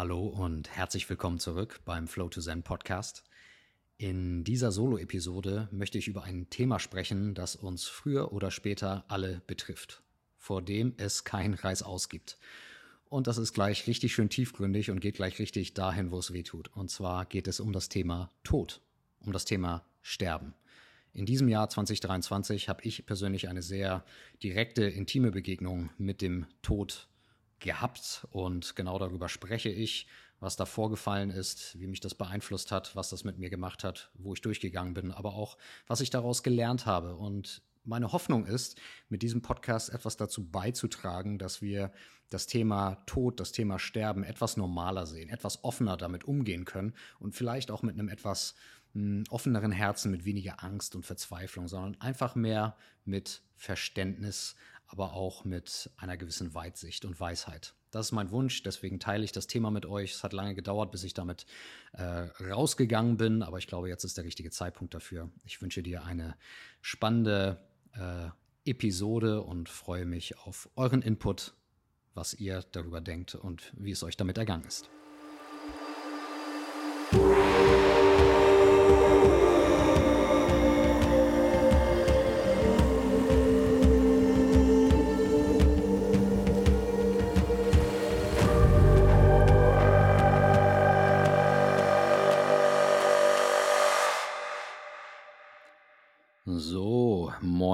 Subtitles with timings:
[0.00, 3.22] Hallo und herzlich willkommen zurück beim Flow to Zen Podcast.
[3.98, 9.42] In dieser Solo-Episode möchte ich über ein Thema sprechen, das uns früher oder später alle
[9.46, 10.02] betrifft,
[10.38, 12.38] vor dem es kein Reis ausgibt.
[13.10, 16.44] Und das ist gleich richtig schön tiefgründig und geht gleich richtig dahin, wo es weh
[16.44, 16.74] tut.
[16.74, 18.80] Und zwar geht es um das Thema Tod,
[19.20, 20.54] um das Thema Sterben.
[21.12, 24.02] In diesem Jahr 2023 habe ich persönlich eine sehr
[24.42, 27.09] direkte, intime Begegnung mit dem Tod
[27.60, 30.06] gehabt und genau darüber spreche ich,
[30.40, 34.10] was da vorgefallen ist, wie mich das beeinflusst hat, was das mit mir gemacht hat,
[34.14, 37.14] wo ich durchgegangen bin, aber auch, was ich daraus gelernt habe.
[37.14, 41.92] Und meine Hoffnung ist, mit diesem Podcast etwas dazu beizutragen, dass wir
[42.30, 47.34] das Thema Tod, das Thema Sterben etwas normaler sehen, etwas offener damit umgehen können und
[47.34, 48.54] vielleicht auch mit einem etwas
[48.92, 54.56] hm, offeneren Herzen, mit weniger Angst und Verzweiflung, sondern einfach mehr mit Verständnis,
[54.90, 57.74] aber auch mit einer gewissen Weitsicht und Weisheit.
[57.92, 60.12] Das ist mein Wunsch, deswegen teile ich das Thema mit euch.
[60.12, 61.46] Es hat lange gedauert, bis ich damit
[61.92, 62.02] äh,
[62.42, 65.30] rausgegangen bin, aber ich glaube, jetzt ist der richtige Zeitpunkt dafür.
[65.44, 66.36] Ich wünsche dir eine
[66.80, 67.60] spannende
[67.92, 68.28] äh,
[68.64, 71.54] Episode und freue mich auf euren Input,
[72.14, 74.90] was ihr darüber denkt und wie es euch damit ergangen ist.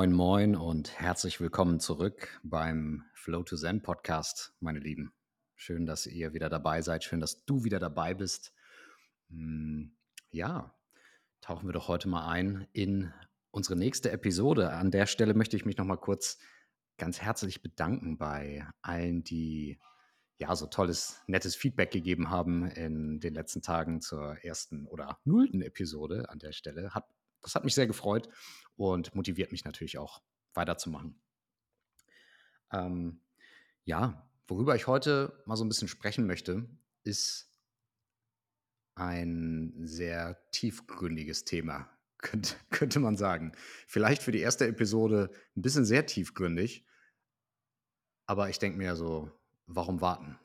[0.06, 5.12] Moin, moin und herzlich willkommen zurück beim Flow to Zen Podcast, meine Lieben.
[5.56, 7.02] Schön, dass ihr wieder dabei seid.
[7.02, 8.52] Schön, dass du wieder dabei bist.
[9.30, 9.96] Hm,
[10.30, 10.78] ja,
[11.40, 13.12] tauchen wir doch heute mal ein in
[13.50, 14.70] unsere nächste Episode.
[14.74, 16.38] An der Stelle möchte ich mich noch mal kurz
[16.98, 19.80] ganz herzlich bedanken bei allen, die
[20.38, 25.62] ja so tolles, nettes Feedback gegeben haben in den letzten Tagen zur ersten oder nullten
[25.62, 26.94] Episode an der Stelle.
[26.94, 27.08] Hat
[27.46, 28.28] das hat mich sehr gefreut
[28.74, 30.20] und motiviert mich natürlich auch
[30.54, 31.16] weiterzumachen.
[32.72, 33.20] Ähm,
[33.84, 36.68] ja, worüber ich heute mal so ein bisschen sprechen möchte,
[37.04, 37.48] ist
[38.96, 43.52] ein sehr tiefgründiges Thema, könnte, könnte man sagen.
[43.86, 46.84] Vielleicht für die erste Episode ein bisschen sehr tiefgründig,
[48.26, 49.30] aber ich denke mir so,
[49.66, 50.36] warum warten?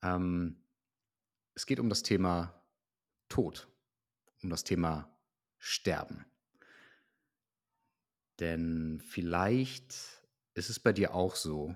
[0.00, 0.64] Ähm,
[1.52, 2.64] es geht um das Thema
[3.28, 3.68] Tod,
[4.42, 5.14] um das Thema
[5.66, 6.24] sterben.
[8.38, 9.94] Denn vielleicht
[10.54, 11.74] ist es bei dir auch so,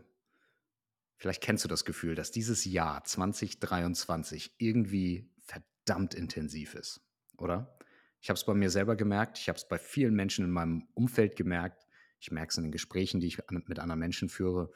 [1.16, 7.00] vielleicht kennst du das Gefühl, dass dieses Jahr 2023 irgendwie verdammt intensiv ist,
[7.36, 7.76] oder?
[8.20, 10.86] Ich habe es bei mir selber gemerkt, ich habe es bei vielen Menschen in meinem
[10.94, 11.86] Umfeld gemerkt,
[12.20, 14.70] ich merke es in den Gesprächen, die ich mit anderen Menschen führe.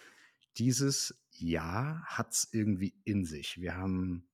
[0.57, 3.61] Dieses Jahr hat es irgendwie in sich.
[3.61, 4.27] Wir haben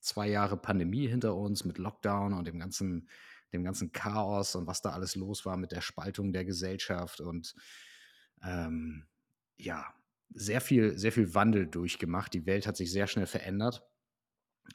[0.00, 3.08] zwei Jahre Pandemie hinter uns mit Lockdown und dem ganzen
[3.52, 7.54] dem ganzen Chaos und was da alles los war mit der Spaltung der Gesellschaft und
[8.42, 9.06] ähm,
[9.56, 9.86] ja,
[10.30, 12.34] sehr viel, sehr viel Wandel durchgemacht.
[12.34, 13.82] Die Welt hat sich sehr schnell verändert.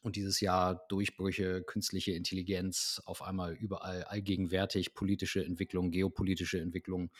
[0.01, 7.11] Und dieses Jahr Durchbrüche, künstliche Intelligenz, auf einmal überall allgegenwärtig, politische Entwicklung, geopolitische Entwicklung,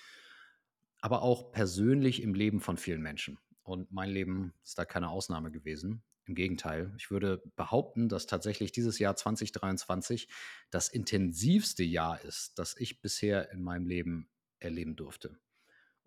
[0.99, 3.37] aber auch persönlich im Leben von vielen Menschen.
[3.61, 6.01] Und mein Leben ist da keine Ausnahme gewesen.
[6.25, 10.29] Im Gegenteil, ich würde behaupten, dass tatsächlich dieses Jahr 2023
[10.69, 14.29] das intensivste Jahr ist, das ich bisher in meinem Leben
[14.59, 15.37] erleben durfte.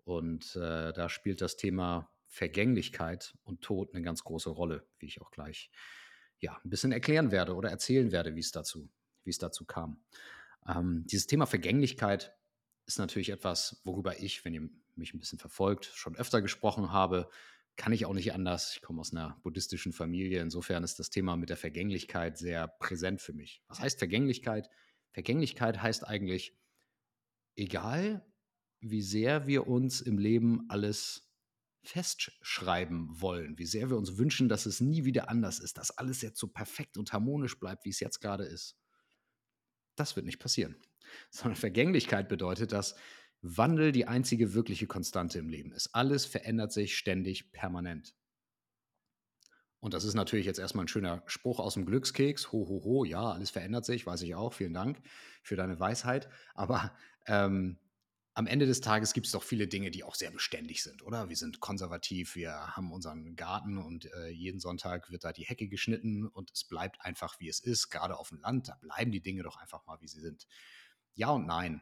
[0.03, 5.21] Und äh, da spielt das Thema Vergänglichkeit und Tod eine ganz große Rolle, wie ich
[5.21, 5.69] auch gleich
[6.39, 8.89] ja, ein bisschen erklären werde oder erzählen werde, wie es dazu,
[9.23, 10.01] wie es dazu kam.
[10.67, 12.35] Ähm, dieses Thema Vergänglichkeit
[12.85, 17.29] ist natürlich etwas, worüber ich, wenn ihr mich ein bisschen verfolgt, schon öfter gesprochen habe,
[17.77, 18.73] kann ich auch nicht anders.
[18.75, 20.41] Ich komme aus einer buddhistischen Familie.
[20.41, 23.61] Insofern ist das Thema mit der Vergänglichkeit sehr präsent für mich.
[23.67, 24.69] Was heißt Vergänglichkeit?
[25.13, 26.57] Vergänglichkeit heißt eigentlich,
[27.55, 28.25] egal
[28.79, 31.31] wie sehr wir uns im Leben alles
[31.83, 36.21] festschreiben wollen, wie sehr wir uns wünschen, dass es nie wieder anders ist, dass alles
[36.21, 38.75] jetzt so perfekt und harmonisch bleibt, wie es jetzt gerade ist.
[39.95, 40.75] Das wird nicht passieren.
[41.29, 42.95] Sondern Vergänglichkeit bedeutet, dass
[43.41, 45.93] Wandel die einzige wirkliche Konstante im Leben ist.
[45.93, 48.15] Alles verändert sich ständig, permanent.
[49.79, 52.51] Und das ist natürlich jetzt erstmal ein schöner Spruch aus dem Glückskeks.
[52.51, 54.53] Ho, ho, ho, ja, alles verändert sich, weiß ich auch.
[54.53, 54.99] Vielen Dank
[55.43, 56.29] für deine Weisheit.
[56.55, 56.95] Aber
[57.27, 57.77] ähm,
[58.33, 61.29] am Ende des Tages gibt es doch viele Dinge, die auch sehr beständig sind, oder?
[61.29, 65.67] Wir sind konservativ, wir haben unseren Garten und äh, jeden Sonntag wird da die Hecke
[65.67, 67.89] geschnitten und es bleibt einfach, wie es ist.
[67.89, 70.47] Gerade auf dem Land, da bleiben die Dinge doch einfach mal, wie sie sind.
[71.13, 71.81] Ja und nein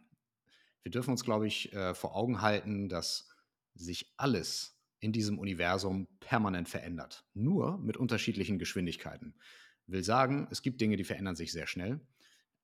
[0.86, 3.28] wir dürfen uns, glaube ich, äh, vor Augen halten, dass
[3.74, 7.26] sich alles in diesem Universum permanent verändert.
[7.34, 9.36] Nur mit unterschiedlichen Geschwindigkeiten.
[9.88, 12.02] Will sagen, es gibt Dinge, die verändern sich sehr schnell,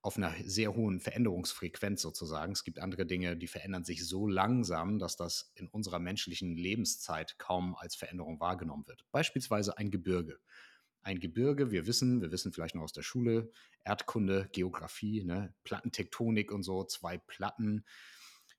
[0.03, 2.51] auf einer sehr hohen Veränderungsfrequenz sozusagen.
[2.53, 7.39] Es gibt andere Dinge, die verändern sich so langsam, dass das in unserer menschlichen Lebenszeit
[7.39, 9.03] kaum als Veränderung wahrgenommen wird.
[9.11, 10.39] Beispielsweise ein Gebirge.
[11.03, 13.51] Ein Gebirge, wir wissen, wir wissen vielleicht noch aus der Schule,
[13.83, 17.85] Erdkunde, Geografie, ne, Plattentektonik und so, zwei Platten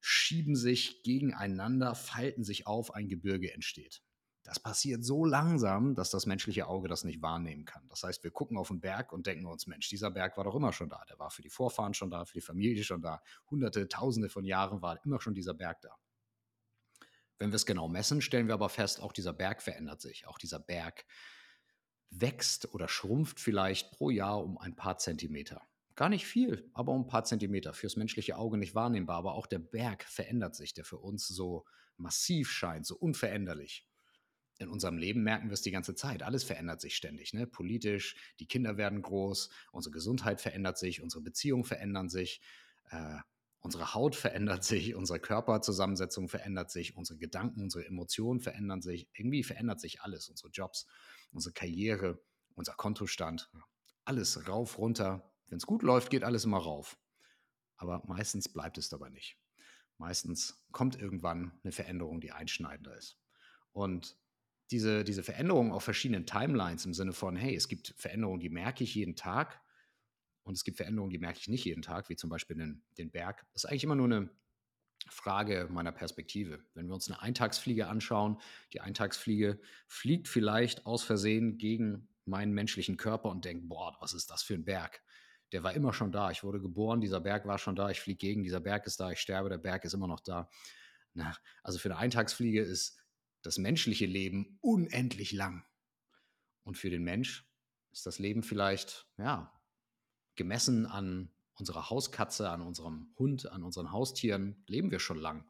[0.00, 4.02] schieben sich gegeneinander, falten sich auf, ein Gebirge entsteht.
[4.42, 7.88] Das passiert so langsam, dass das menschliche Auge das nicht wahrnehmen kann.
[7.88, 10.56] Das heißt, wir gucken auf den Berg und denken uns, Mensch, dieser Berg war doch
[10.56, 11.00] immer schon da.
[11.08, 13.22] Der war für die Vorfahren schon da, für die Familie schon da.
[13.48, 15.96] Hunderte, tausende von Jahren war immer schon dieser Berg da.
[17.38, 20.26] Wenn wir es genau messen, stellen wir aber fest, auch dieser Berg verändert sich.
[20.26, 21.04] Auch dieser Berg
[22.12, 25.62] wächst oder schrumpft vielleicht pro Jahr um ein paar Zentimeter.
[25.94, 27.72] Gar nicht viel, aber um ein paar Zentimeter.
[27.72, 31.64] Fürs menschliche Auge nicht wahrnehmbar, aber auch der Berg verändert sich, der für uns so
[31.96, 33.86] massiv scheint, so unveränderlich.
[34.58, 36.22] In unserem Leben merken wir es die ganze Zeit.
[36.22, 37.34] Alles verändert sich ständig.
[37.34, 37.46] Ne?
[37.46, 42.40] Politisch, die Kinder werden groß, unsere Gesundheit verändert sich, unsere Beziehungen verändern sich,
[42.90, 43.16] äh,
[43.60, 49.08] unsere Haut verändert sich, unsere Körperzusammensetzung verändert sich, unsere Gedanken, unsere Emotionen verändern sich.
[49.14, 50.28] Irgendwie verändert sich alles.
[50.28, 50.86] Unsere Jobs,
[51.32, 52.22] unsere Karriere,
[52.54, 53.50] unser Kontostand.
[54.04, 56.98] Alles rauf, runter, wenn es gut läuft, geht alles immer rauf.
[57.76, 59.38] Aber meistens bleibt es dabei nicht.
[59.98, 63.18] Meistens kommt irgendwann eine Veränderung, die einschneidender ist.
[63.72, 64.16] Und
[64.70, 68.84] diese, diese Veränderung auf verschiedenen Timelines im Sinne von, hey, es gibt Veränderungen, die merke
[68.84, 69.60] ich jeden Tag
[70.44, 73.10] und es gibt Veränderungen, die merke ich nicht jeden Tag, wie zum Beispiel den, den
[73.10, 73.44] Berg.
[73.52, 74.30] Das ist eigentlich immer nur eine
[75.08, 76.64] Frage meiner Perspektive.
[76.74, 78.40] Wenn wir uns eine Eintagsfliege anschauen,
[78.72, 84.30] die Eintagsfliege fliegt vielleicht aus Versehen gegen meinen menschlichen Körper und denkt, boah, was ist
[84.30, 85.02] das für ein Berg?
[85.52, 86.30] der war immer schon da.
[86.30, 89.10] Ich wurde geboren, dieser Berg war schon da, ich fliege gegen, dieser Berg ist da,
[89.10, 90.48] ich sterbe, der Berg ist immer noch da.
[91.14, 92.98] Na, also für eine Eintagsfliege ist
[93.42, 95.64] das menschliche Leben unendlich lang.
[96.64, 97.46] Und für den Mensch
[97.90, 99.52] ist das Leben vielleicht, ja,
[100.36, 105.44] gemessen an unserer Hauskatze, an unserem Hund, an unseren Haustieren, leben wir schon lang.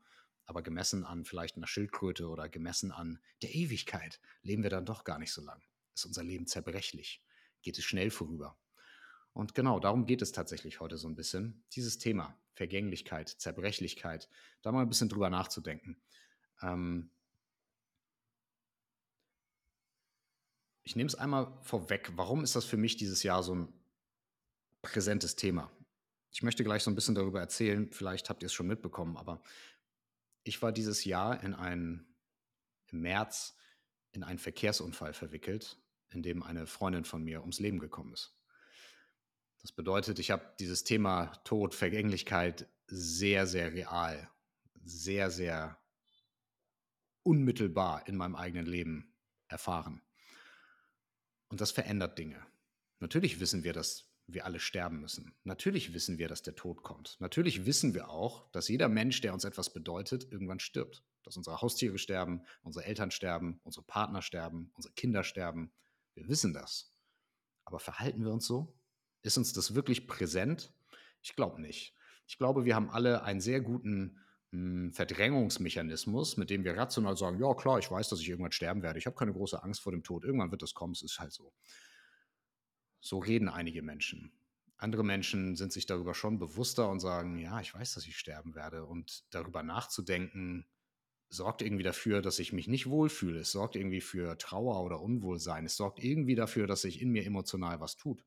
[0.44, 5.04] Aber gemessen an vielleicht einer Schildkröte oder gemessen an der Ewigkeit, leben wir dann doch
[5.04, 5.62] gar nicht so lang.
[5.94, 7.25] Ist unser Leben zerbrechlich?
[7.62, 8.58] Geht es schnell vorüber?
[9.32, 11.64] Und genau darum geht es tatsächlich heute so ein bisschen.
[11.72, 14.28] Dieses Thema Vergänglichkeit, Zerbrechlichkeit,
[14.60, 15.96] da mal ein bisschen drüber nachzudenken.
[16.60, 17.10] Ähm
[20.82, 22.12] ich nehme es einmal vorweg.
[22.16, 23.72] Warum ist das für mich dieses Jahr so ein
[24.82, 25.70] präsentes Thema?
[26.32, 27.90] Ich möchte gleich so ein bisschen darüber erzählen.
[27.93, 29.43] Vielleicht habt ihr es schon mitbekommen, aber
[30.44, 32.17] ich war dieses Jahr in einen,
[32.90, 33.56] im März
[34.12, 35.79] in einen Verkehrsunfall verwickelt,
[36.11, 38.34] in dem eine Freundin von mir ums Leben gekommen ist.
[39.61, 44.29] Das bedeutet, ich habe dieses Thema Tod, Vergänglichkeit sehr, sehr real,
[44.82, 45.79] sehr, sehr
[47.23, 49.14] unmittelbar in meinem eigenen Leben
[49.49, 50.02] erfahren.
[51.49, 52.44] Und das verändert Dinge.
[52.99, 55.34] Natürlich wissen wir, dass wir alle sterben müssen.
[55.44, 57.17] Natürlich wissen wir, dass der Tod kommt.
[57.20, 61.02] Natürlich wissen wir auch, dass jeder Mensch, der uns etwas bedeutet, irgendwann stirbt.
[61.25, 65.73] Dass unsere Haustiere sterben, unsere Eltern sterben, unsere Partner sterben, unsere Kinder sterben.
[66.14, 66.93] Wir wissen das.
[67.64, 68.75] Aber verhalten wir uns so?
[69.23, 70.73] Ist uns das wirklich präsent?
[71.23, 71.94] Ich glaube nicht.
[72.26, 74.19] Ich glaube, wir haben alle einen sehr guten
[74.50, 78.52] mh, hm, Verdrängungsmechanismus, mit dem wir rational sagen, ja klar, ich weiß, dass ich irgendwann
[78.52, 78.99] sterben werde.
[78.99, 80.25] Ich habe keine große Angst vor dem Tod.
[80.25, 81.52] Irgendwann wird das kommen, es ist halt so.
[83.02, 84.31] So reden einige Menschen.
[84.79, 88.55] Andere Menschen sind sich darüber schon bewusster und sagen, ja, ich weiß, dass ich sterben
[88.55, 88.84] werde.
[88.86, 90.67] Und darüber nachzudenken,
[91.29, 93.41] sorgt irgendwie dafür, dass ich mich nicht wohlfühle.
[93.41, 95.67] Es sorgt irgendwie für Trauer oder Unwohlsein.
[95.67, 98.24] Es sorgt irgendwie dafür, dass sich in mir emotional was tut.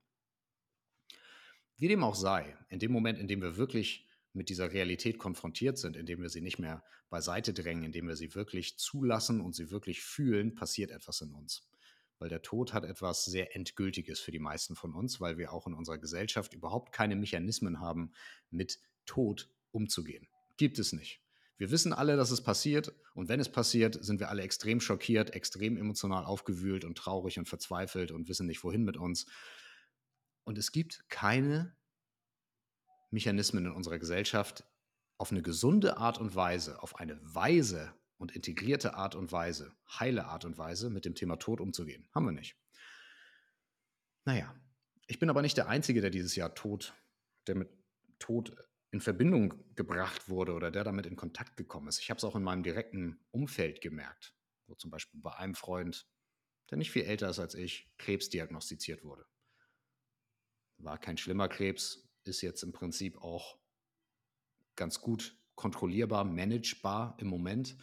[1.77, 5.77] Wie dem auch sei, in dem Moment, in dem wir wirklich mit dieser Realität konfrontiert
[5.77, 9.71] sind, indem wir sie nicht mehr beiseite drängen, indem wir sie wirklich zulassen und sie
[9.71, 11.69] wirklich fühlen, passiert etwas in uns.
[12.19, 15.67] Weil der Tod hat etwas sehr Endgültiges für die meisten von uns, weil wir auch
[15.67, 18.13] in unserer Gesellschaft überhaupt keine Mechanismen haben,
[18.49, 20.27] mit Tod umzugehen.
[20.57, 21.21] Gibt es nicht.
[21.57, 25.33] Wir wissen alle, dass es passiert und wenn es passiert, sind wir alle extrem schockiert,
[25.33, 29.25] extrem emotional aufgewühlt und traurig und verzweifelt und wissen nicht, wohin mit uns.
[30.43, 31.75] Und es gibt keine
[33.09, 34.65] Mechanismen in unserer Gesellschaft,
[35.17, 40.25] auf eine gesunde Art und Weise, auf eine weise und integrierte Art und Weise, heile
[40.25, 42.07] Art und Weise mit dem Thema Tod umzugehen.
[42.13, 42.57] Haben wir nicht.
[44.25, 44.55] Naja,
[45.07, 46.93] ich bin aber nicht der Einzige, der dieses Jahr Tod,
[47.47, 47.69] der mit
[48.19, 48.55] Tod
[48.91, 51.99] in Verbindung gebracht wurde oder der damit in Kontakt gekommen ist.
[51.99, 54.33] Ich habe es auch in meinem direkten Umfeld gemerkt,
[54.67, 56.07] wo zum Beispiel bei einem Freund,
[56.69, 59.25] der nicht viel älter ist als ich, Krebs diagnostiziert wurde.
[60.77, 63.59] War kein schlimmer Krebs, ist jetzt im Prinzip auch
[64.75, 67.77] ganz gut kontrollierbar, managebar im Moment.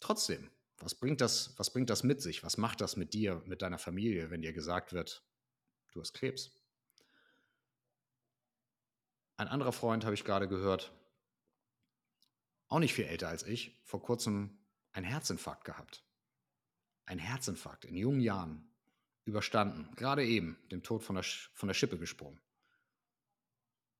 [0.00, 2.42] Trotzdem, was bringt das, was bringt das mit sich?
[2.42, 5.22] Was macht das mit dir, mit deiner Familie, wenn dir gesagt wird,
[5.92, 6.50] du hast Krebs.
[9.36, 10.92] Ein anderer Freund, habe ich gerade gehört,
[12.68, 14.58] auch nicht viel älter als ich, vor kurzem
[14.92, 16.04] einen Herzinfarkt gehabt.
[17.04, 18.70] Ein Herzinfarkt in jungen Jahren
[19.24, 22.40] überstanden, gerade eben dem Tod von der, von der Schippe gesprungen.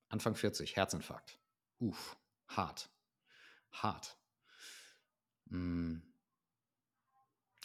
[0.09, 1.39] Anfang 40, Herzinfarkt.
[1.79, 2.17] Uff,
[2.49, 2.91] hart.
[3.73, 4.20] Hart.
[5.51, 6.03] Hm.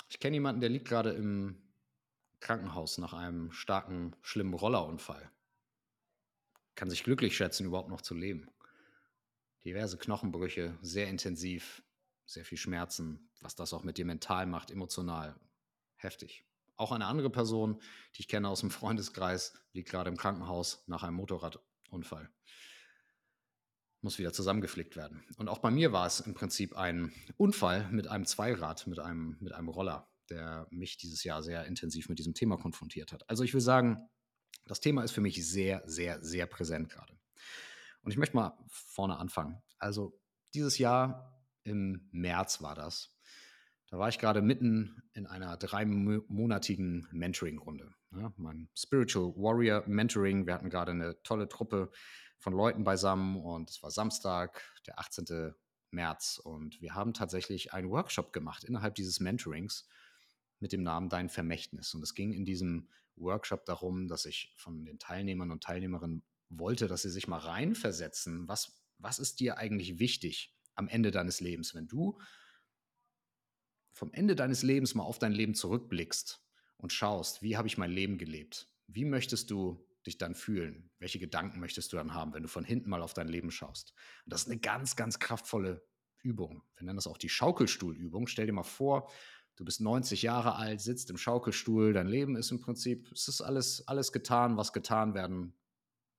[0.10, 1.62] Ich kenne jemanden, der liegt gerade im
[2.39, 5.32] Krankenhaus nach einem starken, schlimmen Rollerunfall.
[6.75, 8.50] Kann sich glücklich schätzen, überhaupt noch zu leben.
[9.63, 11.82] Diverse Knochenbrüche, sehr intensiv,
[12.25, 15.36] sehr viel Schmerzen, was das auch mit dir mental macht, emotional.
[15.96, 16.46] Heftig.
[16.75, 17.82] Auch eine andere Person,
[18.15, 22.30] die ich kenne aus dem Freundeskreis, liegt gerade im Krankenhaus nach einem Motorradunfall.
[24.06, 25.24] Muss wieder zusammengeflickt werden.
[25.38, 29.36] Und auch bei mir war es im Prinzip ein Unfall mit einem Zweirad, mit einem,
[29.40, 33.28] mit einem Roller, der mich dieses Jahr sehr intensiv mit diesem Thema konfrontiert hat.
[33.28, 34.08] Also ich will sagen,
[34.68, 37.18] das Thema ist für mich sehr, sehr, sehr präsent gerade.
[38.04, 39.64] Und ich möchte mal vorne anfangen.
[39.80, 40.22] Also
[40.54, 43.18] dieses Jahr im März war das.
[43.90, 47.92] Da war ich gerade mitten in einer dreimonatigen Mentoring-Runde.
[48.12, 50.46] Ja, mein Spiritual Warrior Mentoring.
[50.46, 51.90] Wir hatten gerade eine tolle Truppe
[52.46, 55.56] von Leuten beisammen und es war Samstag, der 18.
[55.90, 56.38] März.
[56.38, 59.90] Und wir haben tatsächlich einen Workshop gemacht innerhalb dieses Mentorings
[60.60, 61.96] mit dem Namen Dein Vermächtnis.
[61.96, 66.88] Und es ging in diesem Workshop darum, dass ich von den Teilnehmern und Teilnehmerinnen wollte,
[66.88, 68.48] dass sie sich mal reinversetzen.
[68.48, 72.22] Was, was ist dir eigentlich wichtig am Ende deines Lebens, wenn du
[73.92, 76.46] vom Ende deines Lebens mal auf dein Leben zurückblickst
[76.78, 78.72] und schaust, wie habe ich mein Leben gelebt?
[78.86, 80.90] Wie möchtest du dich dann fühlen?
[81.00, 83.94] Welche Gedanken möchtest du dann haben, wenn du von hinten mal auf dein Leben schaust?
[84.26, 85.86] Und das ist eine ganz, ganz kraftvolle
[86.22, 86.64] Übung.
[86.76, 88.28] Wir nennen das auch die Schaukelstuhlübung.
[88.28, 89.12] Stell dir mal vor,
[89.56, 93.42] du bist 90 Jahre alt, sitzt im Schaukelstuhl, dein Leben ist im Prinzip, es ist
[93.42, 95.54] alles, alles getan, was getan werden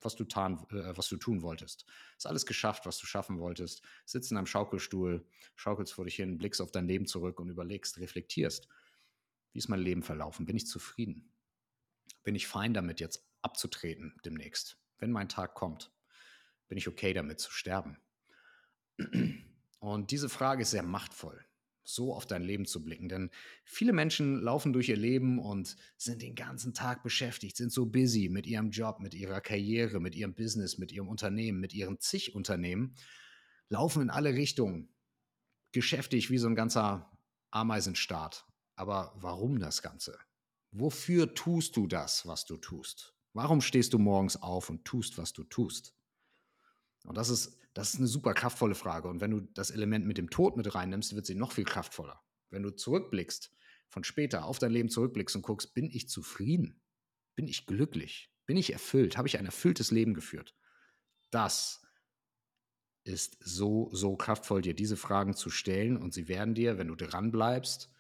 [0.01, 1.85] was du, tan, äh, was du tun wolltest.
[2.17, 3.83] Ist alles geschafft, was du schaffen wolltest.
[4.05, 7.99] Sitzt in einem Schaukelstuhl, schaukelst vor dich hin, blickst auf dein Leben zurück und überlegst,
[7.99, 8.69] reflektierst.
[9.53, 10.47] Wie ist mein Leben verlaufen?
[10.47, 11.33] Bin ich zufrieden?
[12.23, 14.79] Bin ich fein damit, jetzt abzutreten demnächst?
[14.99, 15.93] Wenn mein Tag kommt,
[16.69, 17.99] bin ich okay damit zu sterben?
[19.79, 21.47] Und diese Frage ist sehr machtvoll
[21.89, 23.09] so auf dein Leben zu blicken.
[23.09, 23.31] Denn
[23.65, 28.29] viele Menschen laufen durch ihr Leben und sind den ganzen Tag beschäftigt, sind so busy
[28.29, 32.35] mit ihrem Job, mit ihrer Karriere, mit ihrem Business, mit ihrem Unternehmen, mit ihren zig
[32.35, 32.95] Unternehmen,
[33.69, 34.89] laufen in alle Richtungen,
[35.73, 37.11] geschäftig wie so ein ganzer
[37.51, 38.47] Ameisenstaat.
[38.75, 40.19] Aber warum das Ganze?
[40.73, 43.16] Wofür tust du das, was du tust?
[43.37, 45.95] Warum stehst du morgens auf und tust, was du tust?
[47.05, 49.07] Und das ist das ist eine super kraftvolle Frage.
[49.07, 52.19] Und wenn du das Element mit dem Tod mit reinnimmst, wird sie noch viel kraftvoller.
[52.49, 53.53] Wenn du zurückblickst,
[53.91, 56.81] von später auf dein Leben zurückblickst und guckst, bin ich zufrieden?
[57.35, 58.33] Bin ich glücklich?
[58.47, 59.19] Bin ich erfüllt?
[59.19, 60.55] Habe ich ein erfülltes Leben geführt?
[61.31, 61.83] Das
[63.05, 65.99] ist so, so kraftvoll, dir diese Fragen zu stellen.
[65.99, 67.91] Und sie werden dir, wenn du dran bleibst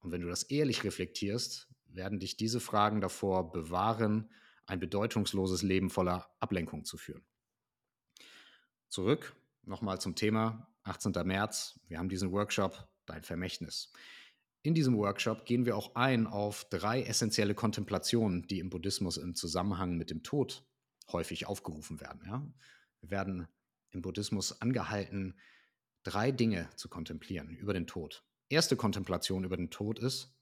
[0.00, 4.28] und wenn du das ehrlich reflektierst, werden dich diese Fragen davor bewahren,
[4.66, 7.24] ein bedeutungsloses Leben voller Ablenkung zu führen
[8.92, 11.12] zurück, nochmal zum Thema, 18.
[11.24, 13.90] März, wir haben diesen Workshop, dein Vermächtnis.
[14.60, 19.34] In diesem Workshop gehen wir auch ein auf drei essentielle Kontemplationen, die im Buddhismus im
[19.34, 20.64] Zusammenhang mit dem Tod
[21.10, 22.22] häufig aufgerufen werden.
[22.26, 22.46] Ja?
[23.00, 23.48] Wir werden
[23.90, 25.38] im Buddhismus angehalten,
[26.02, 28.24] drei Dinge zu kontemplieren über den Tod.
[28.50, 30.36] Erste Kontemplation über den Tod ist,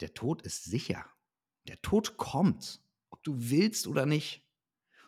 [0.00, 1.06] der Tod ist sicher.
[1.68, 2.80] Der Tod kommt,
[3.24, 4.46] du willst oder nicht.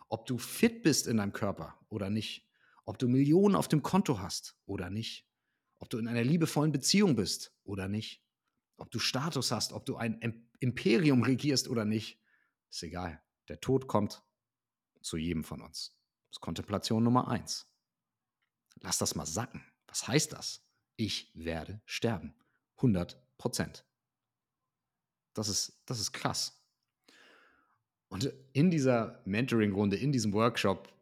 [0.08, 2.46] Ob du fit bist in deinem Körper oder nicht
[2.86, 5.28] ob du Millionen auf dem Konto hast oder nicht,
[5.78, 8.24] ob du in einer liebevollen Beziehung bist oder nicht,
[8.78, 12.22] ob du Status hast, ob du ein Imperium regierst oder nicht,
[12.70, 13.22] ist egal.
[13.48, 14.24] Der Tod kommt
[15.02, 15.96] zu jedem von uns.
[16.28, 17.68] Das ist Kontemplation Nummer eins.
[18.80, 19.64] Lass das mal sacken.
[19.88, 20.64] Was heißt das?
[20.96, 22.34] Ich werde sterben.
[22.76, 23.84] 100 Prozent.
[25.34, 26.62] Das ist, das ist krass.
[28.08, 30.92] Und in dieser Mentoring-Runde, in diesem Workshop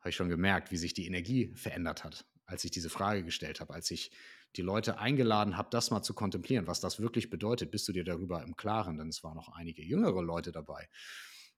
[0.00, 3.60] habe ich schon gemerkt, wie sich die Energie verändert hat, als ich diese Frage gestellt
[3.60, 4.10] habe, als ich
[4.56, 8.04] die Leute eingeladen habe, das mal zu kontemplieren, was das wirklich bedeutet, bist du dir
[8.04, 10.88] darüber im Klaren, denn es waren noch einige jüngere Leute dabei,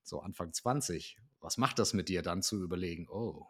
[0.02, 1.18] so Anfang 20.
[1.40, 3.46] Was macht das mit dir dann zu überlegen, oh,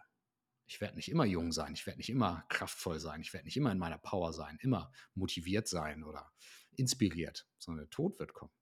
[0.66, 3.56] ich werde nicht immer jung sein, ich werde nicht immer kraftvoll sein, ich werde nicht
[3.56, 6.30] immer in meiner Power sein, immer motiviert sein oder
[6.76, 8.52] inspiriert, sondern der Tod wird kommen.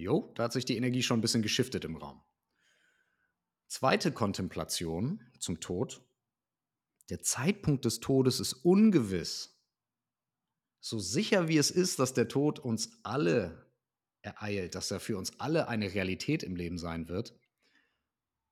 [0.00, 2.22] Jo, da hat sich die Energie schon ein bisschen geschiftet im Raum.
[3.66, 6.02] Zweite Kontemplation zum Tod.
[7.10, 9.60] Der Zeitpunkt des Todes ist ungewiss.
[10.80, 13.70] So sicher wie es ist, dass der Tod uns alle
[14.22, 17.38] ereilt, dass er für uns alle eine Realität im Leben sein wird,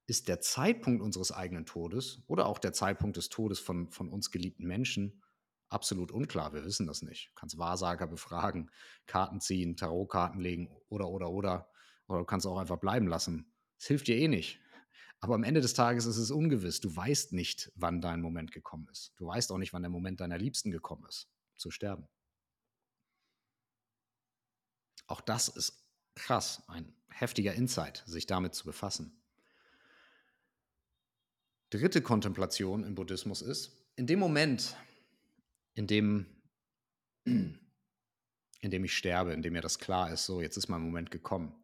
[0.07, 4.31] ist der Zeitpunkt unseres eigenen Todes oder auch der Zeitpunkt des Todes von, von uns
[4.31, 5.23] geliebten Menschen
[5.69, 6.53] absolut unklar.
[6.53, 7.31] Wir wissen das nicht.
[7.31, 8.71] Du kannst Wahrsager befragen,
[9.07, 11.71] Karten ziehen, Tarotkarten legen oder, oder, oder.
[12.07, 13.53] Oder du kannst auch einfach bleiben lassen.
[13.79, 14.61] Es hilft dir eh nicht.
[15.21, 16.81] Aber am Ende des Tages ist es ungewiss.
[16.81, 19.13] Du weißt nicht, wann dein Moment gekommen ist.
[19.17, 22.09] Du weißt auch nicht, wann der Moment deiner Liebsten gekommen ist, zu sterben.
[25.07, 25.85] Auch das ist
[26.15, 29.21] krass, ein heftiger Insight, sich damit zu befassen.
[31.71, 34.77] Dritte Kontemplation im Buddhismus ist, in dem Moment,
[35.79, 36.27] in dem,
[38.85, 41.55] ich sterbe, in dem mir das klar ist, so, jetzt ist mein Moment gekommen,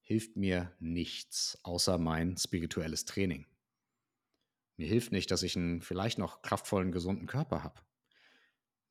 [0.00, 3.48] hilft mir nichts außer mein spirituelles Training.
[4.76, 7.80] Mir hilft nicht, dass ich einen vielleicht noch kraftvollen, gesunden Körper habe.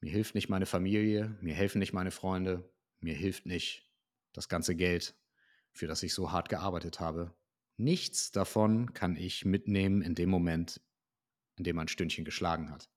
[0.02, 2.70] Mir hilft nicht meine Familie, mir helfen nicht meine Freunde,
[3.00, 3.90] mir hilft nicht
[4.34, 5.16] das ganze Geld,
[5.72, 7.34] für das ich so hart gearbeitet habe.
[7.78, 10.82] Nichts davon kann ich mitnehmen in dem Moment,
[11.56, 12.90] in dem ein Stündchen geschlagen hat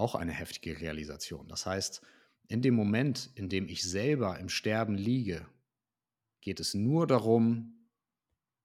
[0.00, 1.46] auch eine heftige Realisation.
[1.48, 2.02] Das heißt,
[2.48, 5.46] in dem Moment, in dem ich selber im Sterben liege,
[6.40, 7.86] geht es nur darum,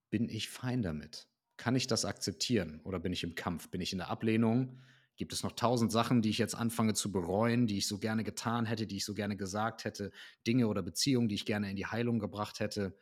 [0.10, 1.28] bin ich fein damit?
[1.58, 3.70] Kann ich das akzeptieren oder bin ich im Kampf?
[3.70, 4.82] Bin ich in der Ablehnung?
[5.18, 8.24] Gibt es noch tausend Sachen, die ich jetzt anfange zu bereuen, die ich so gerne
[8.24, 10.12] getan hätte, die ich so gerne gesagt hätte,
[10.48, 12.98] Dinge oder Beziehungen, die ich gerne in die Heilung gebracht hätte?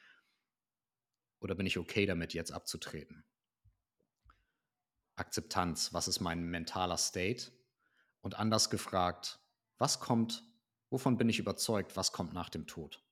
[1.40, 3.25] Oder bin ich okay damit, jetzt abzutreten?
[5.16, 7.52] Akzeptanz, was ist mein mentaler State?
[8.24, 9.39] Und anders gefragt,
[9.77, 10.44] was kommt,
[10.89, 13.03] wovon bin ich überzeugt, was kommt nach dem Tod?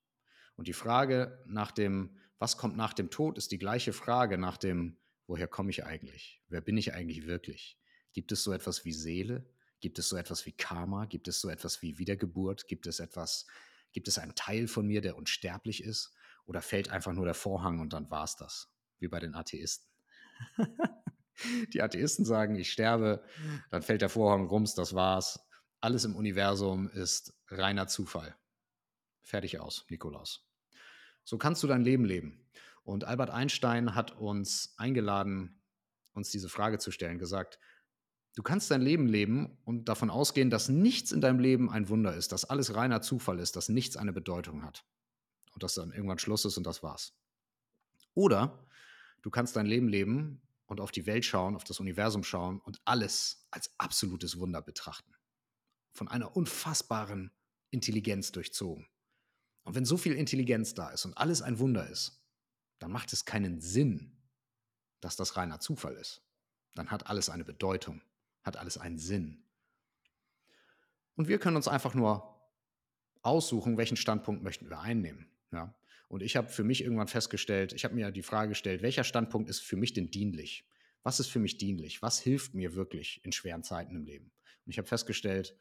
[0.56, 4.56] Und die Frage nach dem, was kommt nach dem Tod, ist die gleiche Frage nach
[4.56, 6.42] dem, woher komme ich eigentlich?
[6.48, 7.78] Wer bin ich eigentlich wirklich?
[8.14, 9.46] Gibt es so etwas wie Seele?
[9.82, 11.06] Gibt es so etwas wie Karma?
[11.06, 12.70] Gibt es so etwas wie Wiedergeburt?
[12.70, 13.48] Gibt es etwas,
[13.92, 16.14] gibt es einen Teil von mir, der unsterblich ist?
[16.46, 18.74] Oder fällt einfach nur der Vorhang und dann war es das?
[19.00, 19.90] Wie bei den Atheisten.
[21.74, 23.24] Die Atheisten sagen, ich sterbe,
[23.70, 25.40] dann fällt der Vorhang rums, das war's.
[25.80, 28.36] Alles im Universum ist reiner Zufall.
[29.24, 30.48] Fertig aus, Nikolaus.
[31.24, 32.48] So kannst du dein Leben leben.
[32.84, 35.62] Und Albert Einstein hat uns eingeladen,
[36.14, 37.60] uns diese Frage zu stellen, gesagt,
[38.36, 42.16] du kannst dein Leben leben und davon ausgehen, dass nichts in deinem Leben ein Wunder
[42.16, 44.86] ist, dass alles reiner Zufall ist, dass nichts eine Bedeutung hat.
[45.54, 47.14] Und dass dann irgendwann Schluss ist und das war's.
[48.14, 48.68] Oder
[49.22, 50.42] du kannst dein Leben leben
[50.72, 55.14] und auf die Welt schauen, auf das Universum schauen und alles als absolutes Wunder betrachten.
[55.92, 57.30] Von einer unfassbaren
[57.72, 58.88] Intelligenz durchzogen.
[59.64, 62.26] Und wenn so viel Intelligenz da ist und alles ein Wunder ist,
[62.80, 64.18] dann macht es keinen Sinn,
[65.02, 66.24] dass das reiner Zufall ist.
[66.74, 68.02] Dann hat alles eine Bedeutung,
[68.42, 69.44] hat alles einen Sinn.
[71.16, 72.50] Und wir können uns einfach nur
[73.24, 75.30] aussuchen, welchen Standpunkt möchten wir einnehmen.
[75.52, 75.76] Ja?
[76.12, 79.50] Und ich habe für mich irgendwann festgestellt, ich habe mir die Frage gestellt, welcher Standpunkt
[79.50, 80.66] ist für mich denn dienlich?
[81.04, 82.02] Was ist für mich dienlich?
[82.02, 84.26] Was hilft mir wirklich in schweren Zeiten im Leben?
[84.66, 85.56] Und ich habe festgestellt,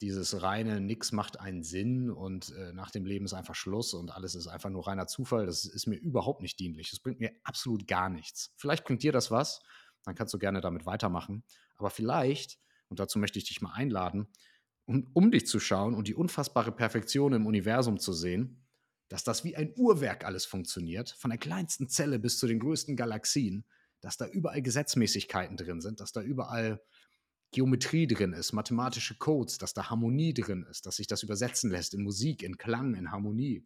[0.00, 4.10] dieses reine Nix macht einen Sinn und äh, nach dem Leben ist einfach Schluss und
[4.10, 6.90] alles ist einfach nur reiner Zufall, das ist mir überhaupt nicht dienlich.
[6.90, 8.52] Das bringt mir absolut gar nichts.
[8.56, 9.62] Vielleicht bringt dir das was,
[10.02, 11.44] dann kannst du gerne damit weitermachen.
[11.76, 14.26] Aber vielleicht, und dazu möchte ich dich mal einladen,
[14.84, 18.65] um, um dich zu schauen und die unfassbare Perfektion im Universum zu sehen,
[19.08, 22.96] dass das wie ein Uhrwerk alles funktioniert, von der kleinsten Zelle bis zu den größten
[22.96, 23.64] Galaxien,
[24.00, 26.80] dass da überall Gesetzmäßigkeiten drin sind, dass da überall
[27.52, 31.94] Geometrie drin ist, mathematische Codes, dass da Harmonie drin ist, dass sich das übersetzen lässt
[31.94, 33.64] in Musik, in Klang, in Harmonie,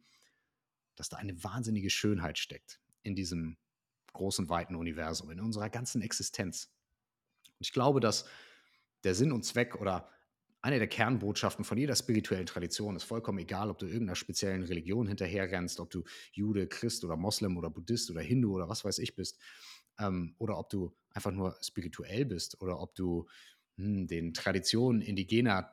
[0.97, 3.57] dass da eine wahnsinnige Schönheit steckt in diesem
[4.13, 6.71] großen, weiten Universum, in unserer ganzen Existenz.
[7.47, 8.27] Und ich glaube, dass
[9.05, 10.11] der Sinn und Zweck oder
[10.63, 15.07] eine der Kernbotschaften von jeder spirituellen Tradition ist vollkommen egal, ob du irgendeiner speziellen Religion
[15.07, 19.15] hinterherrennst, ob du Jude, Christ oder Moslem oder Buddhist oder Hindu oder was weiß ich
[19.15, 19.39] bist,
[19.99, 23.27] ähm, oder ob du einfach nur spirituell bist oder ob du
[23.77, 25.73] hm, den Traditionen indigener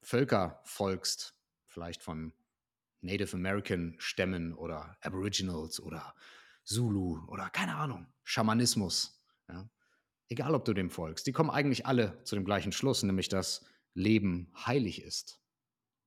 [0.00, 1.34] Völker folgst,
[1.66, 2.32] vielleicht von
[3.00, 6.14] Native American Stämmen oder Aboriginals oder
[6.64, 9.22] Zulu oder keine Ahnung, Schamanismus.
[9.48, 9.68] Ja?
[10.28, 13.66] Egal, ob du dem folgst, die kommen eigentlich alle zu dem gleichen Schluss, nämlich dass
[13.94, 15.40] Leben heilig ist,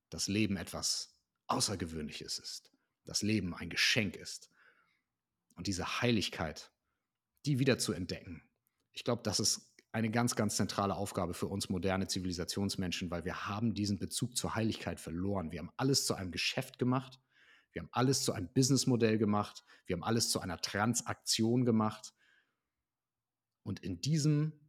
[0.09, 2.71] dass Leben etwas Außergewöhnliches ist,
[3.05, 4.51] dass Leben ein Geschenk ist.
[5.55, 6.71] Und diese Heiligkeit,
[7.45, 8.47] die wieder zu entdecken,
[8.91, 13.47] ich glaube, das ist eine ganz, ganz zentrale Aufgabe für uns moderne Zivilisationsmenschen, weil wir
[13.47, 15.51] haben diesen Bezug zur Heiligkeit verloren.
[15.51, 17.19] Wir haben alles zu einem Geschäft gemacht,
[17.71, 22.13] wir haben alles zu einem Businessmodell gemacht, wir haben alles zu einer Transaktion gemacht.
[23.63, 24.66] Und in diesem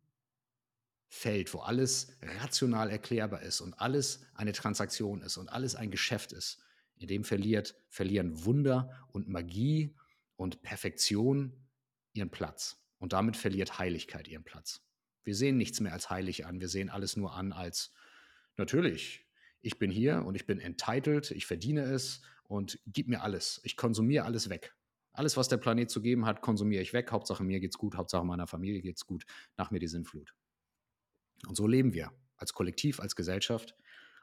[1.08, 6.32] Feld, wo alles rational erklärbar ist und alles eine Transaktion ist und alles ein Geschäft
[6.32, 6.62] ist,
[6.96, 9.94] In dem verliert, verlieren Wunder und Magie
[10.36, 11.52] und Perfektion
[12.12, 12.82] ihren Platz.
[12.98, 14.82] Und damit verliert Heiligkeit ihren Platz.
[15.22, 16.60] Wir sehen nichts mehr als heilig an.
[16.60, 17.92] Wir sehen alles nur an als,
[18.56, 19.26] natürlich,
[19.60, 23.60] ich bin hier und ich bin entitled, ich verdiene es und gib mir alles.
[23.64, 24.74] Ich konsumiere alles weg.
[25.12, 27.10] Alles, was der Planet zu geben hat, konsumiere ich weg.
[27.10, 29.24] Hauptsache mir geht's gut, Hauptsache meiner Familie geht's gut.
[29.56, 30.34] Nach mir die Sinnflut.
[31.46, 33.74] Und so leben wir als Kollektiv, als Gesellschaft.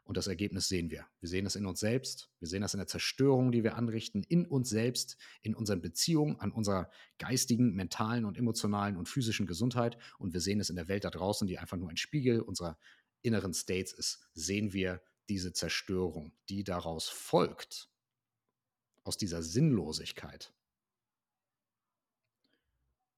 [0.03, 1.07] Und das Ergebnis sehen wir.
[1.19, 2.29] Wir sehen es in uns selbst.
[2.39, 6.39] Wir sehen das in der Zerstörung, die wir anrichten, in uns selbst, in unseren Beziehungen,
[6.39, 9.97] an unserer geistigen, mentalen und emotionalen und physischen Gesundheit.
[10.19, 12.77] Und wir sehen es in der Welt da draußen, die einfach nur ein Spiegel unserer
[13.23, 14.29] inneren States ist.
[14.33, 17.89] Sehen wir diese Zerstörung, die daraus folgt,
[19.03, 20.53] aus dieser Sinnlosigkeit,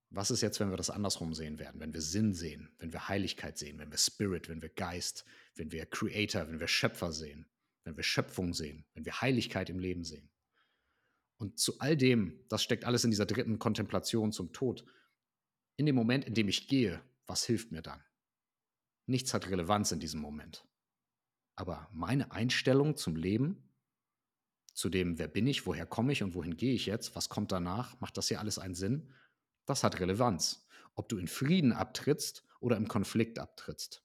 [0.09, 1.81] was ist jetzt, wenn wir das andersrum sehen werden?
[1.81, 5.71] Wenn wir Sinn sehen, wenn wir Heiligkeit sehen, wenn wir Spirit, wenn wir Geist, wenn
[5.71, 7.45] wir Creator, wenn wir Schöpfer sehen,
[7.83, 10.29] wenn wir Schöpfung sehen, wenn wir Heiligkeit im Leben sehen.
[11.37, 14.85] Und zu all dem, das steckt alles in dieser dritten Kontemplation zum Tod.
[15.75, 18.03] In dem Moment, in dem ich gehe, was hilft mir dann?
[19.05, 20.65] Nichts hat Relevanz in diesem Moment.
[21.55, 23.63] Aber meine Einstellung zum Leben,
[24.73, 27.51] zu dem, wer bin ich, woher komme ich und wohin gehe ich jetzt, was kommt
[27.51, 29.11] danach, macht das hier alles einen Sinn?
[29.67, 34.01] Das hat Relevanz, ob du in Frieden abtrittst oder im Konflikt abtrittst.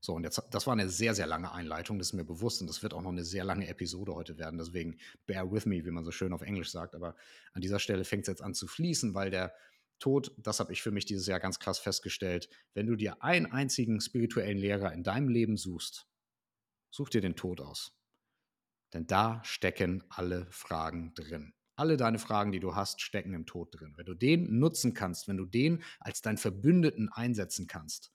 [0.00, 2.66] So, und jetzt, das war eine sehr, sehr lange Einleitung, das ist mir bewusst und
[2.66, 4.58] das wird auch noch eine sehr lange Episode heute werden.
[4.58, 6.94] Deswegen bear with me, wie man so schön auf Englisch sagt.
[6.94, 7.16] Aber
[7.52, 9.54] an dieser Stelle fängt es jetzt an zu fließen, weil der
[9.98, 13.44] Tod, das habe ich für mich dieses Jahr ganz krass festgestellt, wenn du dir einen
[13.44, 16.06] einzigen spirituellen Lehrer in deinem Leben suchst,
[16.88, 17.92] such dir den Tod aus.
[18.94, 21.52] Denn da stecken alle Fragen drin.
[21.80, 23.94] Alle deine Fragen, die du hast, stecken im Tod drin.
[23.96, 28.12] Wenn du den nutzen kannst, wenn du den als deinen Verbündeten einsetzen kannst,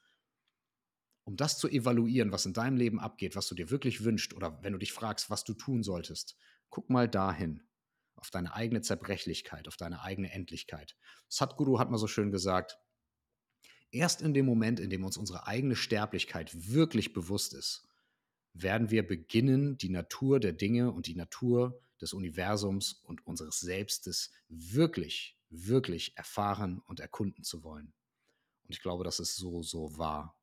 [1.23, 4.61] um das zu evaluieren, was in deinem Leben abgeht, was du dir wirklich wünschst oder
[4.61, 6.37] wenn du dich fragst, was du tun solltest,
[6.69, 7.63] guck mal dahin,
[8.13, 10.95] auf deine eigene Zerbrechlichkeit, auf deine eigene Endlichkeit.
[11.27, 12.77] Sadhguru hat mal so schön gesagt,
[13.89, 17.89] erst in dem Moment, in dem uns unsere eigene Sterblichkeit wirklich bewusst ist,
[18.53, 24.31] werden wir beginnen, die Natur der Dinge und die Natur des Universums und unseres Selbstes
[24.49, 27.93] wirklich, wirklich erfahren und erkunden zu wollen.
[28.63, 30.39] Und ich glaube, das ist so, so wahr.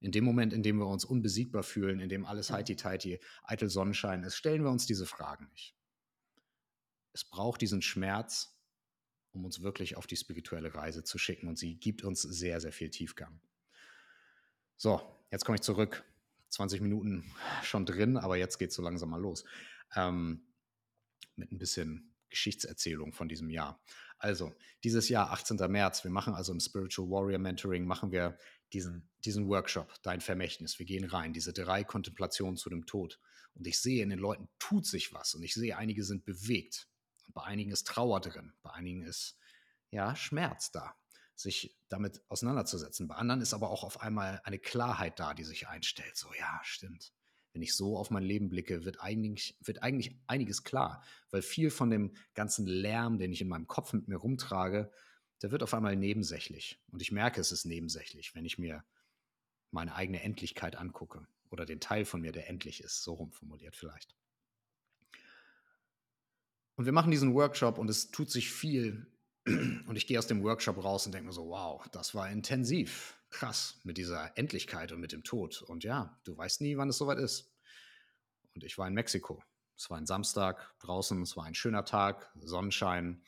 [0.00, 4.22] In dem Moment, in dem wir uns unbesiegbar fühlen, in dem alles heiti-teiti, eitel Sonnenschein
[4.22, 5.74] ist, stellen wir uns diese Fragen nicht.
[7.12, 8.54] Es braucht diesen Schmerz,
[9.32, 11.48] um uns wirklich auf die spirituelle Reise zu schicken.
[11.48, 13.40] Und sie gibt uns sehr, sehr viel Tiefgang.
[14.76, 16.04] So, jetzt komme ich zurück.
[16.50, 17.24] 20 Minuten
[17.62, 19.44] schon drin, aber jetzt geht es so langsam mal los.
[19.96, 20.42] Ähm,
[21.36, 23.80] mit ein bisschen Geschichtserzählung von diesem Jahr.
[24.18, 25.56] Also, dieses Jahr, 18.
[25.70, 28.38] März, wir machen also im Spiritual Warrior Mentoring, machen wir
[28.72, 30.78] diesen, diesen Workshop, Dein Vermächtnis.
[30.78, 33.20] Wir gehen rein, diese drei Kontemplationen zu dem Tod.
[33.54, 35.34] Und ich sehe, in den Leuten tut sich was.
[35.34, 36.88] Und ich sehe, einige sind bewegt.
[37.26, 38.52] Und bei einigen ist Trauer drin.
[38.62, 39.38] Bei einigen ist,
[39.90, 40.96] ja, Schmerz da,
[41.36, 43.06] sich damit auseinanderzusetzen.
[43.06, 46.16] Bei anderen ist aber auch auf einmal eine Klarheit da, die sich einstellt.
[46.16, 47.13] So, ja, stimmt
[47.54, 51.70] wenn ich so auf mein Leben blicke, wird eigentlich, wird eigentlich einiges klar, weil viel
[51.70, 54.90] von dem ganzen Lärm, den ich in meinem Kopf mit mir rumtrage,
[55.40, 56.82] der wird auf einmal nebensächlich.
[56.90, 58.84] Und ich merke, es ist nebensächlich, wenn ich mir
[59.70, 64.16] meine eigene Endlichkeit angucke oder den Teil von mir, der endlich ist, so rumformuliert vielleicht.
[66.74, 69.06] Und wir machen diesen Workshop und es tut sich viel.
[69.46, 73.14] Und ich gehe aus dem Workshop raus und denke mir so, wow, das war intensiv
[73.34, 75.62] krass mit dieser Endlichkeit und mit dem Tod.
[75.62, 77.52] Und ja, du weißt nie, wann es soweit ist.
[78.54, 79.42] Und ich war in Mexiko.
[79.76, 83.16] Es war ein Samstag draußen, es war ein schöner Tag, Sonnenschein.
[83.16, 83.24] Und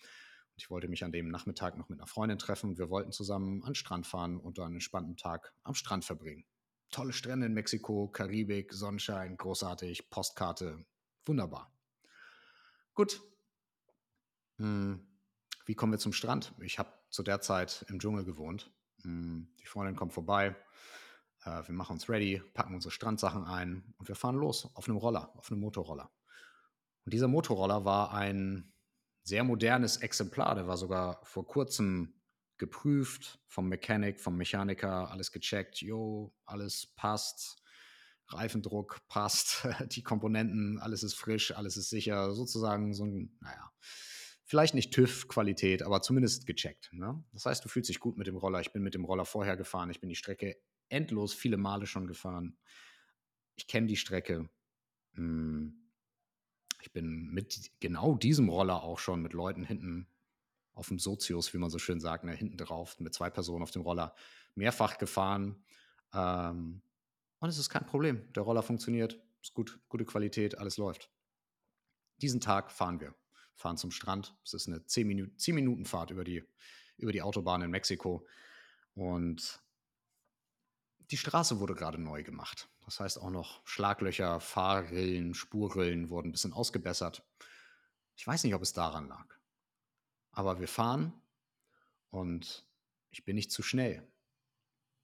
[0.57, 2.79] ich wollte mich an dem Nachmittag noch mit einer Freundin treffen.
[2.79, 6.47] Wir wollten zusammen an den Strand fahren und einen entspannten Tag am Strand verbringen.
[6.93, 10.87] Tolle Strände in Mexiko, Karibik, Sonnenschein, großartig, Postkarte,
[11.27, 11.73] wunderbar.
[12.95, 13.21] Gut.
[14.59, 15.05] Hm.
[15.65, 16.55] Wie kommen wir zum Strand?
[16.61, 18.71] Ich habe zu der Zeit im Dschungel gewohnt
[19.07, 20.57] die Freundin kommt vorbei.
[21.45, 24.99] Äh, wir machen uns ready, packen unsere Strandsachen ein und wir fahren los auf einem
[24.99, 26.11] Roller, auf einem Motorroller.
[27.05, 28.73] Und dieser Motorroller war ein
[29.23, 30.55] sehr modernes Exemplar.
[30.55, 32.15] Der war sogar vor kurzem
[32.59, 35.81] geprüft vom Mechanic, vom Mechaniker, alles gecheckt.
[35.81, 37.63] Jo, alles passt.
[38.29, 43.71] Reifendruck passt, die Komponenten, alles ist frisch, alles ist sicher, sozusagen so ein, naja,
[44.47, 46.89] vielleicht nicht TÜV-Qualität, aber zumindest gecheckt.
[46.93, 47.23] Ne?
[47.33, 48.61] Das heißt, du fühlst dich gut mit dem Roller.
[48.61, 49.91] Ich bin mit dem Roller vorher gefahren.
[49.91, 50.57] Ich bin die Strecke
[50.89, 52.57] endlos viele Male schon gefahren.
[53.57, 54.49] Ich kenne die Strecke.
[55.15, 55.83] Hm.
[56.81, 60.07] Ich bin mit genau diesem Roller auch schon mit Leuten hinten
[60.75, 63.73] auf dem Sozius, wie man so schön sagt, ne, hinten drauf, mit zwei Personen auf
[63.73, 64.15] dem Roller,
[64.55, 65.65] mehrfach gefahren.
[66.13, 66.83] Ähm,
[67.41, 68.33] und es ist kein Problem.
[68.35, 71.11] Der Roller funktioniert, ist gut, gute Qualität, alles läuft.
[72.19, 73.15] diesen Tag fahren wir.
[73.57, 74.37] Fahren zum Strand.
[74.45, 76.45] Es ist eine 10 Minuten, 10 Minuten Fahrt über die,
[76.97, 78.27] über die Autobahn in Mexiko.
[78.95, 79.61] Und
[81.11, 82.69] die Straße wurde gerade neu gemacht.
[82.85, 87.25] Das heißt auch noch Schlaglöcher, Fahrrillen, Spurrillen wurden ein bisschen ausgebessert.
[88.17, 89.27] Ich weiß nicht, ob es daran lag.
[90.33, 91.13] Aber wir fahren
[92.11, 92.67] und
[93.11, 94.07] ich bin nicht zu schnell.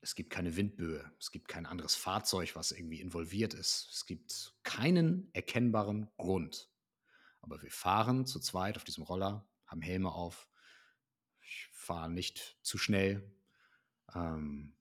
[0.01, 3.89] Es gibt keine Windböe, es gibt kein anderes Fahrzeug, was irgendwie involviert ist.
[3.93, 6.72] Es gibt keinen erkennbaren Grund.
[7.43, 10.49] Aber wir fahren zu zweit auf diesem Roller, haben Helme auf.
[11.43, 13.31] Ich fahre nicht zu schnell.
[14.15, 14.75] Ähm,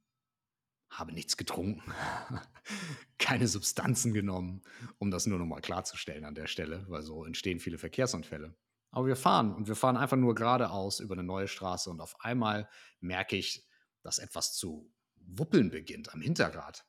[0.92, 1.82] habe nichts getrunken,
[3.18, 4.62] keine Substanzen genommen,
[5.00, 8.56] um das nur nochmal klarzustellen an der Stelle, weil so entstehen viele Verkehrsunfälle.
[8.92, 12.20] Aber wir fahren und wir fahren einfach nur geradeaus über eine neue Straße und auf
[12.20, 12.70] einmal
[13.00, 13.66] merke ich,
[14.02, 16.86] dass etwas zu wuppeln beginnt am Hinterrad.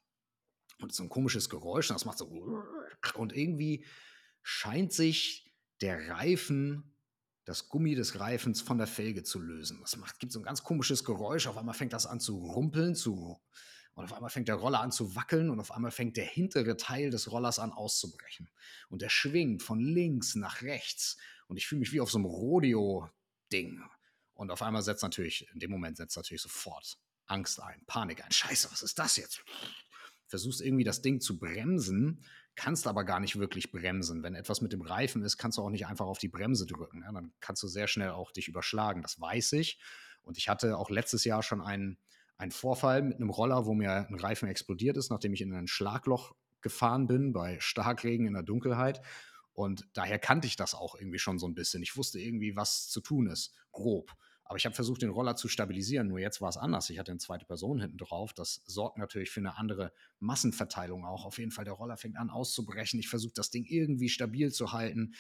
[0.81, 2.27] Und so ein komisches Geräusch, und das macht so
[3.15, 3.85] und irgendwie
[4.43, 5.52] scheint sich
[5.83, 6.95] der Reifen,
[7.45, 9.81] das Gummi des Reifens von der Felge zu lösen.
[9.81, 11.47] Das macht, gibt so ein ganz komisches Geräusch.
[11.49, 13.41] Auf einmal fängt das an zu rumpeln, zu
[13.95, 16.77] und auf einmal fängt der Roller an zu wackeln und auf einmal fängt der hintere
[16.77, 18.51] Teil des Rollers an auszubrechen.
[18.89, 21.19] Und der schwingt von links nach rechts.
[21.47, 23.83] Und ich fühle mich wie auf so einem Rodeo-Ding.
[24.35, 28.33] Und auf einmal setzt natürlich, in dem Moment setzt natürlich sofort Angst ein, Panik ein.
[28.33, 29.45] Scheiße, was ist das jetzt?
[30.33, 34.23] Versuchst irgendwie das Ding zu bremsen, kannst aber gar nicht wirklich bremsen.
[34.23, 37.03] Wenn etwas mit dem Reifen ist, kannst du auch nicht einfach auf die Bremse drücken.
[37.03, 39.03] Ja, dann kannst du sehr schnell auch dich überschlagen.
[39.03, 39.79] Das weiß ich.
[40.23, 41.99] Und ich hatte auch letztes Jahr schon einen
[42.39, 45.69] ein Vorfall mit einem Roller, wo mir ein Reifen explodiert ist, nachdem ich in ein
[45.69, 49.03] Schlagloch gefahren bin bei Starkregen in der Dunkelheit.
[49.53, 51.83] Und daher kannte ich das auch irgendwie schon so ein bisschen.
[51.83, 54.17] Ich wusste irgendwie, was zu tun ist, grob.
[54.53, 56.09] Aber ich habe versucht, den Roller zu stabilisieren.
[56.09, 56.91] Nur jetzt war es anders.
[56.91, 58.35] Ich hatte eine zweite Person hinten drauf.
[58.35, 61.25] Das sorgt natürlich für eine andere Massenverteilung auch.
[61.25, 63.01] Auf jeden Fall, der Roller fängt an auszubrechen.
[63.01, 65.15] Ich versuche, das Ding irgendwie stabil zu halten.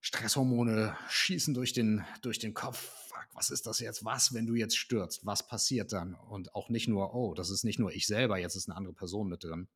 [0.00, 2.78] Stresshormone schießen durch den, durch den Kopf.
[3.08, 4.02] Fuck, was ist das jetzt?
[4.02, 5.26] Was, wenn du jetzt stürzt?
[5.26, 6.14] Was passiert dann?
[6.14, 8.94] Und auch nicht nur, oh, das ist nicht nur ich selber, jetzt ist eine andere
[8.94, 9.68] Person mit drin.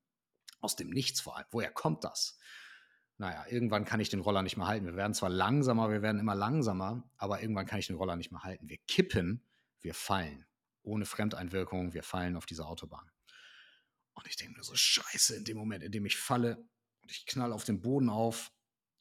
[0.62, 1.46] Aus dem Nichts vor allem.
[1.50, 2.38] Woher kommt das?
[3.20, 4.86] Naja, irgendwann kann ich den Roller nicht mehr halten.
[4.86, 8.32] Wir werden zwar langsamer, wir werden immer langsamer, aber irgendwann kann ich den Roller nicht
[8.32, 8.66] mehr halten.
[8.70, 9.46] Wir kippen,
[9.82, 10.46] wir fallen.
[10.80, 13.10] Ohne Fremdeinwirkung, wir fallen auf diese Autobahn.
[14.14, 16.66] Und ich denke mir so, scheiße, in dem Moment, in dem ich falle
[17.02, 18.52] und ich knall auf den Boden auf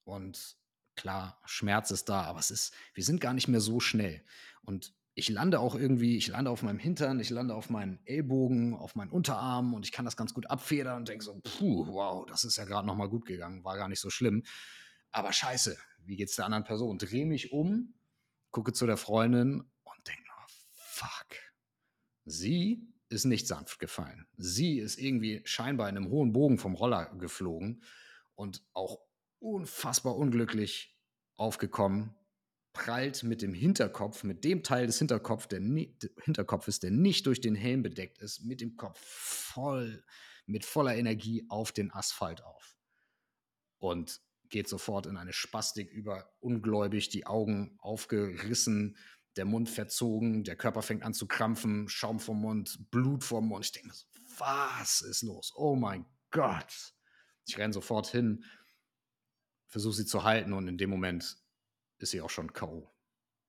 [0.03, 0.57] und
[0.97, 4.25] klar, Schmerz ist da, aber es ist, wir sind gar nicht mehr so schnell.
[4.63, 8.73] Und ich lande auch irgendwie, ich lande auf meinem Hintern, ich lande auf meinen Ellbogen,
[8.73, 12.25] auf meinen Unterarm und ich kann das ganz gut abfedern und denke so, puh, wow,
[12.25, 14.43] das ist ja gerade nochmal gut gegangen, war gar nicht so schlimm.
[15.11, 16.97] Aber scheiße, wie geht's der anderen Person?
[16.97, 17.95] Drehe mich um,
[18.51, 21.27] gucke zu der Freundin und denke, oh, fuck.
[22.25, 24.25] Sie ist nicht sanft gefallen.
[24.37, 27.83] Sie ist irgendwie scheinbar in einem hohen Bogen vom Roller geflogen
[28.35, 28.99] und auch
[29.39, 30.97] unfassbar unglücklich
[31.35, 32.15] aufgekommen,
[32.73, 37.55] prallt mit dem Hinterkopf, mit dem Teil des Hinterkopf, der Hinterkopfes, der nicht durch den
[37.55, 40.03] Helm bedeckt ist, mit dem Kopf voll,
[40.45, 42.77] mit voller Energie auf den Asphalt auf.
[43.79, 48.97] Und geht sofort in eine Spastik über, ungläubig, die Augen aufgerissen,
[49.35, 53.65] der Mund verzogen, der Körper fängt an zu krampfen, Schaum vom Mund, Blut vom Mund.
[53.65, 54.05] Ich denke mir so,
[54.37, 55.53] was ist los?
[55.55, 56.93] Oh mein Gott.
[57.45, 58.43] Ich renne sofort hin,
[59.67, 61.37] versuche sie zu halten und in dem Moment
[61.99, 62.89] ist sie auch schon K.O.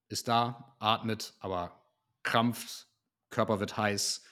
[0.08, 1.80] Ist da, atmet, aber
[2.22, 2.88] krampft,
[3.30, 4.24] Körper wird heiß.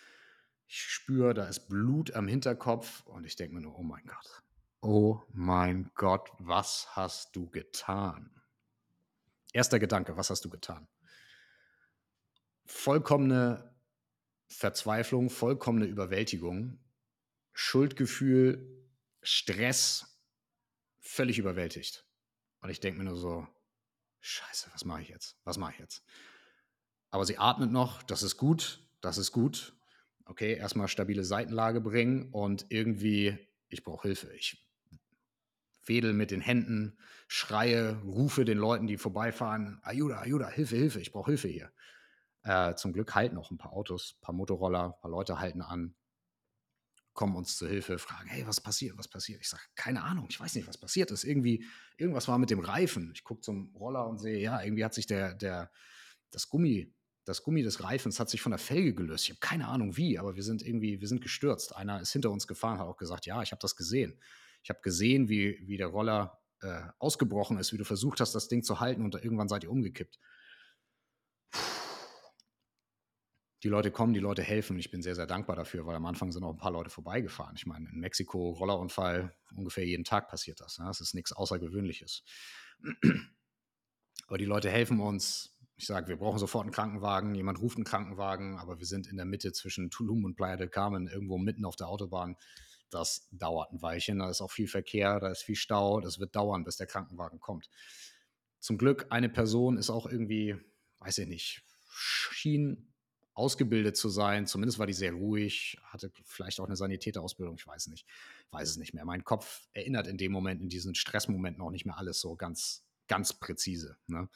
[0.66, 4.42] Ich spüre, da ist Blut am Hinterkopf und ich denke mir nur, oh mein Gott.
[4.80, 8.30] Oh mein Gott, was hast du getan?
[9.52, 10.86] Erster Gedanke, was hast du getan?
[12.66, 13.74] Vollkommene
[14.48, 16.78] Verzweiflung, vollkommene Überwältigung,
[17.52, 18.86] Schuldgefühl,
[19.22, 20.18] Stress,
[21.00, 22.06] völlig überwältigt.
[22.60, 23.46] Und ich denke mir nur so,
[24.20, 25.36] scheiße, was mache ich jetzt?
[25.44, 26.02] Was mache ich jetzt?
[27.10, 29.74] Aber sie atmet noch, das ist gut, das ist gut.
[30.24, 34.30] Okay, erstmal stabile Seitenlage bringen und irgendwie, ich brauche Hilfe.
[34.34, 34.68] Ich
[35.86, 41.12] wedel mit den Händen, schreie, rufe den Leuten, die vorbeifahren, Ayuda, Ayuda, Hilfe, Hilfe, ich
[41.12, 41.72] brauche Hilfe hier.
[42.42, 45.62] Äh, zum Glück halten noch ein paar Autos, ein paar Motorroller, ein paar Leute halten
[45.62, 45.94] an
[47.18, 49.40] kommen uns zu Hilfe, fragen, hey, was passiert, was passiert?
[49.40, 51.24] Ich sage, keine Ahnung, ich weiß nicht, was passiert ist.
[51.24, 51.64] Irgendwie,
[51.96, 53.10] irgendwas war mit dem Reifen.
[53.12, 55.72] Ich gucke zum Roller und sehe, ja, irgendwie hat sich der, der,
[56.30, 59.24] das Gummi, das Gummi des Reifens hat sich von der Felge gelöst.
[59.24, 61.74] Ich habe keine Ahnung wie, aber wir sind irgendwie, wir sind gestürzt.
[61.74, 64.16] Einer ist hinter uns gefahren, hat auch gesagt, ja, ich habe das gesehen.
[64.62, 68.46] Ich habe gesehen, wie, wie der Roller äh, ausgebrochen ist, wie du versucht hast, das
[68.46, 70.20] Ding zu halten und irgendwann seid ihr umgekippt.
[73.62, 74.78] Die Leute kommen, die Leute helfen.
[74.78, 77.56] Ich bin sehr, sehr dankbar dafür, weil am Anfang sind auch ein paar Leute vorbeigefahren.
[77.56, 80.78] Ich meine, in Mexiko, Rollerunfall, ungefähr jeden Tag passiert das.
[80.78, 80.84] Ne?
[80.86, 82.22] Das ist nichts Außergewöhnliches.
[84.28, 85.56] Aber die Leute helfen uns.
[85.76, 87.34] Ich sage, wir brauchen sofort einen Krankenwagen.
[87.34, 90.68] Jemand ruft einen Krankenwagen, aber wir sind in der Mitte zwischen Tulum und Playa del
[90.68, 92.36] Carmen, irgendwo mitten auf der Autobahn.
[92.90, 94.18] Das dauert ein Weilchen.
[94.18, 96.00] Da ist auch viel Verkehr, da ist viel Stau.
[96.00, 97.70] Das wird dauern, bis der Krankenwagen kommt.
[98.58, 100.56] Zum Glück, eine Person ist auch irgendwie,
[100.98, 102.92] weiß ich nicht, schien
[103.38, 104.46] ausgebildet zu sein.
[104.46, 108.06] Zumindest war die sehr ruhig, hatte vielleicht auch eine Sanitäterausbildung, ich weiß nicht,
[108.50, 109.04] weiß es nicht mehr.
[109.04, 112.84] Mein Kopf erinnert in dem Moment, in diesen Stressmomenten auch nicht mehr alles so ganz
[113.08, 113.96] ganz präzise.
[114.06, 114.28] Ne?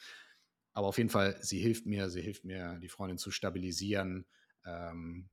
[0.73, 4.25] Aber auf jeden Fall, sie hilft mir, sie hilft mir, die Freundin zu stabilisieren,
[4.65, 5.29] ähm,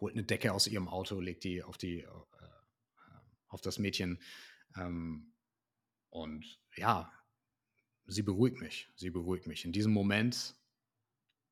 [0.00, 2.08] holt eine Decke aus ihrem Auto, legt die auf, die, äh,
[3.48, 4.20] auf das Mädchen.
[4.76, 5.32] Ähm,
[6.08, 7.12] und ja,
[8.06, 9.64] sie beruhigt mich, sie beruhigt mich.
[9.64, 10.56] In diesem Moment,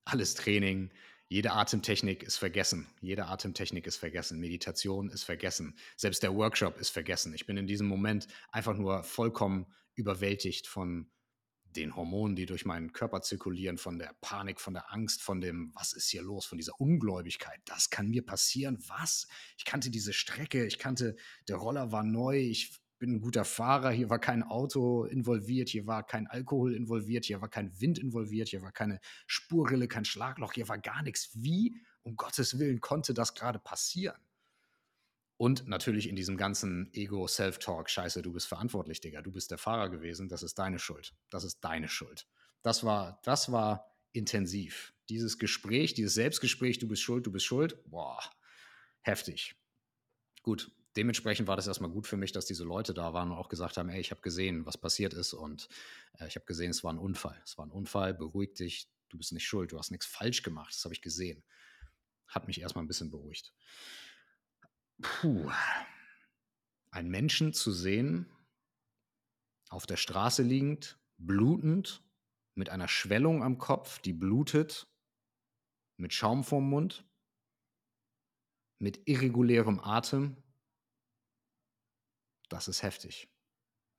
[0.06, 0.90] alles Training,
[1.28, 2.86] jede Atemtechnik ist vergessen.
[3.00, 4.38] Jede Atemtechnik ist vergessen.
[4.38, 5.76] Meditation ist vergessen.
[5.96, 7.34] Selbst der Workshop ist vergessen.
[7.34, 9.66] Ich bin in diesem Moment einfach nur vollkommen
[9.96, 11.10] überwältigt von
[11.64, 15.72] den Hormonen, die durch meinen Körper zirkulieren, von der Panik, von der Angst, von dem,
[15.74, 17.60] was ist hier los, von dieser Ungläubigkeit.
[17.64, 18.78] Das kann mir passieren.
[18.86, 19.26] Was?
[19.58, 21.16] Ich kannte diese Strecke, ich kannte,
[21.48, 25.86] der Roller war neu, ich bin ein guter Fahrer, hier war kein Auto involviert, hier
[25.86, 30.52] war kein Alkohol involviert, hier war kein Wind involviert, hier war keine Spurrille, kein Schlagloch,
[30.52, 31.30] hier war gar nichts.
[31.34, 34.20] Wie, um Gottes Willen, konnte das gerade passieren?
[35.38, 39.90] Und natürlich in diesem ganzen Ego-Self-Talk, scheiße, du bist verantwortlich, Digga, du bist der Fahrer
[39.90, 41.14] gewesen, das ist deine Schuld.
[41.28, 42.26] Das ist deine Schuld.
[42.62, 44.94] Das war, das war intensiv.
[45.10, 48.18] Dieses Gespräch, dieses Selbstgespräch, du bist schuld, du bist schuld, boah,
[49.02, 49.54] heftig.
[50.42, 53.48] Gut, dementsprechend war das erstmal gut für mich, dass diese Leute da waren und auch
[53.48, 55.68] gesagt haben, ey, ich habe gesehen, was passiert ist und
[56.18, 57.40] äh, ich habe gesehen, es war ein Unfall.
[57.44, 60.74] Es war ein Unfall, beruhig dich, du bist nicht schuld, du hast nichts falsch gemacht,
[60.74, 61.44] das habe ich gesehen.
[62.28, 63.52] Hat mich erstmal ein bisschen beruhigt.
[65.00, 65.50] Puh.
[66.90, 68.30] Einen Menschen zu sehen,
[69.68, 72.02] auf der Straße liegend, blutend,
[72.54, 74.88] mit einer Schwellung am Kopf, die blutet,
[75.98, 77.04] mit Schaum vorm Mund,
[78.78, 80.42] mit irregulärem Atem,
[82.48, 83.28] das ist heftig.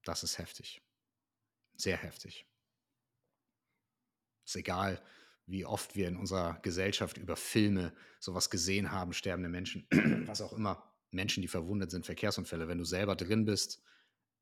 [0.04, 0.82] Das ist heftig.
[1.76, 2.46] Sehr heftig.
[4.46, 5.02] Ist egal,
[5.46, 9.88] wie oft wir in unserer Gesellschaft über Filme sowas gesehen haben, sterbende Menschen,
[10.28, 12.68] was auch immer, Menschen, die verwundet sind, Verkehrsunfälle.
[12.68, 13.82] Wenn du selber drin bist,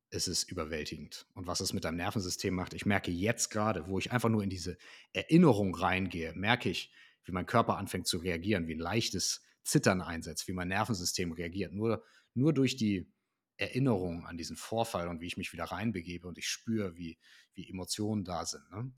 [0.10, 1.28] ist es überwältigend.
[1.34, 4.44] Und was es mit deinem Nervensystem macht, ich merke jetzt gerade, wo ich einfach nur
[4.44, 4.78] in diese
[5.14, 6.92] Erinnerung reingehe, merke ich,
[7.24, 11.74] wie mein Körper anfängt zu reagieren, wie ein leichtes Zittern einsetzt, wie mein Nervensystem reagiert.
[11.74, 13.12] Nur, nur durch die
[13.58, 17.18] Erinnerung an diesen Vorfall und wie ich mich wieder reinbegebe und ich spüre, wie,
[17.54, 18.70] wie Emotionen da sind.
[18.72, 18.92] Ne?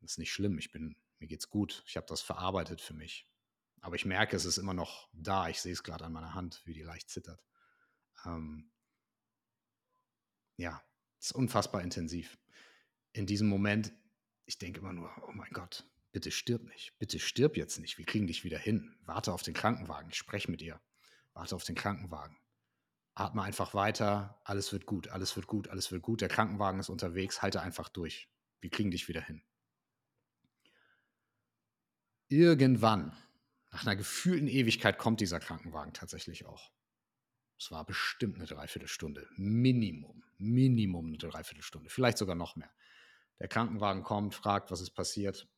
[0.00, 0.58] Das ist nicht schlimm.
[0.58, 1.82] Ich bin, mir geht's gut.
[1.86, 3.28] Ich habe das verarbeitet für mich.
[3.80, 5.48] Aber ich merke, es ist immer noch da.
[5.48, 7.42] Ich sehe es gerade an meiner Hand, wie die leicht zittert.
[8.24, 8.70] Ähm,
[10.56, 10.82] ja,
[11.18, 12.38] es ist unfassbar intensiv.
[13.12, 13.92] In diesem Moment,
[14.46, 16.96] ich denke immer nur, oh mein Gott, bitte stirb nicht.
[16.98, 17.98] Bitte stirb jetzt nicht.
[17.98, 18.96] Wir kriegen dich wieder hin.
[19.02, 20.10] Warte auf den Krankenwagen.
[20.10, 20.80] Ich spreche mit dir.
[21.32, 22.36] Warte auf den Krankenwagen.
[23.14, 24.40] Atme einfach weiter.
[24.44, 25.08] Alles wird gut.
[25.08, 25.68] Alles wird gut.
[25.68, 26.20] Alles wird gut.
[26.20, 27.42] Der Krankenwagen ist unterwegs.
[27.42, 28.28] Halte einfach durch.
[28.60, 29.42] Wir kriegen dich wieder hin
[32.28, 33.16] irgendwann,
[33.70, 36.70] nach einer gefühlten Ewigkeit, kommt dieser Krankenwagen tatsächlich auch.
[37.58, 39.28] Es war bestimmt eine Dreiviertelstunde.
[39.36, 40.24] Minimum.
[40.38, 41.88] Minimum eine Dreiviertelstunde.
[41.88, 42.70] Vielleicht sogar noch mehr.
[43.38, 45.48] Der Krankenwagen kommt, fragt, was ist passiert.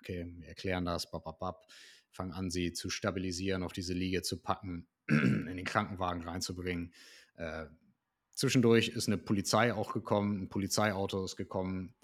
[0.00, 1.66] Okay, wir erklären das, bap.
[2.10, 6.92] Fangen an, sie zu stabilisieren, auf diese Liege zu packen, in den Krankenwagen reinzubringen.
[7.36, 7.66] Äh,
[8.32, 11.94] zwischendurch ist eine Polizei auch gekommen, ein Polizeiauto ist gekommen.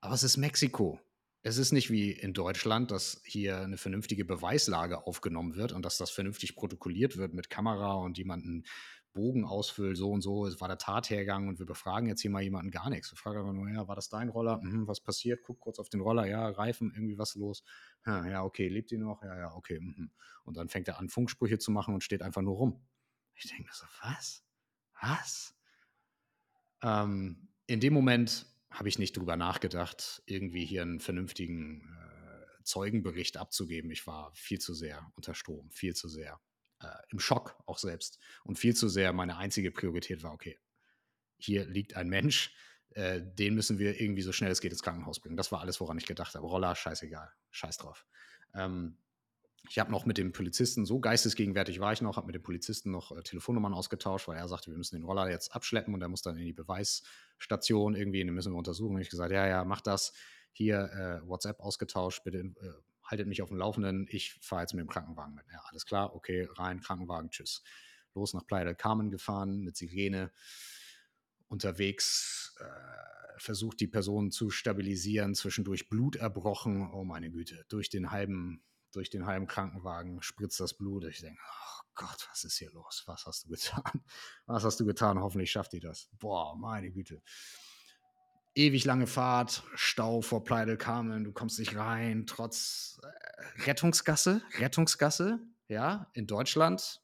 [0.00, 1.00] Aber es ist Mexiko
[1.42, 5.96] es ist nicht wie in Deutschland, dass hier eine vernünftige Beweislage aufgenommen wird und dass
[5.96, 8.64] das vernünftig protokolliert wird mit Kamera und jemanden
[9.12, 12.42] Bogen ausfüllt, so und so, es war der Tathergang und wir befragen jetzt hier mal
[12.42, 13.10] jemanden gar nichts.
[13.10, 14.58] Wir fragen einfach nur, ja, war das dein Roller?
[14.62, 15.42] Mhm, was passiert?
[15.42, 17.64] Guck kurz auf den Roller, ja, Reifen, irgendwie was los.
[18.06, 19.22] Ja, ja okay, lebt ihr noch?
[19.22, 19.80] Ja, ja, okay.
[19.80, 20.10] Mhm.
[20.44, 22.86] Und dann fängt er an, Funksprüche zu machen und steht einfach nur rum.
[23.34, 24.44] Ich denke so, was?
[25.00, 25.54] Was?
[26.82, 33.36] Ähm, in dem Moment habe ich nicht drüber nachgedacht, irgendwie hier einen vernünftigen äh, Zeugenbericht
[33.36, 33.90] abzugeben.
[33.90, 36.40] Ich war viel zu sehr unter Strom, viel zu sehr
[37.10, 40.58] im Schock auch selbst und viel zu sehr meine einzige Priorität war, okay,
[41.36, 42.54] hier liegt ein Mensch,
[42.90, 45.36] äh, den müssen wir irgendwie so schnell es geht ins Krankenhaus bringen.
[45.36, 46.46] Das war alles, woran ich gedacht habe.
[46.46, 48.06] Roller, scheißegal, scheiß drauf.
[48.54, 48.96] Ähm,
[49.68, 52.90] ich habe noch mit dem Polizisten, so geistesgegenwärtig war ich noch, habe mit dem Polizisten
[52.90, 56.08] noch äh, Telefonnummern ausgetauscht, weil er sagte, wir müssen den Roller jetzt abschleppen und er
[56.08, 58.96] muss dann in die Beweisstation irgendwie, den müssen wir untersuchen.
[58.96, 60.12] Und ich gesagt, ja, ja, mach das.
[60.52, 62.72] Hier äh, WhatsApp ausgetauscht, bitte äh,
[63.10, 65.44] haltet mich auf dem Laufenden, ich fahre jetzt mit dem Krankenwagen mit.
[65.52, 67.62] Ja, alles klar, okay, rein, Krankenwagen, tschüss.
[68.14, 70.32] Los nach Playa del Carmen gefahren mit Sirene.
[71.48, 76.90] Unterwegs äh, versucht die Person zu stabilisieren, zwischendurch Blut erbrochen.
[76.92, 81.04] Oh meine Güte, durch den halben, durch den halben Krankenwagen spritzt das Blut.
[81.04, 83.04] Ich denke, oh Gott, was ist hier los?
[83.06, 84.02] Was hast du getan?
[84.46, 85.20] Was hast du getan?
[85.20, 86.08] Hoffentlich schafft die das.
[86.18, 87.22] Boah, meine Güte
[88.54, 94.42] ewig lange Fahrt, Stau vor Playa del Carmen, du kommst nicht rein, trotz äh, Rettungsgasse,
[94.58, 97.00] Rettungsgasse, ja, in Deutschland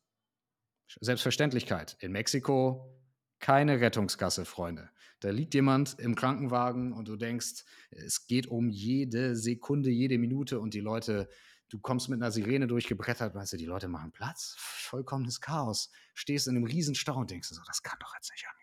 [1.01, 1.97] Selbstverständlichkeit.
[2.01, 2.93] In Mexiko
[3.39, 4.91] keine Rettungsgasse, Freunde.
[5.21, 10.61] Da liegt jemand im Krankenwagen und du denkst, es geht um jede Sekunde, jede Minute
[10.61, 11.29] und die Leute,
[11.69, 16.49] du kommst mit einer Sirene durchgebrettert, weißt du, die Leute machen Platz, vollkommenes Chaos, stehst
[16.49, 18.56] in einem Riesenstau und denkst so, das kann doch jetzt nicht angehen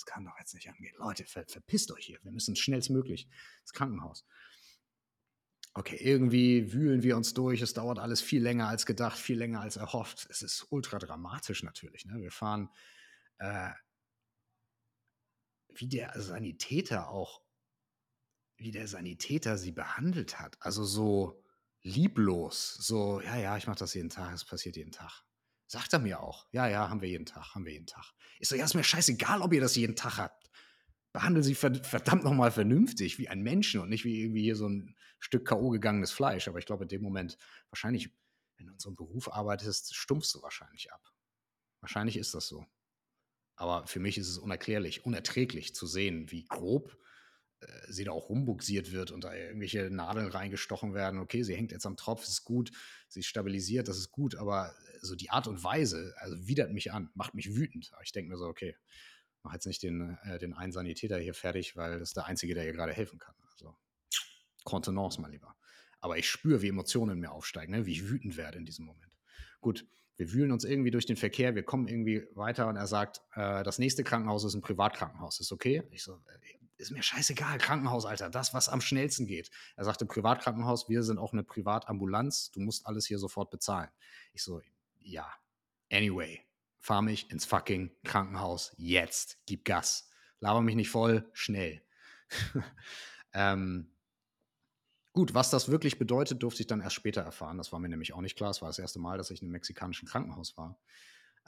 [0.00, 0.94] das kann doch jetzt nicht angehen.
[0.98, 2.18] Leute, ver verpisst euch hier.
[2.22, 3.28] Wir müssen schnellstmöglich
[3.60, 4.24] ins Krankenhaus.
[5.74, 7.60] Okay, irgendwie wühlen wir uns durch.
[7.60, 10.26] Es dauert alles viel länger als gedacht, viel länger als erhofft.
[10.30, 12.06] Es ist ultra dramatisch natürlich.
[12.06, 12.20] Ne?
[12.20, 12.70] Wir fahren,
[13.38, 13.70] äh,
[15.68, 17.42] wie der Sanitäter auch,
[18.56, 20.56] wie der Sanitäter sie behandelt hat.
[20.60, 21.44] Also so
[21.82, 25.24] lieblos, so, ja, ja, ich mache das jeden Tag, es passiert jeden Tag.
[25.70, 26.48] Sagt er mir auch.
[26.50, 28.12] Ja, ja, haben wir jeden Tag, haben wir jeden Tag.
[28.40, 30.50] Ich so, ja, ist mir scheißegal, ob ihr das jeden Tag habt.
[31.12, 34.96] Behandelt sie verdammt nochmal vernünftig, wie ein Menschen und nicht wie irgendwie hier so ein
[35.20, 35.68] Stück K.O.
[35.70, 36.48] gegangenes Fleisch.
[36.48, 37.38] Aber ich glaube, in dem Moment,
[37.70, 38.10] wahrscheinlich,
[38.56, 41.08] wenn du in so einem Beruf arbeitest, stumpfst du wahrscheinlich ab.
[41.80, 42.66] Wahrscheinlich ist das so.
[43.54, 46.98] Aber für mich ist es unerklärlich, unerträglich zu sehen, wie grob
[47.88, 51.20] sie da auch rumbuxiert wird und da irgendwelche Nadeln reingestochen werden.
[51.20, 52.70] Okay, sie hängt jetzt am Tropf, ist gut,
[53.08, 57.10] sie stabilisiert, das ist gut, aber so die Art und Weise, also widert mich an,
[57.14, 57.90] macht mich wütend.
[57.92, 58.76] Aber ich denke mir so, okay,
[59.42, 62.54] mach jetzt nicht den, äh, den einen Sanitäter hier fertig, weil das ist der Einzige,
[62.54, 63.34] der hier gerade helfen kann.
[63.52, 63.76] Also,
[64.64, 65.54] Kontenance, mein Lieber.
[66.00, 67.86] Aber ich spüre, wie Emotionen in mir aufsteigen, ne?
[67.86, 69.18] wie ich wütend werde in diesem Moment.
[69.60, 69.86] Gut,
[70.16, 73.62] wir wühlen uns irgendwie durch den Verkehr, wir kommen irgendwie weiter und er sagt, äh,
[73.62, 75.82] das nächste Krankenhaus ist ein Privatkrankenhaus, ist okay?
[75.90, 79.50] Ich so, äh, ist mir scheißegal, Krankenhaus, Alter, das, was am schnellsten geht.
[79.76, 83.90] Er sagte, Privatkrankenhaus, wir sind auch eine Privatambulanz, du musst alles hier sofort bezahlen.
[84.32, 84.60] Ich so,
[84.98, 85.32] ja,
[85.90, 86.40] anyway,
[86.80, 90.08] fahr mich ins fucking Krankenhaus jetzt, gib Gas.
[90.40, 91.82] Laber mich nicht voll, schnell.
[93.34, 93.92] ähm,
[95.12, 97.58] gut, was das wirklich bedeutet, durfte ich dann erst später erfahren.
[97.58, 98.50] Das war mir nämlich auch nicht klar.
[98.50, 100.80] Es war das erste Mal, dass ich in einem mexikanischen Krankenhaus war.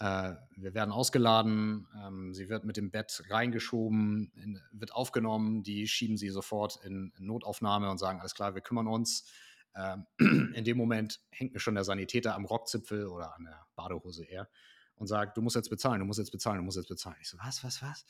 [0.02, 5.86] Äh, wir werden ausgeladen, ähm, sie wird mit dem Bett reingeschoben, in, wird aufgenommen, die
[5.86, 9.30] schieben sie sofort in, in, Notaufnahme und sagen, alles klar, wir kümmern uns.
[9.76, 10.06] Ähm,
[10.56, 14.48] in dem Moment hängt mir schon der Sanitäter am Rockzipfel oder an der Badehose eher
[14.96, 17.18] und sagt, du musst jetzt bezahlen, du musst jetzt bezahlen, du musst jetzt bezahlen.
[17.20, 18.04] Ich so, was, was, was?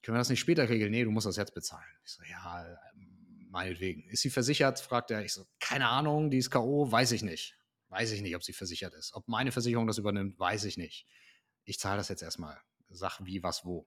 [0.00, 0.90] Können wir das nicht später regeln?
[0.90, 1.84] Nee, du musst das jetzt bezahlen.
[2.02, 2.64] Ich so, ja,
[2.94, 4.08] ähm, meinetwegen.
[4.08, 4.80] Ist sie versichert?
[4.80, 5.22] fragt er.
[5.22, 7.59] Ich so, keine Ahnung, die ist K.O., weiß ich nicht.
[7.90, 9.14] Weiß ich nicht, ob sie versichert ist.
[9.14, 11.06] Ob meine Versicherung das übernimmt, weiß ich nicht.
[11.64, 12.60] Ich zahle das jetzt erstmal.
[12.88, 13.86] Sag wie, was, wo.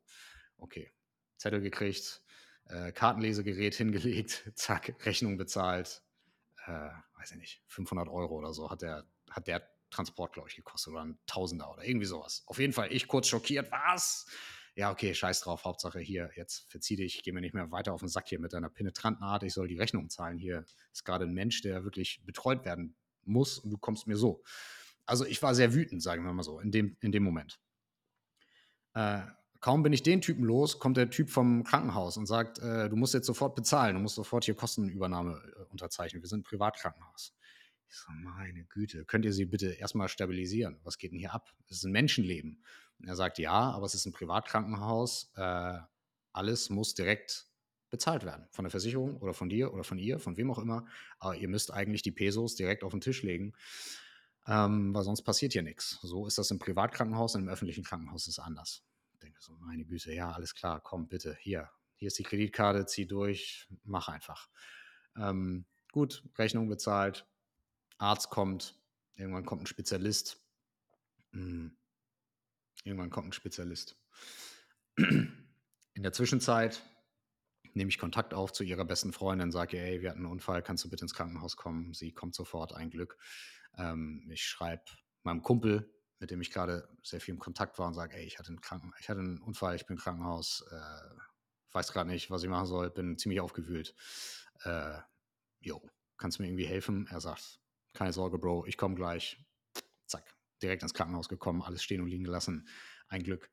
[0.58, 0.94] Okay.
[1.38, 2.22] Zettel gekriegt,
[2.66, 6.04] äh, Kartenlesegerät hingelegt, zack, Rechnung bezahlt.
[6.66, 10.56] Äh, weiß ich nicht, 500 Euro oder so hat der, hat der Transport, glaube ich,
[10.56, 12.44] gekostet oder ein Tausender oder irgendwie sowas.
[12.46, 14.26] Auf jeden Fall, ich kurz schockiert, was?
[14.76, 18.00] Ja, okay, scheiß drauf, Hauptsache hier, jetzt verzieh dich, geh mir nicht mehr weiter auf
[18.00, 20.38] den Sack hier mit deiner penetranten Art, ich soll die Rechnung zahlen.
[20.38, 22.96] Hier ist gerade ein Mensch, der wirklich betreut werden
[23.26, 24.44] muss und du kommst mir so.
[25.06, 27.60] Also ich war sehr wütend, sagen wir mal so, in dem, in dem Moment.
[28.94, 29.22] Äh,
[29.60, 32.96] kaum bin ich den Typen los, kommt der Typ vom Krankenhaus und sagt, äh, du
[32.96, 36.22] musst jetzt sofort bezahlen, du musst sofort hier Kostenübernahme äh, unterzeichnen.
[36.22, 37.34] Wir sind ein Privatkrankenhaus.
[37.88, 40.80] Ich so, meine Güte, könnt ihr sie bitte erstmal stabilisieren?
[40.84, 41.54] Was geht denn hier ab?
[41.70, 42.64] Es ist ein Menschenleben.
[43.00, 45.32] Und er sagt, ja, aber es ist ein Privatkrankenhaus.
[45.36, 45.78] Äh,
[46.32, 47.48] alles muss direkt
[47.94, 48.48] bezahlt werden.
[48.50, 50.88] Von der Versicherung oder von dir oder von ihr, von wem auch immer.
[51.20, 53.54] Aber ihr müsst eigentlich die Pesos direkt auf den Tisch legen,
[54.48, 56.00] ähm, weil sonst passiert hier nichts.
[56.02, 58.84] So ist das im Privatkrankenhaus, und im öffentlichen Krankenhaus ist es anders.
[59.12, 61.70] Ich denke so, meine Güte, ja, alles klar, komm bitte, hier.
[61.96, 64.50] Hier ist die Kreditkarte, zieh durch, mach einfach.
[65.16, 67.28] Ähm, gut, Rechnung bezahlt,
[68.00, 68.82] Arzt kommt,
[69.14, 70.44] irgendwann kommt ein Spezialist.
[71.32, 71.78] Hm.
[72.84, 73.98] Irgendwann kommt ein Spezialist.
[74.98, 76.82] In der Zwischenzeit
[77.74, 80.84] nehme ich Kontakt auf zu ihrer besten Freundin, sage, hey, wir hatten einen Unfall, kannst
[80.84, 81.94] du bitte ins Krankenhaus kommen?
[81.94, 83.18] Sie kommt sofort, ein Glück.
[83.78, 84.84] Ähm, ich schreibe
[85.24, 88.40] meinem Kumpel, mit dem ich gerade sehr viel im Kontakt war und sage, ey, ich
[88.40, 92.30] hatte einen, Kranken ich hatte einen Unfall, ich bin im Krankenhaus, äh, weiß gerade nicht,
[92.30, 93.96] was ich machen soll, bin ziemlich aufgewühlt.
[94.64, 95.00] Äh,
[95.60, 95.82] jo,
[96.18, 97.08] kannst du mir irgendwie helfen?
[97.10, 97.60] Er sagt,
[97.94, 99.44] keine Sorge, Bro, ich komme gleich.
[100.06, 102.68] Zack, direkt ins Krankenhaus gekommen, alles stehen und liegen gelassen.
[103.08, 103.50] Ein Glück.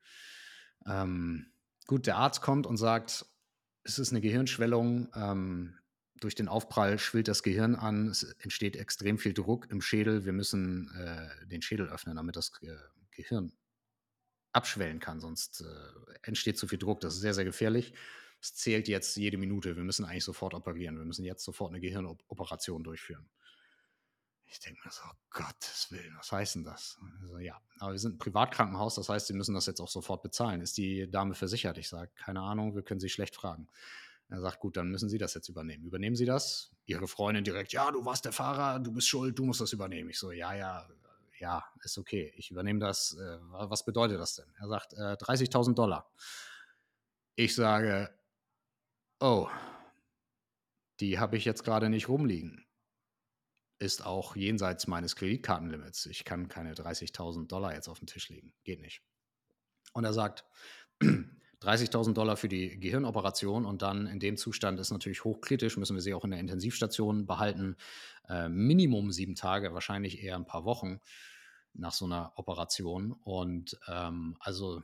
[0.87, 1.53] Ähm,
[1.87, 3.27] gut, der Arzt kommt und sagt,
[3.91, 5.09] es ist eine Gehirnschwellung.
[5.15, 5.75] Ähm,
[6.21, 10.25] durch den Aufprall schwillt das Gehirn an, es entsteht extrem viel Druck im Schädel.
[10.25, 12.77] Wir müssen äh, den Schädel öffnen, damit das Ge
[13.11, 13.53] Gehirn
[14.53, 17.01] abschwellen kann, sonst äh, entsteht zu viel Druck.
[17.01, 17.93] Das ist sehr, sehr gefährlich.
[18.41, 19.77] Es zählt jetzt jede Minute.
[19.77, 20.97] Wir müssen eigentlich sofort operieren.
[20.97, 23.29] Wir müssen jetzt sofort eine Gehirnoperation durchführen.
[24.53, 26.99] Ich denke mir so, oh Gottes Willen, was heißt denn das?
[27.23, 30.23] Also, ja, aber wir sind ein Privatkrankenhaus, das heißt, Sie müssen das jetzt auch sofort
[30.23, 30.61] bezahlen.
[30.61, 31.79] Ist die Dame versichert?
[31.79, 33.69] Ich sage, keine Ahnung, wir können Sie schlecht fragen.
[34.29, 35.85] Er sagt, gut, dann müssen Sie das jetzt übernehmen.
[35.85, 36.75] Übernehmen Sie das?
[36.85, 40.11] Ihre Freundin direkt, ja, du warst der Fahrer, du bist schuld, du musst das übernehmen.
[40.11, 40.89] Ich so, ja, ja,
[41.39, 42.33] ja, ist okay.
[42.37, 43.17] Ich übernehme das.
[43.21, 44.53] Äh, was bedeutet das denn?
[44.59, 46.11] Er sagt, äh, 30.000 Dollar.
[47.37, 48.13] Ich sage,
[49.21, 49.49] oh,
[50.99, 52.67] die habe ich jetzt gerade nicht rumliegen
[53.81, 56.07] ist auch jenseits meines Kreditkartenlimits.
[56.07, 58.53] Ich kann keine 30.000 Dollar jetzt auf den Tisch legen.
[58.63, 59.03] Geht nicht.
[59.95, 60.45] Und er sagt,
[61.03, 66.03] 30.000 Dollar für die Gehirnoperation und dann in dem Zustand ist natürlich hochkritisch, müssen wir
[66.03, 67.77] sie auch in der Intensivstation behalten.
[68.29, 71.01] Äh, Minimum sieben Tage, wahrscheinlich eher ein paar Wochen
[71.73, 73.13] nach so einer Operation.
[73.13, 74.83] Und ähm, also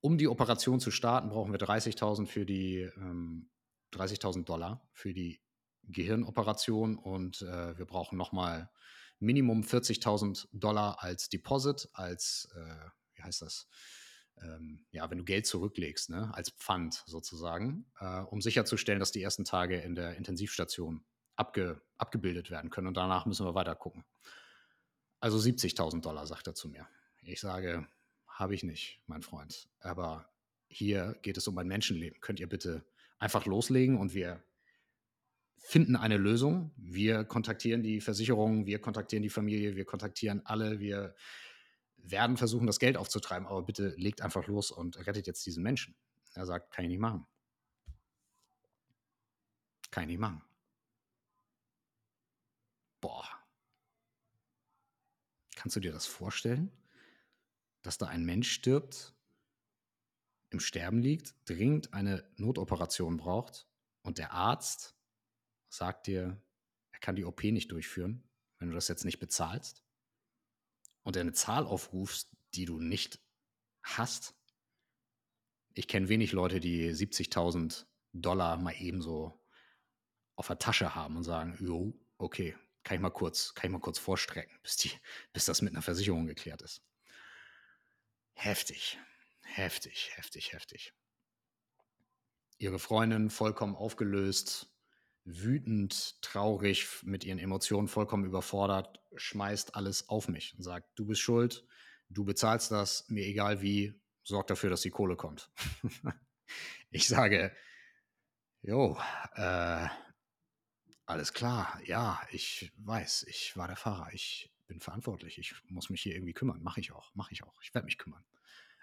[0.00, 3.50] um die Operation zu starten, brauchen wir 30.000 für die ähm,
[3.92, 5.40] 30.000 Dollar für die
[5.88, 8.70] Gehirnoperation und äh, wir brauchen nochmal
[9.20, 13.68] Minimum 40.000 Dollar als Deposit, als, äh, wie heißt das?
[14.42, 19.22] Ähm, ja, wenn du Geld zurücklegst, ne, als Pfand sozusagen, äh, um sicherzustellen, dass die
[19.22, 21.04] ersten Tage in der Intensivstation
[21.36, 24.04] abge, abgebildet werden können und danach müssen wir weiter gucken.
[25.20, 26.86] Also 70.000 Dollar, sagt er zu mir.
[27.22, 27.86] Ich sage,
[28.26, 29.68] habe ich nicht, mein Freund.
[29.80, 30.28] Aber
[30.68, 32.20] hier geht es um ein Menschenleben.
[32.20, 32.84] Könnt ihr bitte
[33.18, 34.42] einfach loslegen und wir
[35.64, 36.72] finden eine Lösung.
[36.76, 41.14] Wir kontaktieren die Versicherung, wir kontaktieren die Familie, wir kontaktieren alle, wir
[41.96, 45.96] werden versuchen, das Geld aufzutreiben, aber bitte legt einfach los und rettet jetzt diesen Menschen.
[46.34, 47.26] Er sagt, kann ich nicht machen.
[49.90, 50.42] Kann ich nicht machen.
[53.00, 53.26] Boah.
[55.56, 56.70] Kannst du dir das vorstellen?
[57.80, 59.14] Dass da ein Mensch stirbt,
[60.50, 63.66] im Sterben liegt, dringend eine Notoperation braucht
[64.02, 64.93] und der Arzt
[65.76, 66.40] sagt dir,
[66.92, 68.22] er kann die OP nicht durchführen,
[68.58, 69.84] wenn du das jetzt nicht bezahlst
[71.02, 73.20] und eine Zahl aufrufst, die du nicht
[73.82, 74.34] hast.
[75.74, 79.38] Ich kenne wenig Leute, die 70.000 Dollar mal ebenso
[80.36, 83.80] auf der Tasche haben und sagen, jo, okay, kann ich mal kurz, kann ich mal
[83.80, 84.92] kurz vorstrecken, bis, die,
[85.32, 86.82] bis das mit einer Versicherung geklärt ist.
[88.34, 88.98] Heftig,
[89.42, 90.94] heftig, heftig, heftig.
[92.58, 94.73] Ihre Freundin vollkommen aufgelöst,
[95.24, 101.20] wütend, traurig, mit ihren Emotionen vollkommen überfordert, schmeißt alles auf mich und sagt, du bist
[101.20, 101.66] schuld,
[102.08, 105.50] du bezahlst das, mir egal wie, sorg dafür, dass die Kohle kommt.
[106.90, 107.56] ich sage,
[108.62, 108.98] jo,
[109.34, 109.88] äh,
[111.06, 116.02] alles klar, ja, ich weiß, ich war der Fahrer, ich bin verantwortlich, ich muss mich
[116.02, 118.24] hier irgendwie kümmern, mache ich auch, mache ich auch, ich werde mich kümmern.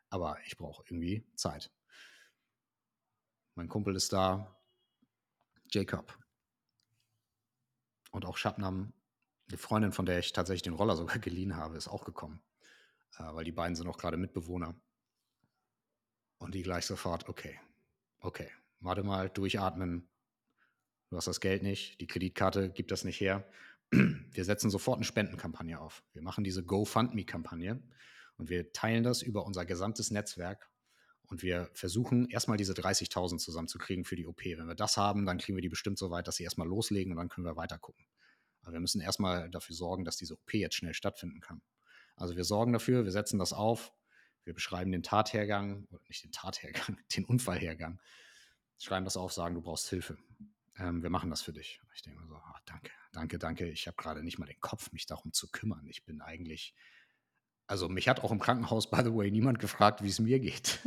[0.10, 1.72] Aber ich brauche irgendwie Zeit.
[3.56, 4.56] Mein Kumpel ist da,
[5.72, 6.18] Jacob,
[8.12, 8.94] und auch Shabnam,
[9.50, 12.42] die Freundin, von der ich tatsächlich den Roller sogar geliehen habe, ist auch gekommen.
[13.18, 14.76] Äh, weil die beiden sind auch gerade Mitbewohner.
[16.38, 17.60] Und die gleich sofort, okay,
[18.20, 18.50] okay,
[18.80, 20.08] warte mal, durchatmen.
[21.10, 23.46] Du hast das Geld nicht, die Kreditkarte gibt das nicht her.
[23.92, 26.04] Wir setzen sofort eine Spendenkampagne auf.
[26.14, 27.84] Wir machen diese GoFundMe-Kampagne
[28.38, 30.71] und wir teilen das über unser gesamtes Netzwerk
[31.32, 34.44] und wir versuchen erstmal diese 30.000 zusammenzukriegen für die OP.
[34.44, 37.14] Wenn wir das haben, dann kriegen wir die bestimmt so weit, dass sie erstmal loslegen
[37.14, 38.06] und dann können wir weiter gucken.
[38.64, 41.62] Aber wir müssen erstmal dafür sorgen, dass diese OP jetzt schnell stattfinden kann.
[42.18, 43.94] Also wir sorgen dafür, wir setzen das auf,
[44.44, 48.02] wir beschreiben den Tathergang, oder nicht den Tathergang, den Unfallhergang,
[48.78, 50.18] schreiben das auf, sagen, du brauchst Hilfe.
[50.76, 51.80] Ähm, wir machen das für dich.
[51.96, 53.70] Ich denke so, ah, danke, danke, danke.
[53.70, 55.88] Ich habe gerade nicht mal den Kopf, mich darum zu kümmern.
[55.88, 56.76] Ich bin eigentlich
[57.72, 60.82] also mich hat auch im Krankenhaus, by the way, niemand gefragt, wie es mir geht.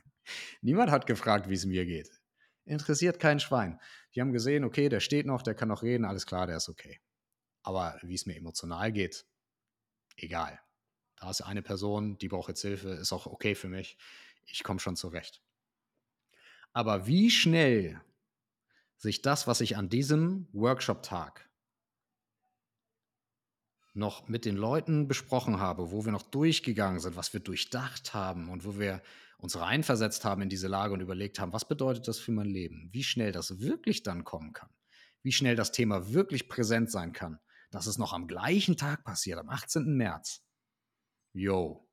[0.62, 2.18] niemand hat gefragt, wie es mir geht.
[2.64, 3.78] Interessiert kein Schwein.
[4.14, 6.70] Die haben gesehen, okay, der steht noch, der kann noch reden, alles klar, der ist
[6.70, 6.98] okay.
[7.62, 9.26] Aber wie es mir emotional geht,
[10.16, 10.58] egal.
[11.16, 13.98] Da ist eine Person, die braucht jetzt Hilfe, ist auch okay für mich.
[14.46, 15.42] Ich komme schon zurecht.
[16.72, 18.00] Aber wie schnell
[18.96, 21.50] sich das, was ich an diesem Workshop-Tag
[23.94, 28.50] noch mit den Leuten besprochen habe, wo wir noch durchgegangen sind, was wir durchdacht haben
[28.50, 29.02] und wo wir
[29.38, 32.88] uns reinversetzt haben in diese Lage und überlegt haben, was bedeutet das für mein Leben?
[32.92, 34.70] Wie schnell das wirklich dann kommen kann?
[35.22, 37.38] Wie schnell das Thema wirklich präsent sein kann?
[37.70, 39.96] Dass es noch am gleichen Tag passiert, am 18.
[39.96, 40.42] März.
[41.32, 41.88] Yo.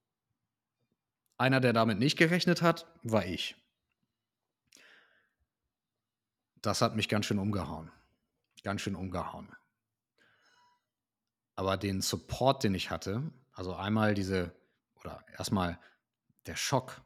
[1.37, 3.55] Einer, der damit nicht gerechnet hat, war ich.
[6.61, 7.91] Das hat mich ganz schön umgehauen.
[8.63, 9.49] ganz schön umgehauen.
[11.55, 14.55] Aber den Support, den ich hatte, also einmal diese,
[14.95, 15.79] oder erstmal
[16.45, 17.01] der Schock,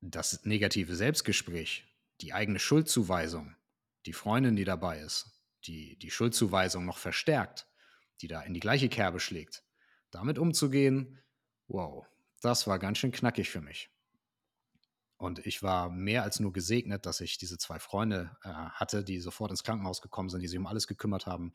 [0.00, 1.84] das negative Selbstgespräch,
[2.20, 3.56] die eigene Schuldzuweisung,
[4.06, 7.66] die Freundin, die dabei ist, die die Schuldzuweisung noch verstärkt,
[8.20, 9.64] die da in die gleiche Kerbe schlägt,
[10.10, 11.22] damit umzugehen,
[11.68, 12.06] wow,
[12.40, 13.90] das war ganz schön knackig für mich.
[15.16, 19.18] Und ich war mehr als nur gesegnet, dass ich diese zwei Freunde äh, hatte, die
[19.18, 21.52] sofort ins Krankenhaus gekommen sind, die sich um alles gekümmert haben,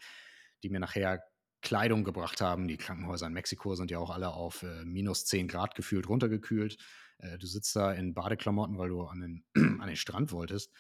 [0.64, 1.24] die mir nachher
[1.61, 2.68] Kleidung gebracht haben.
[2.68, 6.78] Die Krankenhäuser in Mexiko sind ja auch alle auf äh, minus 10 Grad gefühlt runtergekühlt.
[7.18, 9.45] Äh, du sitzt da in Badeklamotten, weil du an den,
[9.82, 10.72] an den Strand wolltest.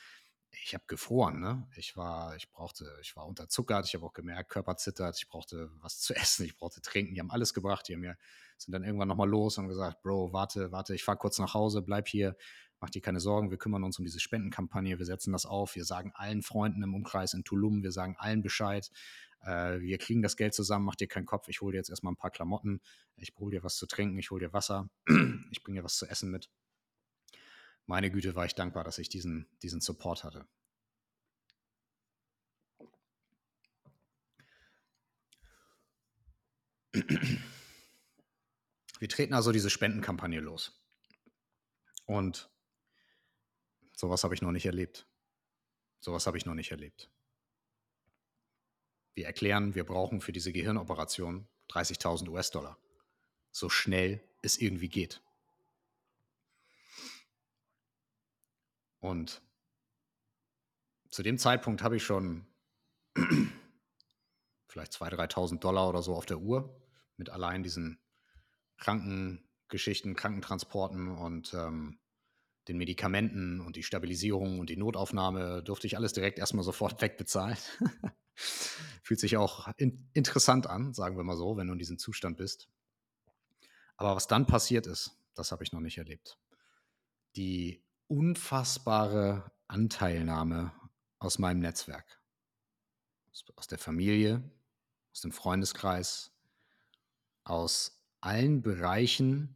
[0.63, 1.67] Ich habe gefroren, ne?
[1.75, 5.71] Ich war, ich brauchte, ich war unterzuckert, ich habe auch gemerkt, Körper zittert, ich brauchte
[5.81, 8.17] was zu essen, ich brauchte trinken, die haben alles gebracht, die haben mir,
[8.57, 11.81] sind dann irgendwann nochmal los und gesagt, Bro, warte, warte, ich fahre kurz nach Hause,
[11.81, 12.35] bleib hier,
[12.79, 15.85] mach dir keine Sorgen, wir kümmern uns um diese Spendenkampagne, wir setzen das auf, wir
[15.85, 18.91] sagen allen Freunden im Umkreis in Tulum, wir sagen allen Bescheid,
[19.43, 22.13] äh, wir kriegen das Geld zusammen, mach dir keinen Kopf, ich hole dir jetzt erstmal
[22.13, 22.81] ein paar Klamotten,
[23.17, 24.89] ich hole dir was zu trinken, ich hole dir Wasser,
[25.51, 26.49] ich bringe dir was zu essen mit.
[27.85, 30.47] Meine Güte, war ich dankbar, dass ich diesen, diesen Support hatte.
[38.99, 40.81] Wir treten also diese Spendenkampagne los.
[42.05, 42.49] Und
[43.91, 45.07] sowas habe ich noch nicht erlebt.
[45.99, 47.11] Sowas habe ich noch nicht erlebt.
[49.13, 52.77] Wir erklären, wir brauchen für diese Gehirnoperation 30.000 US-Dollar.
[53.51, 55.21] So schnell es irgendwie geht.
[58.99, 59.41] Und
[61.09, 62.47] zu dem Zeitpunkt habe ich schon
[64.67, 66.81] vielleicht 2.000, 3.000 Dollar oder so auf der Uhr
[67.17, 67.99] mit allein diesen
[68.77, 71.99] Krankengeschichten, Krankentransporten und ähm,
[72.67, 77.57] den Medikamenten und die Stabilisierung und die Notaufnahme durfte ich alles direkt erstmal sofort wegbezahlen.
[78.35, 82.37] Fühlt sich auch in interessant an, sagen wir mal so, wenn du in diesem Zustand
[82.37, 82.69] bist.
[83.97, 86.37] Aber was dann passiert ist, das habe ich noch nicht erlebt.
[87.35, 90.71] Die unfassbare Anteilnahme
[91.19, 92.21] aus meinem Netzwerk,
[93.55, 94.43] aus der Familie,
[95.11, 96.31] aus dem Freundeskreis,
[97.43, 99.53] aus allen Bereichen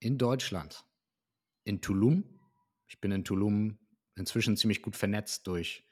[0.00, 0.84] in Deutschland,
[1.64, 2.24] in Tulum.
[2.86, 3.78] Ich bin in Tulum
[4.14, 5.87] inzwischen ziemlich gut vernetzt durch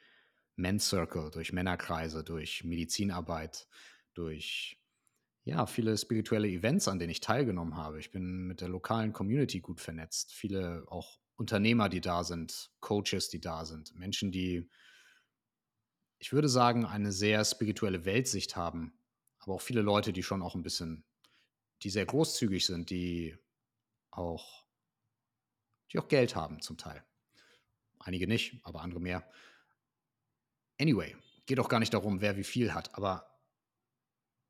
[0.57, 3.68] Men's Circle, durch Männerkreise, durch Medizinarbeit,
[4.14, 4.80] durch
[5.44, 8.00] ja, viele spirituelle Events, an denen ich teilgenommen habe.
[8.00, 10.32] Ich bin mit der lokalen Community gut vernetzt.
[10.32, 14.68] Viele auch Unternehmer, die da sind, Coaches, die da sind, Menschen, die,
[16.18, 18.98] ich würde sagen, eine sehr spirituelle Weltsicht haben,
[19.38, 21.04] aber auch viele Leute, die schon auch ein bisschen,
[21.82, 23.36] die sehr großzügig sind, die
[24.11, 24.66] auch,
[25.92, 27.04] die auch Geld haben zum Teil.
[28.00, 29.30] Einige nicht, aber andere mehr.
[30.79, 31.16] Anyway,
[31.47, 33.41] geht auch gar nicht darum, wer wie viel hat, aber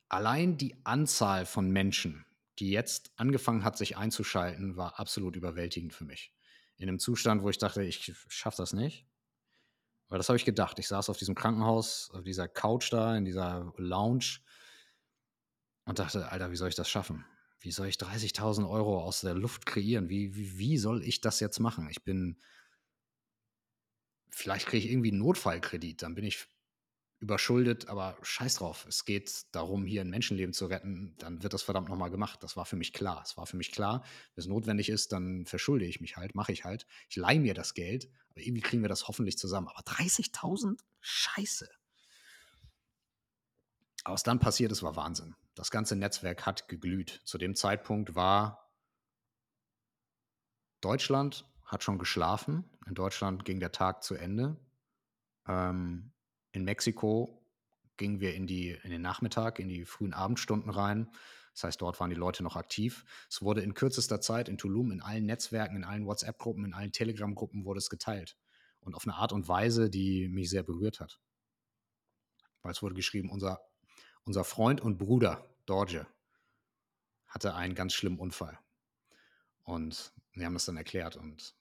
[0.08, 2.24] allein die Anzahl von Menschen,
[2.58, 6.32] die jetzt angefangen hat, sich einzuschalten, war absolut überwältigend für mich.
[6.78, 9.06] In einem Zustand, wo ich dachte, ich schaffe das nicht.
[10.08, 10.78] Weil das habe ich gedacht.
[10.78, 14.38] Ich saß auf diesem Krankenhaus, auf dieser Couch da, in dieser Lounge
[15.84, 17.24] und dachte, Alter, wie soll ich das schaffen?
[17.60, 20.08] Wie soll ich 30.000 Euro aus der Luft kreieren?
[20.08, 21.88] Wie, wie, wie soll ich das jetzt machen?
[21.90, 22.38] Ich bin
[24.30, 26.46] vielleicht kriege ich irgendwie einen Notfallkredit, dann bin ich
[27.18, 28.84] überschuldet, aber scheiß drauf.
[28.88, 32.42] Es geht darum, hier ein Menschenleben zu retten, dann wird das verdammt nochmal gemacht.
[32.42, 33.22] Das war für mich klar.
[33.24, 34.04] Es war für mich klar,
[34.34, 36.86] wenn es notwendig ist, dann verschulde ich mich halt, mache ich halt.
[37.08, 39.68] Ich leihe mir das Geld, aber irgendwie kriegen wir das hoffentlich zusammen.
[39.68, 40.78] Aber 30.000?
[41.00, 41.68] Scheiße.
[44.04, 45.34] Was dann passiert ist, war Wahnsinn.
[45.54, 47.22] Das ganze Netzwerk hat geglüht.
[47.24, 48.70] Zu dem Zeitpunkt war
[50.80, 52.64] Deutschland hat schon geschlafen.
[52.86, 54.56] In Deutschland ging der Tag zu Ende.
[55.46, 56.12] Ähm,
[56.52, 57.42] in Mexiko
[57.96, 61.10] gingen wir in, die, in den Nachmittag, in die frühen Abendstunden rein.
[61.52, 63.04] Das heißt, dort waren die Leute noch aktiv.
[63.30, 66.92] Es wurde in kürzester Zeit in Tulum in allen Netzwerken, in allen WhatsApp-Gruppen, in allen
[66.92, 68.36] Telegram-Gruppen wurde es geteilt.
[68.80, 71.18] Und auf eine Art und Weise, die mich sehr berührt hat.
[72.62, 73.60] Weil es wurde geschrieben, unser,
[74.24, 76.06] unser Freund und Bruder, Dorje,
[77.26, 78.58] hatte einen ganz schlimmen Unfall.
[79.62, 81.55] Und wir haben das dann erklärt und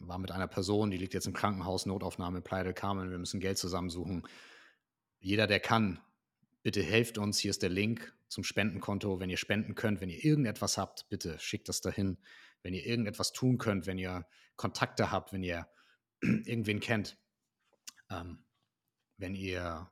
[0.00, 3.40] war mit einer Person, die liegt jetzt im Krankenhaus, Notaufnahme, Playa del Carmen, wir müssen
[3.40, 4.26] Geld zusammensuchen.
[5.20, 6.00] Jeder, der kann,
[6.62, 9.20] bitte helft uns, hier ist der Link zum Spendenkonto.
[9.20, 12.18] Wenn ihr spenden könnt, wenn ihr irgendetwas habt, bitte schickt das dahin.
[12.62, 14.26] Wenn ihr irgendetwas tun könnt, wenn ihr
[14.56, 15.68] Kontakte habt, wenn ihr
[16.20, 17.16] irgendwen kennt,
[18.10, 18.44] ähm,
[19.16, 19.90] wenn ihr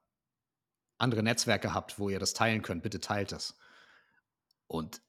[0.98, 3.56] andere Netzwerke habt, wo ihr das teilen könnt, bitte teilt das.
[4.66, 5.02] Und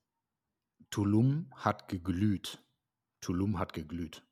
[0.89, 2.63] Tulum hat geglüht.
[3.21, 4.23] Tulum hat geglüht.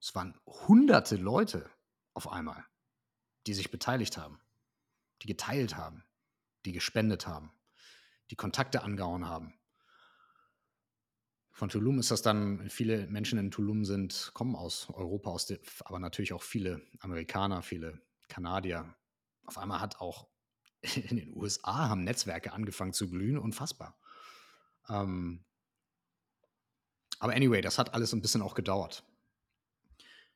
[0.00, 1.70] Es waren hunderte Leute
[2.14, 2.64] auf einmal.
[3.46, 4.38] die sich beteiligt haben,
[5.22, 6.04] die geteilt haben,
[6.66, 7.50] die gespendet haben,
[8.30, 9.54] die Kontakte angehauen haben.
[11.50, 15.58] Von Tulum ist das dann, viele Menschen in Tulum sind, kommen aus Europa, aus der,
[15.86, 18.94] aber natürlich auch viele Amerikaner, viele Kanadier.
[19.46, 20.28] Auf einmal hat auch
[20.94, 23.98] in den USA haben Netzwerke angefangen zu glühen, unfassbar.
[24.88, 25.44] Ähm,
[27.18, 29.02] aber anyway, das hat alles ein bisschen auch gedauert.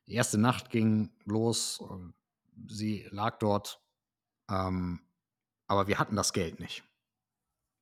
[0.07, 1.83] Die erste Nacht ging los,
[2.67, 3.81] sie lag dort,
[4.49, 5.01] ähm,
[5.67, 6.83] aber wir hatten das Geld nicht.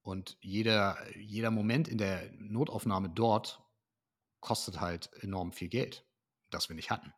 [0.01, 3.61] Und jeder, jeder Moment in der Notaufnahme dort
[4.39, 6.05] kostet halt enorm viel Geld,
[6.49, 7.13] das wir nicht hatten.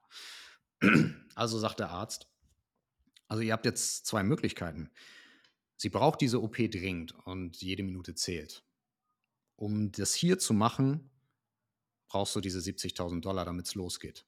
[1.35, 2.29] Also sagt der Arzt,
[3.27, 4.89] also ihr habt jetzt zwei Möglichkeiten.
[5.75, 8.63] Sie braucht diese OP dringend und jede Minute zählt.
[9.57, 11.09] Um das hier zu machen,
[12.07, 14.25] brauchst du diese 70.000 Dollar, damit es losgeht.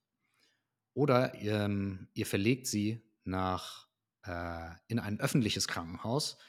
[0.97, 3.87] Oder ähm, ihr verlegt sie nach,
[4.25, 6.39] äh, in ein öffentliches Krankenhaus.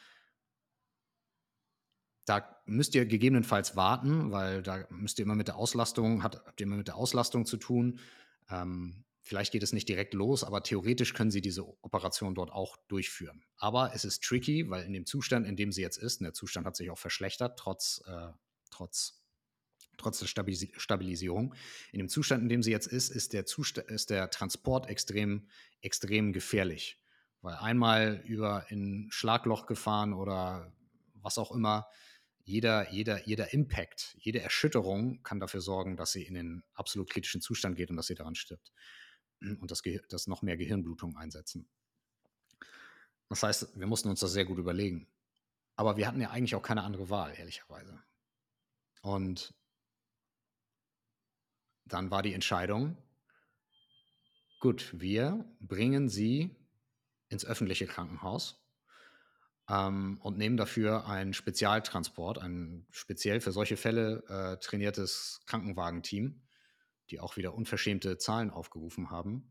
[2.24, 6.60] Da müsst ihr gegebenenfalls warten, weil da müsst ihr immer mit der Auslastung, habt, habt
[6.62, 7.98] ihr immer mit der Auslastung zu tun.
[8.48, 12.78] Ähm, Vielleicht geht es nicht direkt los, aber theoretisch können Sie diese Operation dort auch
[12.88, 13.44] durchführen.
[13.58, 16.32] Aber es ist tricky, weil in dem Zustand, in dem sie jetzt ist, und der
[16.32, 18.32] Zustand hat sich auch verschlechtert, trotz, äh,
[18.70, 19.22] trotz,
[19.98, 21.54] trotz der Stabilis Stabilisierung,
[21.92, 25.48] in dem Zustand, in dem sie jetzt ist, ist der, Zustand, ist der Transport extrem,
[25.80, 26.98] extrem gefährlich.
[27.42, 30.72] Weil einmal über ein Schlagloch gefahren oder
[31.14, 31.86] was auch immer,
[32.42, 37.42] jeder, jeder, jeder Impact, jede Erschütterung kann dafür sorgen, dass sie in den absolut kritischen
[37.42, 38.72] Zustand geht und dass sie daran stirbt
[39.40, 41.68] und das, das noch mehr Gehirnblutung einsetzen.
[43.28, 45.06] Das heißt, wir mussten uns das sehr gut überlegen.
[45.76, 48.02] Aber wir hatten ja eigentlich auch keine andere Wahl, ehrlicherweise.
[49.02, 49.54] Und
[51.88, 52.96] dann war die Entscheidung,
[54.60, 56.56] gut, wir bringen sie
[57.28, 58.64] ins öffentliche Krankenhaus
[59.68, 66.42] ähm, und nehmen dafür einen Spezialtransport, ein speziell für solche Fälle äh, trainiertes Krankenwagenteam
[67.10, 69.50] die auch wieder unverschämte Zahlen aufgerufen haben.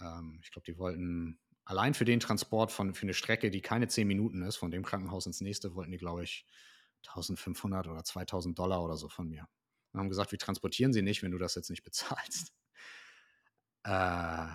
[0.00, 3.88] Ähm, ich glaube, die wollten allein für den Transport von, für eine Strecke, die keine
[3.88, 6.46] zehn Minuten ist, von dem Krankenhaus ins nächste, wollten die, glaube ich,
[7.08, 9.48] 1500 oder 2000 Dollar oder so von mir.
[9.98, 12.52] Und haben gesagt, wir transportieren sie nicht, wenn du das jetzt nicht bezahlst.
[13.82, 14.48] Äh,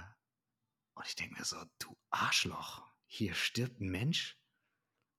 [0.95, 4.39] und ich denke mir so, du Arschloch, hier stirbt ein Mensch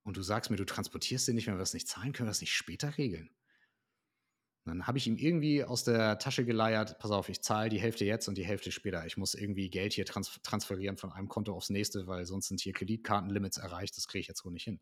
[0.03, 2.31] und du sagst mir, du transportierst den nicht, wenn wir das nicht zahlen, können wir
[2.31, 3.35] das nicht später regeln?
[4.65, 8.03] dann habe ich ihm irgendwie aus der Tasche geleiert, pass auf, ich zahle die Hälfte
[8.03, 9.05] jetzt und die Hälfte später.
[9.05, 12.61] Ich muss irgendwie Geld hier trans transferieren von einem Konto aufs nächste, weil sonst sind
[12.61, 13.95] hier Kreditkartenlimits erreicht.
[13.95, 14.79] Das kriege ich jetzt wohl nicht hin.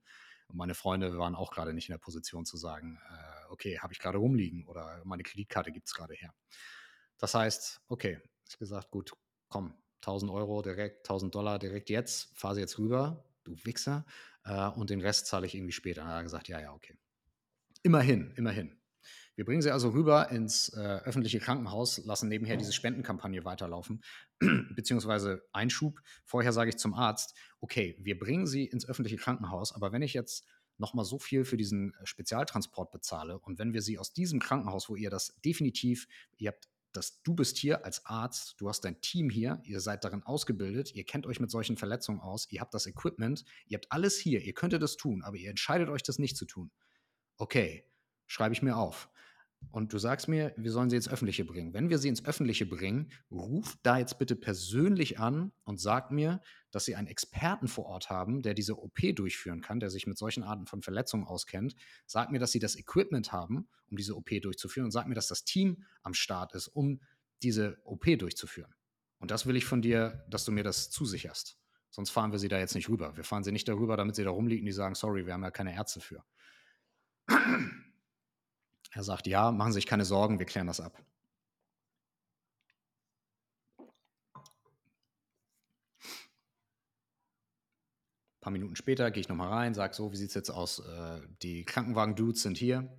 [0.47, 3.93] Und meine Freunde waren auch gerade nicht in der Position zu sagen, äh, okay, habe
[3.93, 6.33] ich gerade rumliegen oder meine Kreditkarte gibt es gerade her.
[7.17, 9.13] Das heißt, okay, ich gesagt, gut,
[9.47, 14.05] komm, 1000 Euro direkt, 1000 Dollar direkt jetzt, fahre sie jetzt rüber, du Wichser,
[14.43, 16.05] äh, und den Rest zahle ich irgendwie später.
[16.05, 16.97] Hat er gesagt, ja, ja, okay.
[17.83, 18.77] Immerhin, immerhin.
[19.35, 24.03] Wir bringen sie also rüber ins äh, öffentliche Krankenhaus, lassen nebenher diese Spendenkampagne weiterlaufen,
[24.75, 25.99] beziehungsweise Einschub.
[26.23, 30.13] Vorher sage ich zum Arzt, okay, wir bringen sie ins öffentliche Krankenhaus, aber wenn ich
[30.13, 30.45] jetzt
[30.77, 34.89] nochmal so viel für diesen äh, Spezialtransport bezahle und wenn wir sie aus diesem Krankenhaus,
[34.89, 36.07] wo ihr das definitiv,
[36.37, 40.03] ihr habt das, du bist hier als Arzt, du hast dein Team hier, ihr seid
[40.03, 43.91] darin ausgebildet, ihr kennt euch mit solchen Verletzungen aus, ihr habt das Equipment, ihr habt
[43.91, 46.71] alles hier, ihr könntet das tun, aber ihr entscheidet euch, das nicht zu tun.
[47.37, 47.85] Okay,
[48.27, 49.09] schreibe ich mir auf
[49.71, 51.73] und du sagst mir, wir sollen sie ins Öffentliche bringen.
[51.73, 56.41] Wenn wir sie ins Öffentliche bringen, ruf da jetzt bitte persönlich an und sag mir,
[56.71, 60.17] dass sie einen Experten vor Ort haben, der diese OP durchführen kann, der sich mit
[60.17, 61.75] solchen Arten von Verletzungen auskennt.
[62.05, 65.27] Sag mir, dass sie das Equipment haben, um diese OP durchzuführen und sag mir, dass
[65.27, 67.01] das Team am Start ist, um
[67.41, 68.73] diese OP durchzuführen.
[69.19, 71.57] Und das will ich von dir, dass du mir das zusicherst.
[71.89, 73.15] Sonst fahren wir sie da jetzt nicht rüber.
[73.15, 75.51] Wir fahren sie nicht darüber, damit sie da rumliegen, die sagen, sorry, wir haben ja
[75.51, 76.23] keine Ärzte für.
[78.93, 81.03] Er sagt, ja, machen Sie sich keine Sorgen, wir klären das ab.
[88.37, 90.79] Ein paar Minuten später gehe ich nochmal rein, sage so, wie sieht es jetzt aus?
[90.79, 92.95] Äh, die Krankenwagen-Dudes sind hier.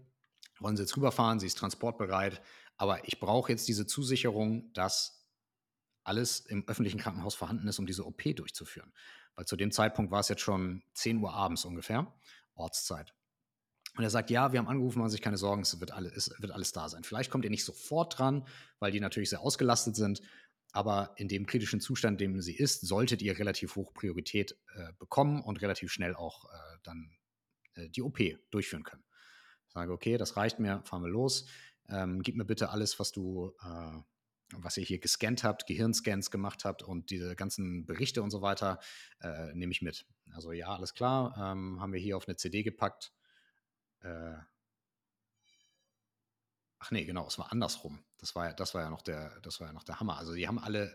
[0.59, 1.39] Wollen Sie jetzt rüberfahren?
[1.39, 2.43] Sie ist transportbereit.
[2.77, 5.25] Aber ich brauche jetzt diese Zusicherung, dass
[6.03, 8.93] alles im öffentlichen Krankenhaus vorhanden ist, um diese OP durchzuführen.
[9.37, 12.13] Weil zu dem Zeitpunkt war es jetzt schon 10 Uhr abends ungefähr,
[12.55, 13.15] Ortszeit.
[13.97, 16.31] Und er sagt, ja, wir haben angerufen, machen sich keine Sorgen, es wird, alle, es
[16.39, 17.05] wird alles da sein.
[17.05, 18.47] Vielleicht kommt ihr nicht sofort dran,
[18.81, 20.21] weil die natürlich sehr ausgelastet sind,
[20.73, 24.93] aber in dem kritischen Zustand, in dem sie ist, solltet ihr relativ hoch Priorität äh,
[24.99, 27.17] bekommen und relativ schnell auch äh, dann
[27.75, 28.19] äh, die OP
[28.51, 29.05] durchführen können.
[29.69, 31.47] Ich sage, okay, das reicht mir, fahren wir los.
[31.89, 34.01] Ähm, gib mir bitte alles, was du, äh,
[34.57, 38.81] was ihr hier gescannt habt, Gehirnscans gemacht habt und diese ganzen Berichte und so weiter,
[39.21, 40.07] äh, nehme ich mit.
[40.33, 43.13] Also ja, alles klar, ähm, haben wir hier auf eine CD gepackt.
[44.05, 44.37] Äh,
[46.79, 48.05] ach nee, genau, es war andersrum.
[48.19, 50.19] Das war, das war ja noch der, das war ja noch der Hammer.
[50.19, 50.95] Also die haben alle,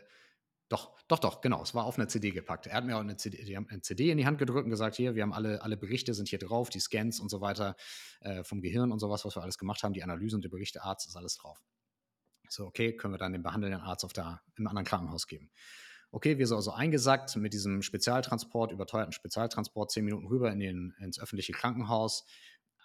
[0.70, 2.68] doch, doch, doch, genau, es war auf eine CD gepackt.
[2.68, 4.70] Er hat mir auch eine CD, die haben eine CD in die Hand gedrückt und
[4.70, 7.76] gesagt, hier, wir haben alle, alle Berichte sind hier drauf, die Scans und so weiter
[8.22, 10.84] äh, vom Gehirn und sowas, was wir alles gemacht haben, die Analysen und die Berichte,
[10.84, 11.64] Arzt, ist alles drauf.
[12.47, 15.51] So, okay, können wir dann den behandelnden Arzt auf der, im anderen Krankenhaus geben.
[16.12, 20.95] Okay, wir sind also eingesackt mit diesem Spezialtransport, überteuerten Spezialtransport, zehn Minuten rüber in den,
[20.99, 22.26] ins öffentliche Krankenhaus,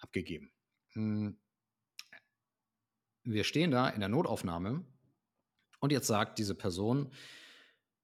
[0.01, 0.51] abgegeben.
[0.93, 1.37] Hm.
[3.23, 4.85] Wir stehen da in der Notaufnahme
[5.79, 7.11] und jetzt sagt diese Person,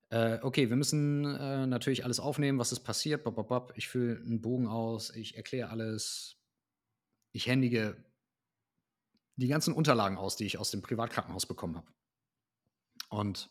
[0.09, 3.23] äh, okay, wir müssen äh, natürlich alles aufnehmen, was ist passiert.
[3.23, 3.73] Bop.
[3.75, 6.37] Ich fülle einen Bogen aus, ich erkläre alles,
[7.31, 8.03] ich händige
[9.37, 11.87] die ganzen Unterlagen aus, die ich aus dem Privatkrankenhaus bekommen habe.
[13.09, 13.49] Und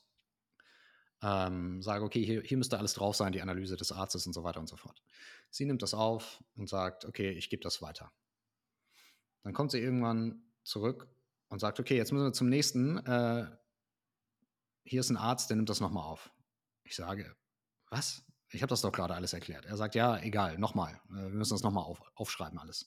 [1.22, 4.44] ähm, sage, okay, hier, hier müsste alles drauf sein, die Analyse des Arztes und so
[4.44, 5.02] weiter und so fort.
[5.50, 8.12] Sie nimmt das auf und sagt, okay, ich gebe das weiter.
[9.42, 11.08] Dann kommt sie irgendwann zurück
[11.48, 12.98] und sagt, okay, jetzt müssen wir zum nächsten.
[12.98, 13.46] Äh,
[14.84, 16.30] hier ist ein Arzt, der nimmt das nochmal auf.
[16.84, 17.36] Ich sage,
[17.90, 18.24] was?
[18.52, 19.64] Ich habe das doch gerade alles erklärt.
[19.66, 21.00] Er sagt, ja, egal, nochmal.
[21.10, 22.86] Äh, wir müssen das nochmal auf, aufschreiben alles.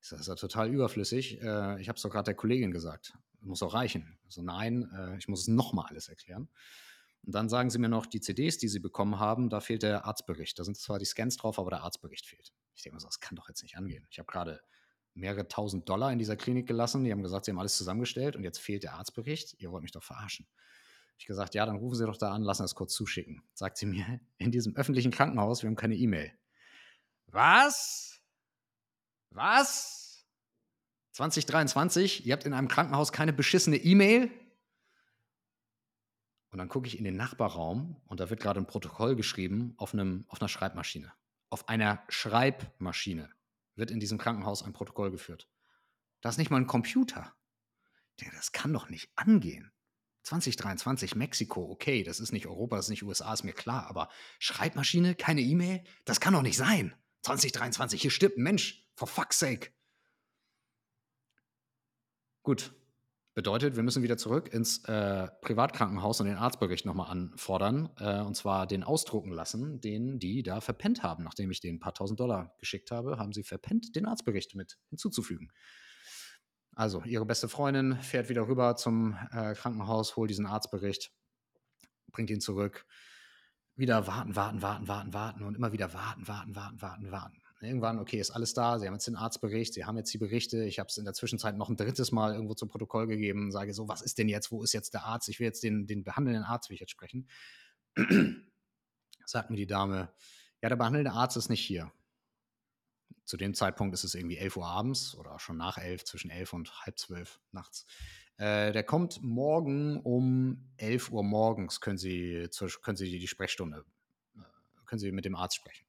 [0.00, 1.40] Ich sage, das ist ja total überflüssig.
[1.42, 3.14] Äh, ich habe es doch gerade der Kollegin gesagt.
[3.40, 4.18] Muss auch reichen.
[4.24, 6.48] Also nein, äh, ich muss es nochmal alles erklären.
[7.22, 10.04] Und dann sagen sie mir noch, die CDs, die sie bekommen haben, da fehlt der
[10.04, 10.58] Arztbericht.
[10.58, 12.52] Da sind zwar die Scans drauf, aber der Arztbericht fehlt.
[12.74, 14.06] Ich denke mir so, das kann doch jetzt nicht angehen.
[14.10, 14.60] Ich habe gerade
[15.16, 17.04] mehrere tausend Dollar in dieser Klinik gelassen.
[17.04, 19.56] Die haben gesagt, sie haben alles zusammengestellt und jetzt fehlt der Arztbericht.
[19.58, 20.46] Ihr wollt mich doch verarschen.
[21.18, 23.42] Ich gesagt, ja, dann rufen Sie doch da an, lassen das kurz zuschicken.
[23.54, 26.32] Sagt sie mir, in diesem öffentlichen Krankenhaus, wir haben keine E-Mail.
[27.26, 28.20] Was?
[29.30, 30.26] Was?
[31.12, 34.30] 2023, ihr habt in einem Krankenhaus keine beschissene E-Mail?
[36.50, 39.94] Und dann gucke ich in den Nachbarraum und da wird gerade ein Protokoll geschrieben auf,
[39.94, 41.12] einem, auf einer Schreibmaschine.
[41.48, 43.30] Auf einer Schreibmaschine
[43.76, 45.48] wird in diesem Krankenhaus ein Protokoll geführt.
[46.20, 47.34] Da ist nicht mal ein Computer.
[48.34, 49.72] Das kann doch nicht angehen.
[50.24, 54.08] 2023 Mexiko, okay, das ist nicht Europa, das ist nicht USA, ist mir klar, aber
[54.40, 56.96] Schreibmaschine, keine E-Mail, das kann doch nicht sein.
[57.22, 59.70] 2023, hier stirbt ein Mensch, for fuck's sake.
[62.42, 62.74] Gut,
[63.36, 68.34] bedeutet, wir müssen wieder zurück ins äh, Privatkrankenhaus und den Arztbericht nochmal anfordern, äh, und
[68.34, 71.22] zwar den ausdrucken lassen, den die da verpennt haben.
[71.22, 75.52] Nachdem ich den paar tausend Dollar geschickt habe, haben sie verpennt, den Arztbericht mit hinzuzufügen.
[76.74, 81.12] Also, ihre beste Freundin fährt wieder rüber zum äh, Krankenhaus, holt diesen Arztbericht,
[82.12, 82.86] bringt ihn zurück.
[83.74, 87.42] Wieder warten, warten, warten, warten, warten und immer wieder warten, warten, warten, warten, warten.
[87.60, 88.78] Irgendwann, okay, ist alles da.
[88.78, 90.64] Sie haben jetzt den Arztbericht, Sie haben jetzt die Berichte.
[90.64, 93.72] Ich habe es in der Zwischenzeit noch ein drittes Mal irgendwo zum Protokoll gegeben, sage
[93.72, 94.50] so, was ist denn jetzt?
[94.50, 95.28] Wo ist jetzt der Arzt?
[95.28, 97.28] Ich will jetzt den, den behandelnden Arzt, will ich jetzt sprechen.
[99.24, 100.12] Sagt mir die Dame,
[100.62, 101.90] ja, der behandelnde Arzt ist nicht hier
[103.26, 106.52] zu dem Zeitpunkt ist es irgendwie 11 Uhr abends oder schon nach 11, zwischen 11
[106.52, 107.84] und halb 12 nachts.
[108.38, 112.48] Äh, der kommt morgen um 11 Uhr morgens, können Sie,
[112.82, 113.84] können Sie die Sprechstunde,
[114.36, 114.40] äh,
[114.86, 115.85] können Sie mit dem Arzt sprechen.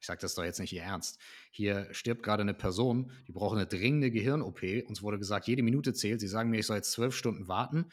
[0.00, 1.18] Ich sage das doch jetzt nicht Ihr Ernst.
[1.50, 4.62] Hier stirbt gerade eine Person, die braucht eine dringende Gehirn-OP.
[4.86, 6.20] Uns wurde gesagt, jede Minute zählt.
[6.20, 7.90] Sie sagen mir, ich soll jetzt zwölf Stunden warten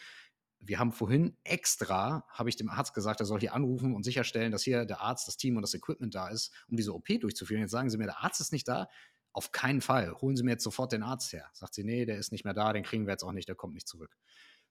[0.67, 4.51] wir haben vorhin extra, habe ich dem Arzt gesagt, er soll hier anrufen und sicherstellen,
[4.51, 7.61] dass hier der Arzt, das Team und das Equipment da ist, um diese OP durchzuführen.
[7.61, 8.89] Jetzt sagen Sie mir, der Arzt ist nicht da.
[9.31, 10.13] Auf keinen Fall.
[10.21, 11.49] Holen Sie mir jetzt sofort den Arzt her.
[11.53, 13.55] Sagt sie, nee, der ist nicht mehr da, den kriegen wir jetzt auch nicht, der
[13.55, 14.15] kommt nicht zurück.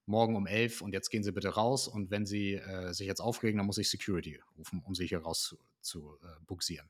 [0.07, 3.21] Morgen um elf und jetzt gehen Sie bitte raus und wenn Sie äh, sich jetzt
[3.21, 6.89] aufregen, dann muss ich Security rufen, um Sie hier raus zu, zu äh, buxieren.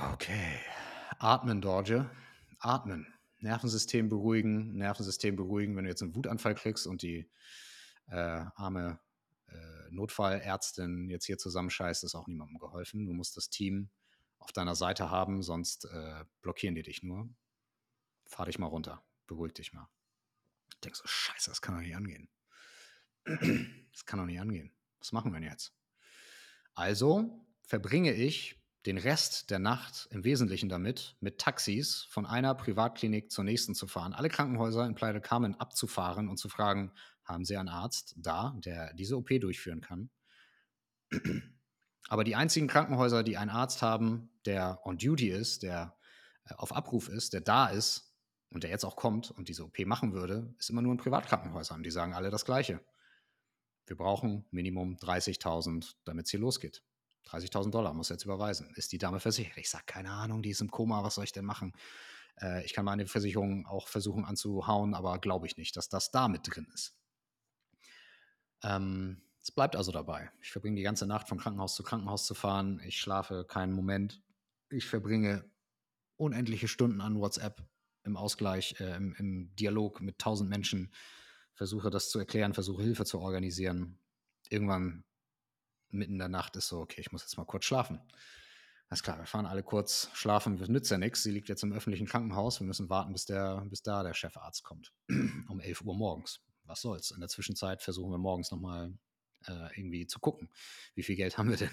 [0.00, 0.58] Okay.
[1.18, 2.10] Atmen, Dorje.
[2.58, 3.06] Atmen.
[3.40, 7.30] Nervensystem beruhigen, Nervensystem beruhigen, wenn du jetzt einen Wutanfall kriegst und die
[8.08, 8.98] äh, arme
[9.48, 13.04] äh, Notfallärztin jetzt hier zusammenscheißt, ist auch niemandem geholfen.
[13.04, 13.90] Du musst das Team
[14.38, 17.28] auf deiner Seite haben, sonst äh, blockieren die dich nur.
[18.24, 19.88] Fahr dich mal runter, beruhig dich mal.
[20.72, 22.30] Ich denke so, scheiße, das kann doch nicht angehen.
[23.92, 24.72] Das kann doch nicht angehen.
[24.98, 25.74] Was machen wir denn jetzt?
[26.74, 33.30] Also verbringe ich den Rest der Nacht im Wesentlichen damit, mit Taxis von einer Privatklinik
[33.30, 36.92] zur nächsten zu fahren, alle Krankenhäuser in del Carmen abzufahren und zu fragen,
[37.24, 40.10] haben Sie einen Arzt da, der diese OP durchführen kann?
[42.08, 45.96] Aber die einzigen Krankenhäuser, die einen Arzt haben, der on duty ist, der
[46.44, 48.14] äh, auf Abruf ist, der da ist
[48.50, 51.82] und der jetzt auch kommt und diese OP machen würde, ist immer nur in Privatkrankenhäusern.
[51.82, 52.80] Die sagen alle das Gleiche.
[53.86, 56.82] Wir brauchen Minimum 30.000, damit es hier losgeht.
[57.28, 58.72] 30.000 Dollar muss jetzt überweisen.
[58.74, 59.56] Ist die Dame versichert?
[59.58, 61.72] Ich sage, keine Ahnung, die ist im Koma, was soll ich denn machen?
[62.40, 66.28] Äh, ich kann meine Versicherung auch versuchen anzuhauen, aber glaube ich nicht, dass das da
[66.28, 66.96] mit drin ist.
[68.62, 70.30] Ähm, es bleibt also dabei.
[70.42, 72.80] Ich verbringe die ganze Nacht von Krankenhaus zu Krankenhaus zu fahren.
[72.84, 74.22] Ich schlafe keinen Moment.
[74.68, 75.50] Ich verbringe
[76.16, 77.64] unendliche Stunden an WhatsApp
[78.04, 80.92] im Ausgleich, äh, im, im Dialog mit tausend Menschen.
[81.54, 83.98] Versuche das zu erklären, versuche Hilfe zu organisieren.
[84.48, 85.04] Irgendwann
[85.92, 88.00] mitten in der Nacht ist so, okay, ich muss jetzt mal kurz schlafen.
[88.88, 91.22] Alles klar, wir fahren alle kurz schlafen, das nützt ja nichts.
[91.22, 92.58] Sie liegt jetzt im öffentlichen Krankenhaus.
[92.60, 94.92] Wir müssen warten, bis, der, bis da der Chefarzt kommt.
[95.48, 96.40] um 11 Uhr morgens.
[96.64, 97.10] Was soll's?
[97.12, 98.92] In der Zwischenzeit versuchen wir morgens nochmal
[99.46, 100.50] äh, irgendwie zu gucken,
[100.94, 101.70] wie viel Geld haben wir denn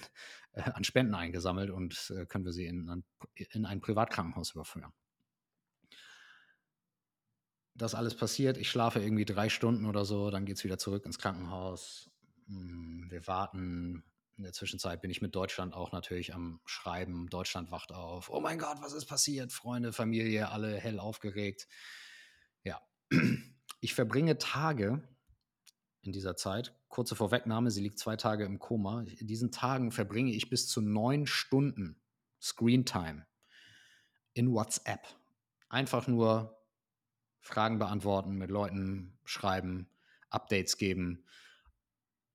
[0.53, 3.03] äh, an Spenden eingesammelt und äh, können wir sie in
[3.34, 4.93] in ein Privatkrankenhaus überführen.
[7.76, 11.05] Das alles passiert, ich schlafe irgendwie drei Stunden oder so, dann geht es wieder zurück
[11.05, 12.09] ins Krankenhaus.
[12.47, 14.03] Hm, wir warten.
[14.37, 17.27] In der Zwischenzeit bin ich mit Deutschland auch natürlich am Schreiben.
[17.29, 18.29] Deutschland wacht auf.
[18.29, 19.51] Oh mein Gott, was ist passiert?
[19.51, 21.67] Freunde, Familie, alle hell aufgeregt.
[22.63, 22.79] Ja,
[23.81, 25.01] ich verbringe Tage
[26.01, 26.75] in dieser Zeit.
[26.87, 29.01] Kurze Vorwegnahme, sie liegt zwei Tage im Koma.
[29.01, 31.99] In diesen Tagen verbringe ich bis zu neun Stunden
[32.39, 33.25] Screentime
[34.33, 35.07] in WhatsApp.
[35.67, 36.63] Einfach nur
[37.39, 39.89] Fragen beantworten, mit Leuten schreiben,
[40.29, 41.25] Updates geben,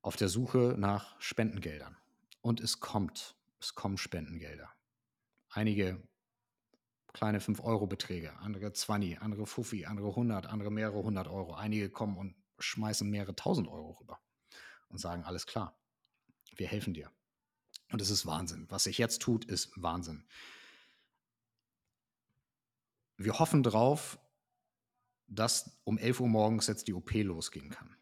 [0.02, 1.96] auf der Suche nach Spendengeldern.
[2.40, 4.68] Und es kommt, es kommen Spendengelder.
[5.48, 6.02] Einige
[7.12, 11.54] kleine 5-Euro-Beträge, andere 20, andere Fuffi, andere 100, andere mehrere hundert Euro.
[11.54, 14.18] Einige kommen und schmeißen mehrere tausend Euro rüber
[14.88, 15.78] und sagen, alles klar,
[16.56, 17.10] wir helfen dir.
[17.90, 18.66] Und es ist Wahnsinn.
[18.70, 20.24] Was sich jetzt tut, ist Wahnsinn.
[23.18, 24.18] Wir hoffen drauf,
[25.26, 27.94] dass um 11 Uhr morgens jetzt die OP losgehen kann.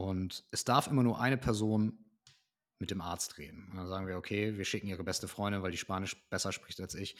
[0.00, 2.06] Und es darf immer nur eine Person
[2.78, 3.68] mit dem Arzt reden.
[3.70, 6.80] Und dann sagen wir, okay, wir schicken ihre beste Freundin, weil die Spanisch besser spricht
[6.80, 7.16] als ich,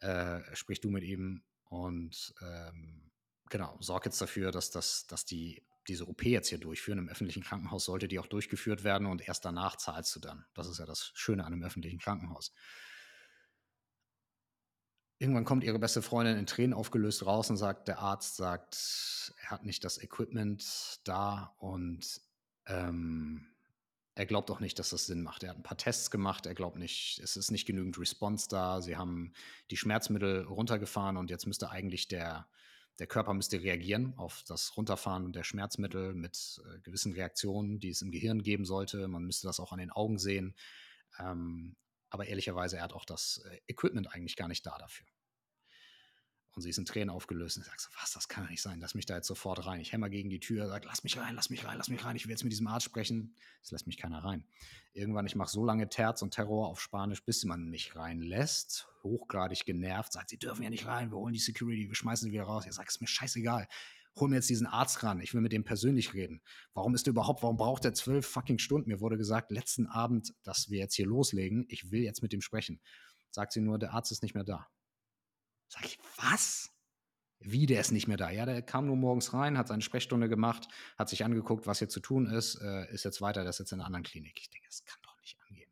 [0.00, 3.10] äh, sprich du mit ihm und ähm,
[3.50, 7.00] genau, sorg jetzt dafür, dass, das, dass die diese OP jetzt hier durchführen.
[7.00, 10.46] Im öffentlichen Krankenhaus sollte die auch durchgeführt werden und erst danach zahlst du dann.
[10.54, 12.52] Das ist ja das Schöne an einem öffentlichen Krankenhaus.
[15.24, 19.52] Irgendwann kommt ihre beste Freundin in Tränen aufgelöst raus und sagt, der Arzt sagt, er
[19.52, 22.20] hat nicht das Equipment da und
[22.66, 23.46] ähm,
[24.14, 25.42] er glaubt auch nicht, dass das Sinn macht.
[25.42, 28.82] Er hat ein paar Tests gemacht, er glaubt nicht, es ist nicht genügend Response da.
[28.82, 29.32] Sie haben
[29.70, 32.46] die Schmerzmittel runtergefahren und jetzt müsste eigentlich der,
[32.98, 38.02] der Körper müsste reagieren auf das Runterfahren der Schmerzmittel mit äh, gewissen Reaktionen, die es
[38.02, 39.08] im Gehirn geben sollte.
[39.08, 40.54] Man müsste das auch an den Augen sehen.
[41.18, 41.76] Ähm,
[42.10, 45.06] aber ehrlicherweise, er hat auch das äh, Equipment eigentlich gar nicht da dafür.
[46.54, 48.78] Und sie ist in Tränen aufgelöst und sagt so, was, das kann doch nicht sein,
[48.78, 49.80] lass mich da jetzt sofort rein.
[49.80, 52.14] Ich hämmer gegen die Tür, sage, lass mich rein, lass mich rein, lass mich rein,
[52.14, 53.34] ich will jetzt mit diesem Arzt sprechen.
[53.60, 54.44] Es lässt mich keiner rein.
[54.92, 58.86] Irgendwann, ich mache so lange Terz und Terror auf Spanisch, bis man mich reinlässt.
[59.02, 62.32] Hochgradig genervt, sagt, sie dürfen ja nicht rein, wir holen die Security, wir schmeißen sie
[62.32, 62.64] wieder raus.
[62.66, 63.66] Ich sage, es ist mir scheißegal.
[64.16, 66.40] Hol mir jetzt diesen Arzt ran, ich will mit dem persönlich reden.
[66.72, 68.88] Warum ist er überhaupt, warum braucht er zwölf fucking Stunden?
[68.88, 72.40] Mir wurde gesagt, letzten Abend, dass wir jetzt hier loslegen, ich will jetzt mit dem
[72.40, 72.80] sprechen.
[73.30, 74.68] Sagt sie nur, der Arzt ist nicht mehr da.
[75.68, 76.70] Sag ich, was?
[77.40, 78.30] Wie, der ist nicht mehr da?
[78.30, 81.88] Ja, der kam nur morgens rein, hat seine Sprechstunde gemacht, hat sich angeguckt, was hier
[81.88, 84.38] zu tun ist, äh, ist jetzt weiter, der ist jetzt in einer anderen Klinik.
[84.40, 85.70] Ich denke, das kann doch nicht angehen.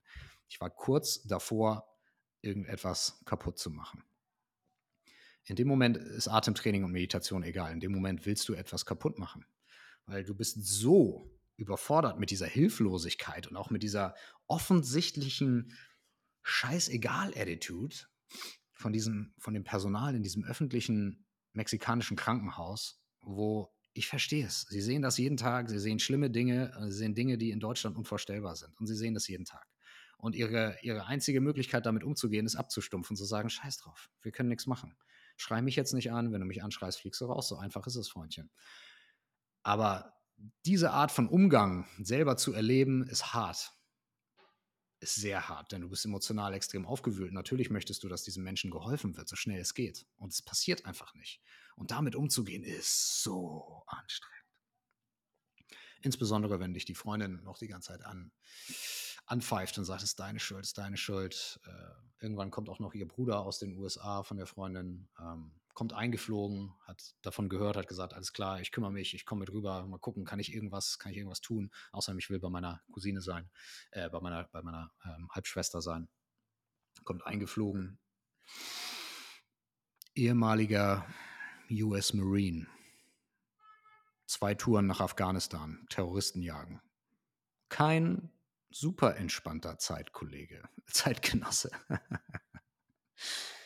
[0.49, 1.89] Ich war kurz davor,
[2.43, 4.05] irgendetwas kaputt zu machen.
[5.45, 7.73] In dem Moment ist Atemtraining und Meditation egal.
[7.73, 9.47] In dem Moment willst du etwas kaputt machen,
[10.07, 14.15] weil du bist so überfordert mit dieser Hilflosigkeit und auch mit dieser
[14.47, 15.77] offensichtlichen
[16.43, 17.97] Scheißegal-Attitude
[18.83, 24.63] von diesem, von dem Personal in diesem öffentlichen mexikanischen Krankenhaus, wo ich verstehe es.
[24.63, 27.61] Sie sehen das jeden Tag, sie sehen schlimme Dinge, äh, sie sehen Dinge, die in
[27.61, 28.79] Deutschland unvorstellbar sind.
[28.79, 29.67] Und sie sehen das jeden Tag.
[30.19, 34.49] Und ihre, ihre einzige Möglichkeit, damit umzugehen, ist abzustumpfen, zu sagen, scheiß drauf, wir können
[34.49, 34.97] nichts machen.
[35.37, 37.49] Schrei mich jetzt nicht an, wenn du mich anschreist, fliegst du raus.
[37.49, 38.51] So einfach ist es, Freundchen.
[39.63, 40.15] Aber
[40.65, 43.73] diese Art von Umgang selber zu erleben, ist hart
[45.03, 47.33] ist sehr hart, denn du bist emotional extrem aufgewühlt.
[47.33, 50.07] Natürlich möchtest du, dass diesen Menschen geholfen wird, so schnell es geht.
[50.17, 51.43] Und es passiert einfach nicht.
[51.77, 54.33] Und damit umzugehen, ist so anstrengend.
[56.03, 58.33] Insbesondere, wenn dich die Freundin noch die ganze Zeit an,
[59.27, 61.61] anpfeift und sagt, es ist deine Schuld, es ist deine Schuld.
[61.65, 65.09] Äh, irgendwann kommt auch noch ihr Bruder aus den USA von der Freundin.
[65.21, 69.41] Ähm, kommt eingeflogen, hat davon gehört, hat gesagt, alles klar, ich kümmere mich, ich komme
[69.41, 72.51] mit rüber, mal gucken, kann ich irgendwas, kann ich irgendwas tun, außer ich will bei
[72.51, 73.51] meiner Cousine sein,
[73.91, 76.09] äh, bei meiner, bei meiner ähm, Halbschwester sein.
[77.05, 77.99] Kommt eingeflogen.
[80.15, 81.07] Ehemaliger
[81.71, 82.67] US Marine.
[84.27, 86.81] Zwei Touren nach Afghanistan, Terroristen jagen.
[87.69, 88.31] Kein
[88.71, 91.71] super entspannter Zeitkollege, Zeitgenosse.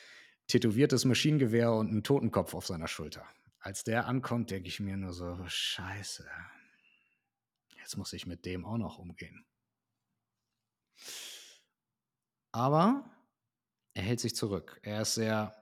[0.47, 3.27] tätowiertes Maschinengewehr und einen Totenkopf auf seiner Schulter.
[3.59, 6.29] Als der ankommt, denke ich mir nur so, scheiße.
[7.79, 9.45] jetzt muss ich mit dem auch noch umgehen.
[12.53, 13.11] Aber
[13.95, 14.79] er hält sich zurück.
[14.83, 15.55] Er ist sehr,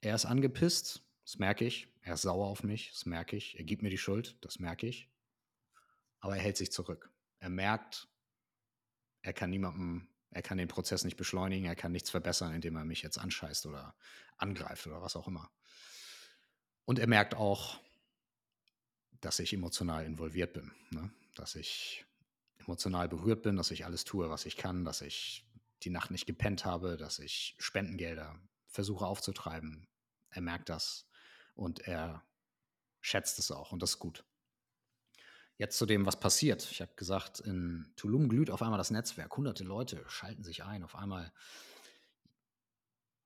[0.00, 1.88] er ist angepisst, das merke ich.
[2.02, 3.58] Er ist sauer auf mich, das merke ich.
[3.58, 5.08] Er gibt mir die Schuld, das merke ich.
[6.20, 7.12] Aber er hält sich zurück.
[7.38, 8.08] Er merkt,
[9.22, 12.84] er kann niemandem, er kann den Prozess nicht beschleunigen, er kann nichts verbessern, indem er
[12.84, 13.94] mich jetzt anscheißt oder
[14.38, 15.50] angreift oder was auch immer.
[16.84, 17.78] Und er merkt auch,
[19.20, 21.10] dass ich emotional involviert bin, ne?
[21.34, 22.04] dass ich
[22.58, 25.46] emotional berührt bin, dass ich alles tue, was ich kann, dass ich
[25.82, 29.86] die Nacht nicht gepennt habe, dass ich Spendengelder versuche aufzutreiben.
[30.30, 31.06] Er merkt das
[31.54, 32.24] und er
[33.00, 34.24] schätzt es auch und das ist gut.
[35.62, 36.66] Jetzt zu dem, was passiert.
[36.72, 39.36] Ich habe gesagt, in Tulum glüht auf einmal das Netzwerk.
[39.36, 40.82] Hunderte Leute schalten sich ein.
[40.82, 41.32] Auf einmal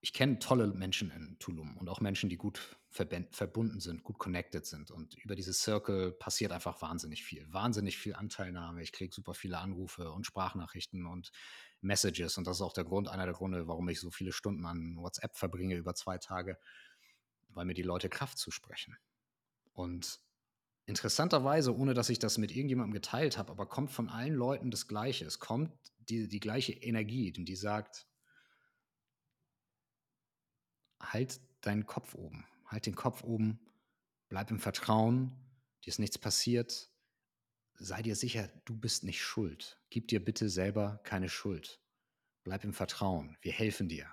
[0.03, 4.67] ich kenne tolle Menschen in Tulum und auch Menschen, die gut verbunden sind, gut connected
[4.67, 4.91] sind.
[4.91, 7.51] Und über diese Circle passiert einfach wahnsinnig viel.
[7.51, 8.83] Wahnsinnig viel Anteilnahme.
[8.83, 11.33] Ich kriege super viele Anrufe und Sprachnachrichten und
[11.81, 12.37] Messages.
[12.37, 14.97] Und das ist auch der Grund, einer der Gründe, warum ich so viele Stunden an
[14.99, 16.59] WhatsApp verbringe über zwei Tage,
[17.49, 18.99] weil mir die Leute Kraft zusprechen.
[19.73, 20.21] Und
[20.87, 24.89] interessanterweise, ohne dass ich das mit irgendjemandem geteilt habe, aber kommt von allen Leuten das
[24.89, 25.25] Gleiche.
[25.27, 28.07] Es kommt die, die gleiche Energie, die sagt,
[31.01, 32.47] halt deinen Kopf oben.
[32.67, 33.61] Halt den Kopf oben,
[34.29, 35.33] bleib im Vertrauen,
[35.85, 36.91] dir ist nichts passiert.
[37.75, 39.81] Sei dir sicher, du bist nicht schuld.
[39.91, 41.81] Gib dir bitte selber keine Schuld.
[42.43, 43.37] Bleib im Vertrauen.
[43.43, 44.09] Wir helfen dir.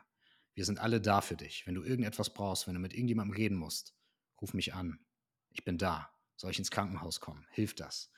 [0.54, 1.66] Wir sind alle da für dich.
[1.66, 3.96] Wenn du irgendetwas brauchst, wenn du mit irgendjemandem reden musst,
[4.42, 5.00] ruf mich an.
[5.50, 6.13] Ich bin da.
[6.36, 7.46] Soll ich ins Krankenhaus kommen?
[7.52, 8.10] Hilft das?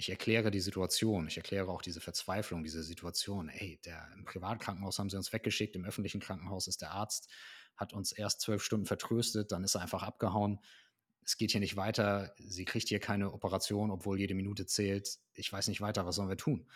[0.00, 3.50] ich erkläre die Situation, ich erkläre auch diese Verzweiflung, diese Situation.
[3.50, 7.28] Ey, der, im Privatkrankenhaus haben sie uns weggeschickt, im öffentlichen Krankenhaus ist der Arzt,
[7.76, 10.58] hat uns erst zwölf Stunden vertröstet, dann ist er einfach abgehauen.
[11.22, 15.18] Es geht hier nicht weiter, sie kriegt hier keine Operation, obwohl jede Minute zählt.
[15.34, 16.66] Ich weiß nicht weiter, was sollen wir tun?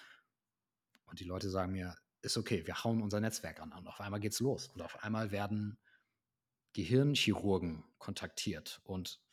[1.07, 3.73] Und die Leute sagen mir, ist okay, wir hauen unser Netzwerk an.
[3.73, 4.69] Und auf einmal geht's los.
[4.69, 5.79] Und auf einmal werden
[6.75, 9.24] Gehirnchirurgen kontaktiert und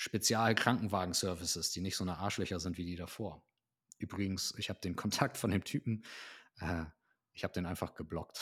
[0.00, 3.44] Spezial-Krankenwagen-Services, die nicht so eine Arschlöcher sind wie die davor.
[3.98, 6.06] Übrigens, ich habe den Kontakt von dem Typen,
[6.58, 6.84] äh,
[7.34, 8.40] ich habe den einfach geblockt.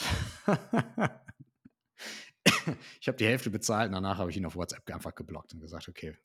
[3.01, 5.59] ich habe die Hälfte bezahlt und danach habe ich ihn auf WhatsApp einfach geblockt und
[5.59, 6.17] gesagt, okay,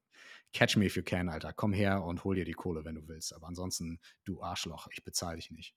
[0.53, 1.53] catch me if you can, Alter.
[1.53, 3.35] Komm her und hol dir die Kohle, wenn du willst.
[3.35, 5.75] Aber ansonsten, du Arschloch, ich bezahle dich nicht.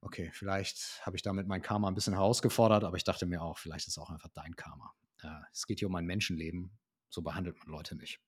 [0.00, 3.58] Okay, vielleicht habe ich damit mein Karma ein bisschen herausgefordert, aber ich dachte mir auch,
[3.58, 4.92] vielleicht ist es auch einfach dein Karma.
[5.22, 6.76] Äh, es geht hier um ein Menschenleben.
[7.08, 8.20] So behandelt man Leute nicht.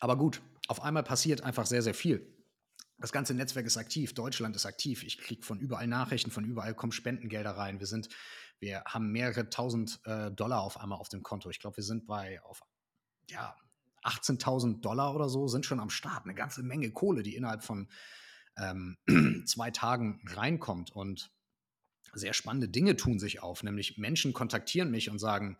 [0.00, 2.26] Aber gut, auf einmal passiert einfach sehr, sehr viel.
[2.98, 5.02] Das ganze Netzwerk ist aktiv, Deutschland ist aktiv.
[5.04, 7.80] Ich kriege von überall Nachrichten, von überall kommen Spendengelder rein.
[7.80, 8.08] Wir sind,
[8.58, 11.48] wir haben mehrere tausend äh, Dollar auf einmal auf dem Konto.
[11.48, 12.60] Ich glaube, wir sind bei auf
[13.28, 13.56] ja
[14.04, 16.24] 18.000 Dollar oder so sind schon am Start.
[16.24, 17.88] Eine ganze Menge Kohle, die innerhalb von
[18.56, 18.98] ähm,
[19.46, 20.90] zwei Tagen reinkommt.
[20.90, 21.30] Und
[22.12, 23.62] sehr spannende Dinge tun sich auf.
[23.62, 25.56] Nämlich Menschen kontaktieren mich und sagen,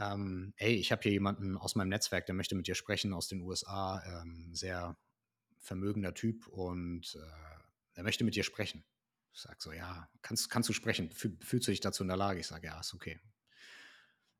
[0.00, 3.28] ähm, hey, ich habe hier jemanden aus meinem Netzwerk, der möchte mit dir sprechen aus
[3.28, 4.96] den USA, ähm, sehr
[5.58, 7.62] vermögender Typ und äh,
[7.94, 8.84] er möchte mit dir sprechen.
[9.32, 11.12] Ich sage so, ja, kannst, kannst du sprechen?
[11.12, 12.40] Fühlst du dich dazu in der Lage?
[12.40, 13.20] Ich sage, ja, ist okay.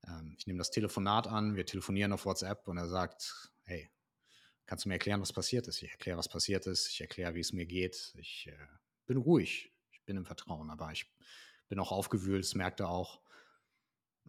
[0.06, 3.90] Ähm, ich nehme das Telefonat an, wir telefonieren auf WhatsApp und er sagt, hey,
[4.66, 5.82] kannst du mir erklären, was passiert ist?
[5.82, 8.14] Ich erkläre, was passiert ist, ich erkläre, wie es mir geht.
[8.18, 8.66] Ich äh,
[9.06, 11.12] bin ruhig, ich bin im Vertrauen, aber ich
[11.68, 13.20] bin auch aufgewühlt, das merkt er auch.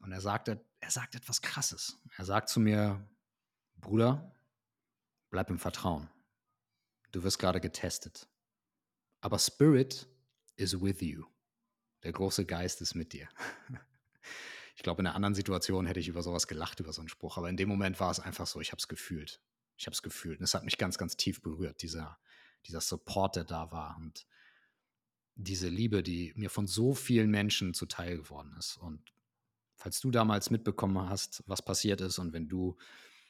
[0.02, 1.99] Und er sagt, er sagt etwas Krasses.
[2.18, 3.07] Er sagt zu mir,
[3.76, 4.36] Bruder,
[5.30, 6.10] bleib im Vertrauen.
[7.11, 8.28] Du wirst gerade getestet.
[9.22, 10.07] Aber Spirit
[10.56, 11.26] is with you.
[12.03, 13.30] Der große Geist ist mit dir.
[14.78, 17.38] Ich glaube, in einer anderen Situation hätte ich über sowas gelacht, über so einen Spruch.
[17.38, 19.40] Aber in dem Moment war es einfach so, ich habe es gefühlt.
[19.78, 20.40] Ich habe es gefühlt.
[20.40, 22.18] Und es hat mich ganz, ganz tief berührt, dieser,
[22.65, 23.98] dieser Support, der da war.
[23.98, 24.26] Und
[25.36, 28.78] diese Liebe, die mir von so vielen Menschen zuteil geworden ist.
[28.78, 29.14] Und
[29.82, 32.78] falls du damals mitbekommen hast, was passiert ist und wenn du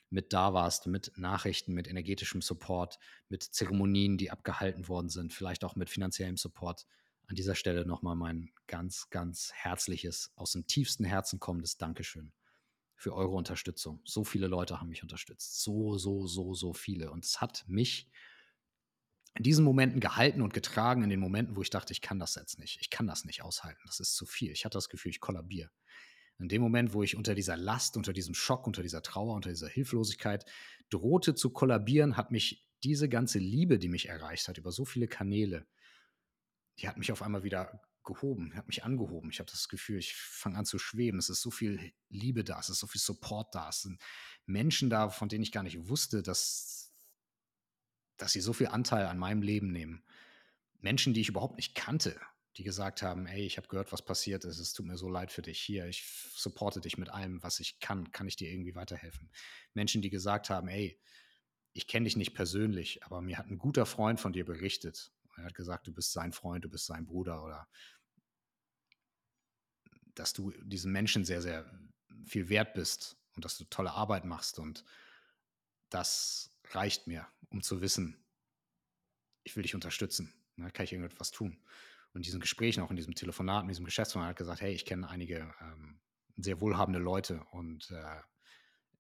[0.10, 3.00] mit da warst, mit Nachrichten, mit energetischem Support,
[3.30, 6.86] mit Zeremonien, die abgehalten worden sind, vielleicht auch mit finanziellem Support.
[7.28, 12.34] An dieser Stelle nochmal mein ganz, ganz herzliches, aus dem tiefsten Herzen kommendes Dankeschön
[12.98, 14.02] für eure Unterstützung.
[14.04, 15.62] So viele Leute haben mich unterstützt.
[15.62, 17.10] So, so, so, so viele.
[17.10, 18.10] Und es hat mich
[19.36, 22.36] in diesen Momenten gehalten und getragen, in den Momenten, wo ich dachte, ich kann das
[22.36, 22.80] jetzt nicht.
[22.82, 23.82] Ich kann das nicht aushalten.
[23.86, 24.52] Das ist zu viel.
[24.52, 25.72] Ich hatte das Gefühl, ich kollabiere.
[26.42, 29.50] In dem Moment, wo ich unter dieser Last, unter diesem Schock, unter dieser Trauer, unter
[29.50, 30.46] dieser Hilflosigkeit
[30.90, 35.08] drohte zu kollabieren, hat mich diese ganze Liebe, die mich erreicht hat, über so viele
[35.08, 35.68] Kanäle,
[36.80, 39.30] die hat mich auf einmal wieder gehoben, hat mich angehoben.
[39.30, 41.20] Ich habe das Gefühl, ich fange an zu schweben.
[41.20, 44.02] Es ist so viel Liebe da, es ist so viel Support da, es sind
[44.46, 46.92] Menschen da, von denen ich gar nicht wusste, dass,
[48.18, 50.04] dass sie so viel Anteil an meinem Leben nehmen.
[50.80, 52.20] Menschen, die ich überhaupt nicht kannte,
[52.58, 55.32] die gesagt haben, ey, ich habe gehört, was passiert ist, es tut mir so leid
[55.32, 56.06] für dich hier, ich
[56.36, 59.32] supporte dich mit allem, was ich kann, kann ich dir irgendwie weiterhelfen.
[59.74, 61.00] Menschen, die gesagt haben, ey,
[61.74, 65.14] ich kenne dich nicht persönlich, aber mir hat ein guter Freund von dir berichtet.
[65.38, 67.68] Er hat gesagt, du bist sein Freund, du bist sein Bruder oder
[70.14, 71.72] dass du diesen Menschen sehr, sehr
[72.26, 74.60] viel wert bist und dass du tolle Arbeit machst.
[74.60, 74.84] Und
[75.90, 78.18] das reicht mir, um zu wissen,
[79.44, 80.34] ich will dich unterstützen.
[80.58, 81.58] Ne, kann ich irgendetwas tun.
[82.14, 85.10] Und diesen Gesprächen, auch in diesem Telefonat, in diesem Geschäftsmann hat gesagt, hey, ich kenne
[85.10, 86.00] einige ähm,
[86.38, 88.22] sehr wohlhabende Leute und äh,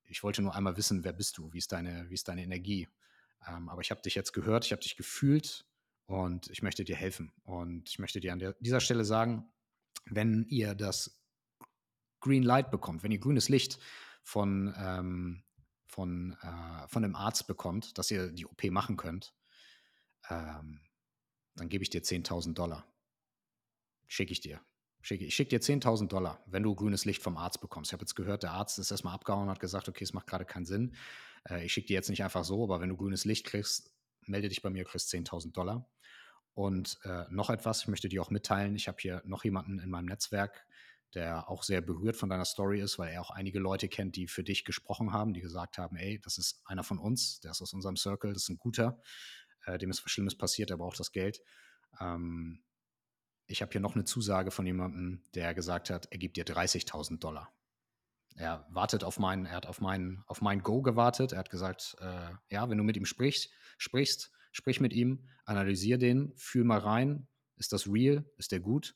[0.05, 2.87] ich wollte nur einmal wissen, wer bist du, wie ist deine, wie ist deine Energie.
[3.47, 5.65] Ähm, aber ich habe dich jetzt gehört, ich habe dich gefühlt
[6.05, 7.31] und ich möchte dir helfen.
[7.43, 9.49] Und ich möchte dir an der, dieser Stelle sagen,
[10.05, 11.21] wenn ihr das
[12.19, 13.79] Green Light bekommt, wenn ihr grünes Licht
[14.21, 15.43] von, ähm,
[15.87, 19.33] von, äh, von dem Arzt bekommt, dass ihr die OP machen könnt,
[20.29, 20.81] ähm,
[21.55, 22.90] dann gebe ich dir 10.000 Dollar.
[24.11, 24.59] Schicke ich dir.
[24.99, 27.91] Schicke, ich schicke dir 10.000 Dollar, wenn du grünes Licht vom Arzt bekommst.
[27.91, 30.27] Ich habe jetzt gehört, der Arzt ist erstmal abgehauen und hat gesagt, okay, es macht
[30.27, 30.97] gerade keinen Sinn.
[31.49, 33.89] Äh, ich schicke dir jetzt nicht einfach so, aber wenn du grünes Licht kriegst,
[34.25, 35.89] melde dich bei mir, kriegst 10.000 Dollar.
[36.53, 39.89] Und äh, noch etwas, ich möchte dir auch mitteilen, ich habe hier noch jemanden in
[39.89, 40.67] meinem Netzwerk,
[41.13, 44.27] der auch sehr berührt von deiner Story ist, weil er auch einige Leute kennt, die
[44.27, 47.61] für dich gesprochen haben, die gesagt haben, ey, das ist einer von uns, der ist
[47.61, 49.01] aus unserem Circle, das ist ein guter,
[49.67, 51.41] äh, dem ist was Schlimmes passiert, er braucht das Geld.
[52.01, 52.61] Ähm,
[53.51, 57.19] ich habe hier noch eine Zusage von jemandem, der gesagt hat, er gibt dir 30.000
[57.19, 57.53] Dollar.
[58.35, 61.33] Er wartet auf meinen, er hat auf mein, auf mein Go gewartet.
[61.33, 65.97] Er hat gesagt, äh, ja, wenn du mit ihm sprichst, sprichst, sprich mit ihm, analysier
[65.97, 68.95] den, fühl mal rein, ist das real, ist der gut?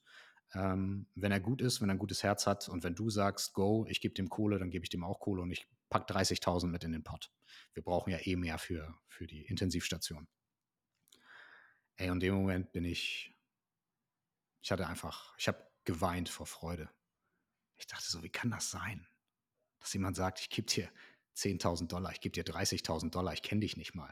[0.54, 3.54] Ähm, wenn er gut ist, wenn er ein gutes Herz hat und wenn du sagst,
[3.54, 6.68] go, ich gebe dem Kohle, dann gebe ich dem auch Kohle und ich packe 30.000
[6.68, 7.32] mit in den Pott.
[7.74, 10.28] Wir brauchen ja eh mehr für, für die Intensivstation.
[11.98, 13.35] Ey, und in dem Moment bin ich,
[14.66, 16.90] ich hatte einfach, ich habe geweint vor Freude.
[17.76, 19.06] Ich dachte so, wie kann das sein?
[19.80, 20.90] Dass jemand sagt, ich gebe dir
[21.36, 24.12] 10.000 Dollar, ich gebe dir 30.000 Dollar, ich kenne dich nicht mal.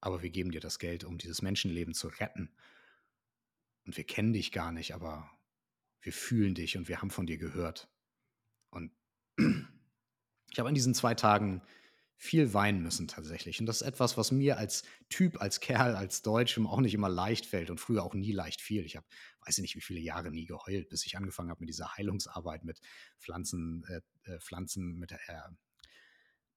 [0.00, 2.54] Aber wir geben dir das Geld, um dieses Menschenleben zu retten.
[3.84, 5.28] Und wir kennen dich gar nicht, aber
[6.02, 7.90] wir fühlen dich und wir haben von dir gehört.
[8.70, 8.92] Und
[9.38, 11.62] ich habe an diesen zwei Tagen
[12.22, 13.60] viel weinen müssen tatsächlich.
[13.60, 17.08] Und das ist etwas, was mir als Typ, als Kerl, als Deutschem auch nicht immer
[17.08, 18.84] leicht fällt und früher auch nie leicht fiel.
[18.84, 19.06] Ich habe,
[19.46, 22.62] weiß ich nicht, wie viele Jahre nie geheult, bis ich angefangen habe mit dieser Heilungsarbeit
[22.62, 22.82] mit
[23.18, 25.16] Pflanzen, äh, äh Pflanzen, mit, äh,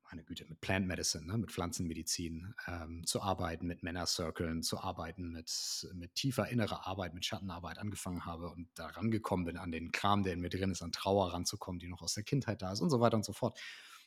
[0.04, 5.32] meine Güte, mit Plant Medicine, ne, mit Pflanzenmedizin ähm, zu arbeiten, mit Männercirkeln zu arbeiten,
[5.32, 5.50] mit,
[5.94, 10.24] mit tiefer innerer Arbeit, mit Schattenarbeit angefangen habe und da rangekommen bin an den Kram,
[10.24, 12.82] der in mir drin ist, an Trauer ranzukommen, die noch aus der Kindheit da ist
[12.82, 13.58] und so weiter und so fort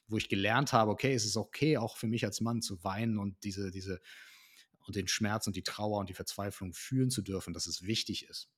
[0.09, 3.19] wo ich gelernt habe, okay, es ist okay, auch für mich als Mann zu weinen
[3.19, 4.01] und diese, diese,
[4.87, 8.29] und den Schmerz und die Trauer und die Verzweiflung fühlen zu dürfen, dass es wichtig
[8.29, 8.49] ist.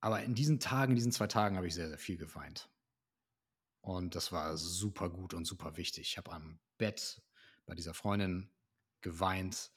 [0.00, 2.70] Aber in diesen Tagen, in diesen zwei Tagen habe ich sehr, sehr viel geweint.
[3.82, 6.10] Und das war super gut und super wichtig.
[6.10, 7.22] Ich habe am Bett
[7.66, 8.50] bei dieser Freundin
[9.00, 9.70] geweint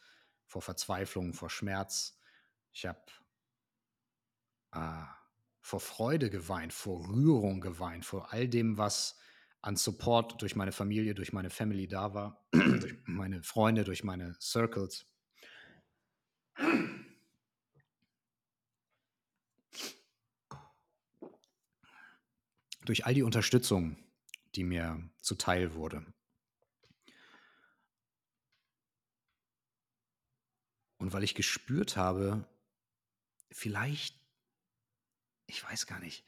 [0.45, 2.19] vor Verzweiflung, vor Schmerz.
[2.73, 3.01] Ich habe
[4.71, 5.05] äh,
[5.61, 9.17] vor Freude geweint, vor Rührung geweint, vor all dem, was
[9.63, 14.35] an Support durch meine Familie, durch meine Family da war, durch meine Freunde, durch meine
[14.39, 15.05] Circles.
[22.83, 23.95] Durch all die Unterstützung,
[24.55, 26.05] die mir zuteil wurde.
[30.97, 32.45] Und weil ich gespürt habe,
[33.49, 34.19] vielleicht,
[35.47, 36.25] ich weiß gar nicht,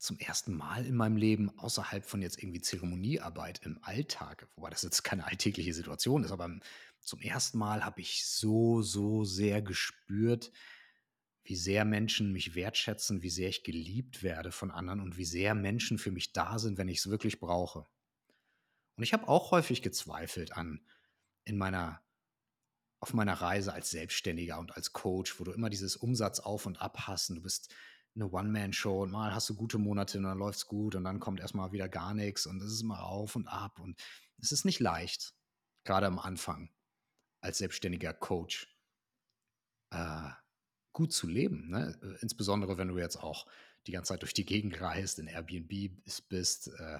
[0.00, 4.82] zum ersten Mal in meinem Leben außerhalb von jetzt irgendwie Zeremoniearbeit im Alltag, wobei das
[4.82, 6.58] jetzt keine alltägliche Situation ist, aber
[7.00, 10.52] zum ersten Mal habe ich so, so sehr gespürt,
[11.44, 15.54] wie sehr Menschen mich wertschätzen, wie sehr ich geliebt werde von anderen und wie sehr
[15.54, 17.86] Menschen für mich da sind, wenn ich es wirklich brauche.
[18.96, 20.80] Und ich habe auch häufig gezweifelt an
[21.44, 22.02] in meiner
[23.02, 26.80] auf meiner Reise als Selbstständiger und als Coach, wo du immer dieses Umsatz auf und
[26.82, 27.74] ab hast und du bist
[28.14, 31.20] eine One-Man-Show und mal hast du gute Monate und dann läuft es gut und dann
[31.20, 34.00] kommt erstmal wieder gar nichts und es ist immer auf und ab und
[34.38, 35.34] es ist nicht leicht,
[35.84, 36.70] gerade am Anfang
[37.40, 38.74] als selbstständiger Coach
[39.90, 40.30] äh,
[40.92, 41.70] gut zu leben.
[41.70, 41.98] Ne?
[42.02, 43.46] Äh, insbesondere wenn du jetzt auch
[43.86, 45.92] die ganze Zeit durch die Gegend reist, in Airbnb
[46.28, 46.98] bist, äh,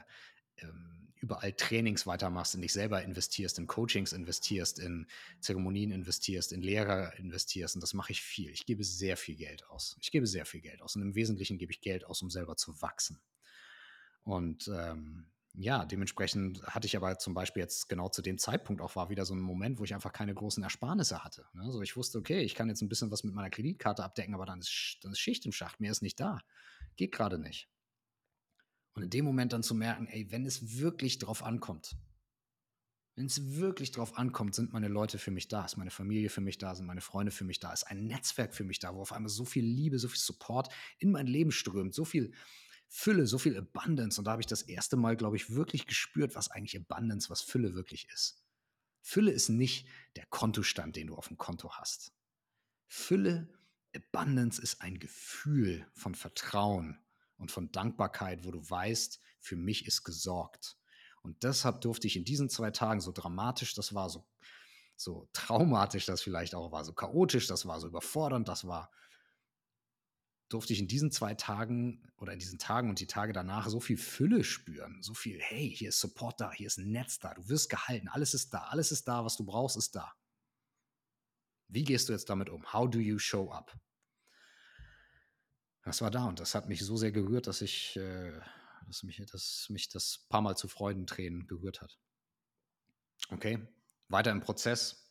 [1.20, 5.06] überall Trainings weitermachst, in dich selber investierst, in Coachings investierst, in
[5.40, 7.74] Zeremonien investierst, in Lehrer investierst.
[7.74, 8.50] Und das mache ich viel.
[8.50, 9.96] Ich gebe sehr viel Geld aus.
[10.00, 10.96] Ich gebe sehr viel Geld aus.
[10.96, 13.20] Und im Wesentlichen gebe ich Geld aus, um selber zu wachsen.
[14.24, 18.96] Und ähm, ja, dementsprechend hatte ich aber zum Beispiel jetzt genau zu dem Zeitpunkt auch
[18.96, 21.44] war wieder so ein Moment, wo ich einfach keine großen Ersparnisse hatte.
[21.54, 21.64] Ne?
[21.64, 24.46] Also ich wusste, okay, ich kann jetzt ein bisschen was mit meiner Kreditkarte abdecken, aber
[24.46, 26.40] dann ist, dann ist Schicht im Schacht, mehr ist nicht da.
[26.96, 27.68] Geht gerade nicht.
[28.92, 31.96] Und in dem Moment dann zu merken, ey, wenn es wirklich drauf ankommt,
[33.16, 36.40] wenn es wirklich drauf ankommt, sind meine Leute für mich da, ist meine Familie für
[36.40, 39.02] mich da, sind meine Freunde für mich da, ist ein Netzwerk für mich da, wo
[39.02, 42.32] auf einmal so viel Liebe, so viel Support in mein Leben strömt, so viel
[42.88, 44.20] Fülle, so viel Abundance.
[44.20, 47.42] Und da habe ich das erste Mal, glaube ich, wirklich gespürt, was eigentlich Abundance, was
[47.42, 48.42] Fülle wirklich ist.
[49.02, 49.86] Fülle ist nicht
[50.16, 52.12] der Kontostand, den du auf dem Konto hast.
[52.86, 53.52] Fülle,
[53.94, 56.98] Abundance ist ein Gefühl von Vertrauen
[57.40, 60.76] und von Dankbarkeit, wo du weißt, für mich ist gesorgt.
[61.22, 64.24] Und deshalb durfte ich in diesen zwei Tagen so dramatisch, das war so,
[64.96, 68.90] so traumatisch, das vielleicht auch war, so chaotisch, das war so überfordernd, das war
[70.50, 73.78] durfte ich in diesen zwei Tagen oder in diesen Tagen und die Tage danach so
[73.78, 75.00] viel Fülle spüren.
[75.00, 78.08] So viel, hey, hier ist Support da, hier ist ein Netz da, du wirst gehalten,
[78.08, 80.12] alles ist da, alles ist da, was du brauchst, ist da.
[81.68, 82.72] Wie gehst du jetzt damit um?
[82.72, 83.72] How do you show up?
[85.82, 88.32] Das war da und das hat mich so sehr gerührt, dass ich, äh,
[88.86, 91.98] dass mich, dass mich das paar Mal zu Freudentränen gerührt hat.
[93.30, 93.66] Okay,
[94.08, 95.10] weiter im Prozess.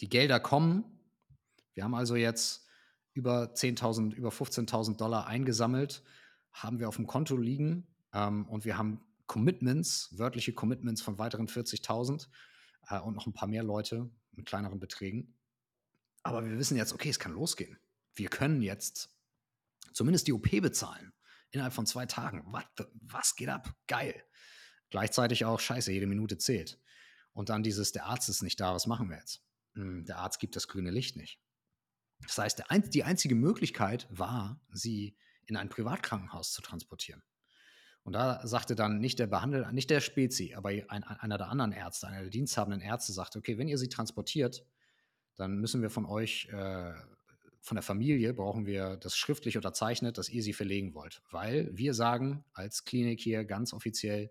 [0.00, 0.84] Die Gelder kommen.
[1.74, 2.66] Wir haben also jetzt
[3.12, 6.02] über 10.000, über 15.000 Dollar eingesammelt,
[6.52, 11.48] haben wir auf dem Konto liegen ähm, und wir haben Commitments, wörtliche Commitments von weiteren
[11.48, 12.28] 40.000
[12.88, 15.34] äh, und noch ein paar mehr Leute mit kleineren Beträgen.
[16.22, 17.78] Aber wir wissen jetzt, okay, es kann losgehen.
[18.14, 19.15] Wir können jetzt
[19.96, 21.12] zumindest die OP bezahlen
[21.50, 22.44] innerhalb von zwei Tagen.
[22.52, 23.74] What the, was geht ab?
[23.86, 24.22] Geil.
[24.90, 26.78] Gleichzeitig auch, scheiße, jede Minute zählt.
[27.32, 29.42] Und dann dieses, der Arzt ist nicht da, was machen wir jetzt?
[29.74, 31.40] Hm, der Arzt gibt das grüne Licht nicht.
[32.20, 32.62] Das heißt,
[32.94, 37.22] die einzige Möglichkeit war, sie in ein Privatkrankenhaus zu transportieren.
[38.02, 41.72] Und da sagte dann nicht der Behandler, nicht der Spezi, aber ein, einer der anderen
[41.72, 44.64] Ärzte, einer der diensthabenden Ärzte sagte, okay, wenn ihr sie transportiert,
[45.36, 46.94] dann müssen wir von euch, äh,
[47.66, 51.20] von der Familie, brauchen wir das schriftlich unterzeichnet, dass ihr sie verlegen wollt.
[51.32, 54.30] Weil wir sagen als Klinik hier ganz offiziell,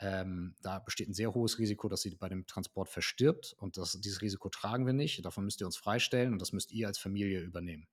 [0.00, 3.92] ähm, da besteht ein sehr hohes Risiko, dass sie bei dem Transport verstirbt und das,
[4.00, 5.24] dieses Risiko tragen wir nicht.
[5.24, 7.86] Davon müsst ihr uns freistellen und das müsst ihr als Familie übernehmen.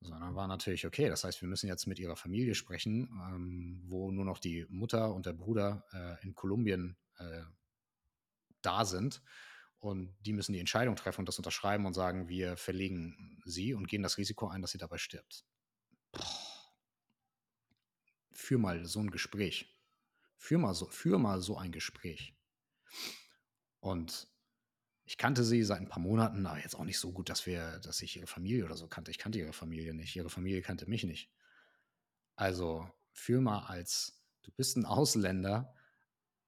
[0.00, 1.08] So, dann war natürlich okay.
[1.08, 5.12] Das heißt, wir müssen jetzt mit ihrer Familie sprechen, ähm, wo nur noch die Mutter
[5.12, 7.42] und der Bruder äh, in Kolumbien äh,
[8.62, 9.22] da sind.
[9.80, 13.88] Und die müssen die Entscheidung treffen und das unterschreiben und sagen, wir verlegen sie und
[13.88, 15.44] gehen das Risiko ein, dass sie dabei stirbt.
[16.12, 16.24] Boah.
[18.32, 19.74] Für mal so ein Gespräch.
[20.36, 22.34] Führ mal so, führ mal so ein Gespräch.
[23.80, 24.28] Und
[25.04, 27.78] ich kannte sie seit ein paar Monaten, aber jetzt auch nicht so gut, dass wir,
[27.80, 29.10] dass ich ihre Familie oder so kannte.
[29.10, 30.14] Ich kannte ihre Familie nicht.
[30.14, 31.30] Ihre Familie kannte mich nicht.
[32.36, 35.74] Also führ mal als, du bist ein Ausländer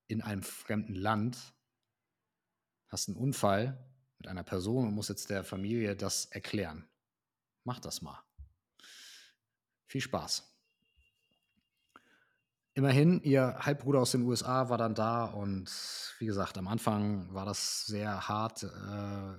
[0.07, 1.55] in einem fremden Land,
[2.93, 3.83] hast einen Unfall
[4.19, 6.87] mit einer Person und musst jetzt der Familie das erklären.
[7.65, 8.23] Mach das mal.
[9.87, 10.49] Viel Spaß.
[12.75, 15.71] Immerhin, ihr Halbbruder aus den USA war dann da und
[16.19, 19.35] wie gesagt, am Anfang war das sehr hart, äh,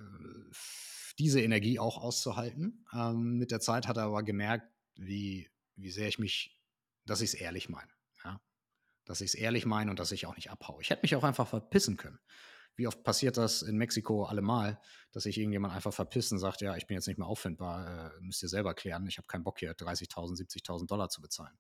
[1.18, 2.86] diese Energie auch auszuhalten.
[2.94, 6.60] Ähm, mit der Zeit hat er aber gemerkt, wie, wie sehr ich mich,
[7.06, 7.92] dass ich es ehrlich meine.
[8.24, 8.40] Ja?
[9.06, 10.82] Dass ich es ehrlich meine und dass ich auch nicht abhaue.
[10.82, 12.20] Ich hätte mich auch einfach verpissen können.
[12.76, 14.80] Wie oft passiert das in Mexiko allemal,
[15.12, 18.22] dass sich irgendjemand einfach verpisst und sagt, ja, ich bin jetzt nicht mehr auffindbar, äh,
[18.22, 21.56] müsst ihr selber klären, ich habe keinen Bock hier 30.000, 70.000 Dollar zu bezahlen.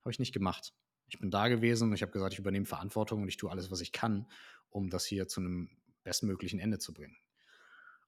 [0.00, 0.72] Habe ich nicht gemacht.
[1.08, 3.70] Ich bin da gewesen und ich habe gesagt, ich übernehme Verantwortung und ich tue alles,
[3.70, 4.28] was ich kann,
[4.70, 5.68] um das hier zu einem
[6.04, 7.16] bestmöglichen Ende zu bringen.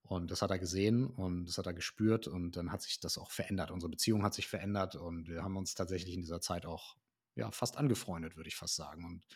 [0.03, 3.17] Und das hat er gesehen und das hat er gespürt und dann hat sich das
[3.17, 3.71] auch verändert.
[3.71, 6.97] Unsere Beziehung hat sich verändert und wir haben uns tatsächlich in dieser Zeit auch
[7.37, 9.05] ja, fast angefreundet, würde ich fast sagen.
[9.05, 9.27] Und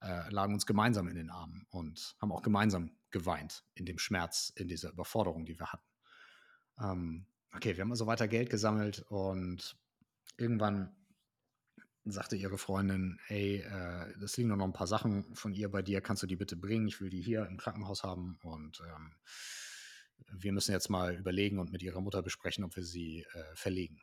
[0.00, 4.52] äh, lagen uns gemeinsam in den Armen und haben auch gemeinsam geweint in dem Schmerz,
[4.56, 5.86] in dieser Überforderung, die wir hatten.
[6.80, 9.76] Ähm, okay, wir haben also weiter Geld gesammelt und
[10.36, 10.94] irgendwann
[12.04, 16.00] sagte ihre Freundin, hey, äh, das liegen noch ein paar Sachen von ihr bei dir,
[16.00, 16.88] kannst du die bitte bringen?
[16.88, 19.14] Ich will die hier im Krankenhaus haben und ähm,
[20.30, 24.00] wir müssen jetzt mal überlegen und mit ihrer Mutter besprechen, ob wir sie äh, verlegen.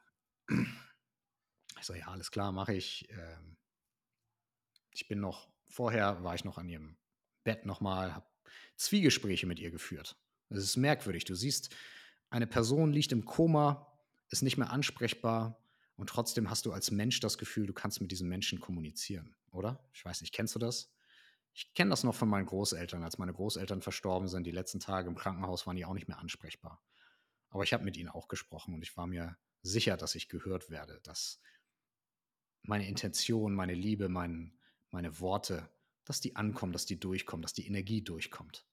[1.78, 3.08] Ich so, ja, alles klar, mache ich.
[3.10, 3.58] Ähm,
[4.92, 6.98] ich bin noch, vorher war ich noch an ihrem
[7.44, 8.26] Bett nochmal, habe
[8.76, 10.18] Zwiegespräche mit ihr geführt.
[10.50, 11.26] Es ist merkwürdig.
[11.26, 11.74] Du siehst,
[12.30, 13.88] eine Person liegt im Koma,
[14.30, 15.60] ist nicht mehr ansprechbar,
[15.98, 19.88] und trotzdem hast du als Mensch das Gefühl, du kannst mit diesen Menschen kommunizieren, oder?
[19.94, 20.92] Ich weiß nicht, kennst du das?
[21.54, 23.02] Ich kenne das noch von meinen Großeltern.
[23.02, 26.20] Als meine Großeltern verstorben sind, die letzten Tage im Krankenhaus waren die auch nicht mehr
[26.20, 26.84] ansprechbar.
[27.50, 30.70] Aber ich habe mit ihnen auch gesprochen und ich war mir sicher, dass ich gehört
[30.70, 31.40] werde, dass
[32.62, 34.58] meine Intention, meine Liebe, mein,
[34.96, 35.70] meine Worte,
[36.06, 38.66] dass die ankommen, dass die durchkommen, dass die Energie durchkommt.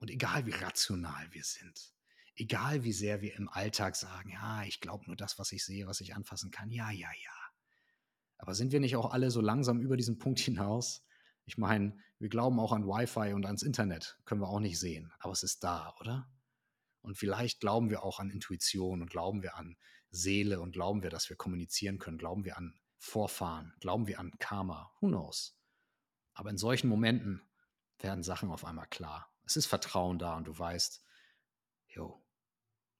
[0.00, 1.94] Und egal wie rational wir sind,
[2.34, 5.86] egal wie sehr wir im Alltag sagen, ja, ich glaube nur das, was ich sehe,
[5.86, 7.30] was ich anfassen kann, ja, ja, ja.
[8.38, 11.04] Aber sind wir nicht auch alle so langsam über diesen Punkt hinaus?
[11.44, 15.12] Ich meine, wir glauben auch an Wi-Fi und ans Internet, können wir auch nicht sehen,
[15.20, 16.28] aber es ist da, oder?
[17.02, 19.76] Und vielleicht glauben wir auch an Intuition und glauben wir an
[20.10, 24.32] Seele und glauben wir, dass wir kommunizieren können, glauben wir an Vorfahren, glauben wir an
[24.38, 25.59] Karma, who knows?
[26.40, 27.42] Aber in solchen Momenten
[27.98, 29.30] werden Sachen auf einmal klar.
[29.44, 31.04] Es ist Vertrauen da und du weißt,
[31.88, 32.26] jo,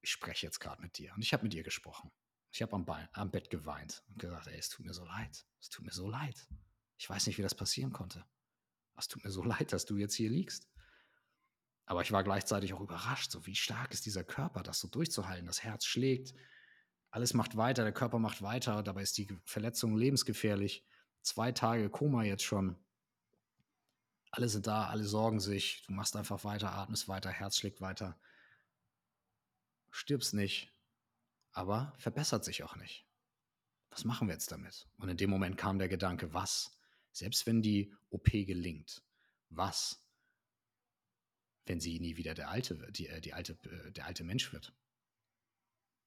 [0.03, 1.15] ich spreche jetzt gerade mit dir.
[1.15, 2.13] Und ich habe mit ihr gesprochen.
[2.51, 5.47] Ich habe am, am, Bett geweint und gesagt, ey, es tut mir so leid.
[5.59, 6.49] Es tut mir so leid.
[6.99, 8.27] Ich weiß nicht, wie das passieren konnte.
[8.99, 10.69] Es tut mir so leid, dass du jetzt hier liegst.
[11.87, 15.47] Aber ich war gleichzeitig auch überrascht, so wie stark ist dieser Körper, das so durchzuhalten.
[15.47, 16.35] Das Herz schlägt,
[17.11, 20.87] alles macht weiter, der Körper macht weiter, dabei ist die Verletzung lebensgefährlich.
[21.23, 22.77] Zwei Tage Koma jetzt schon.
[24.31, 25.83] Alle sind da, alle sorgen sich.
[25.87, 28.19] Du machst einfach weiter, atmest weiter, Herz schlägt weiter.
[29.91, 30.73] Stirbst nicht,
[31.53, 33.07] aber verbessert sich auch nicht.
[33.91, 34.89] Was machen wir jetzt damit?
[34.99, 36.79] Und in dem Moment kam der Gedanke, was?
[37.13, 39.03] Selbst wenn die OP gelingt,
[39.49, 40.01] was,
[41.67, 44.73] wenn sie nie wieder der alte, die, äh, die alte, äh, der alte Mensch wird?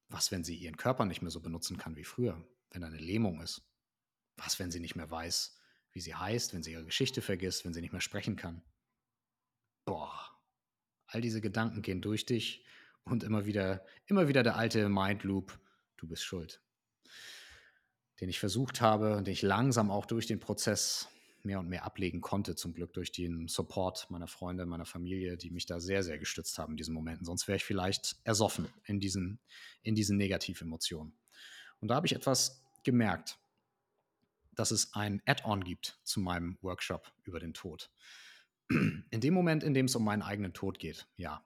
[0.08, 3.42] Was, wenn sie ihren Körper nicht mehr so benutzen kann wie früher, wenn eine Lähmung
[3.42, 3.62] ist?
[4.36, 5.56] Was, wenn sie nicht mehr weiß,
[5.94, 8.62] wie sie heißt, wenn sie ihre Geschichte vergisst, wenn sie nicht mehr sprechen kann?
[9.86, 10.12] Boah,
[11.06, 12.64] all diese Gedanken gehen durch dich
[13.04, 15.58] und immer wieder, immer wieder der alte Mindloop,
[15.96, 16.60] du bist schuld.
[18.20, 21.08] Den ich versucht habe und den ich langsam auch durch den Prozess
[21.44, 25.50] mehr und mehr ablegen konnte, zum Glück durch den Support meiner Freunde, meiner Familie, die
[25.50, 27.24] mich da sehr, sehr gestützt haben in diesen Momenten.
[27.24, 29.38] Sonst wäre ich vielleicht ersoffen in diesen,
[29.82, 31.14] in diesen Negativemotionen.
[31.80, 33.38] Und da habe ich etwas gemerkt,
[34.54, 37.90] dass es ein Add-on gibt zu meinem Workshop über den Tod.
[38.70, 41.44] In dem Moment, in dem es um meinen eigenen Tod geht, ja,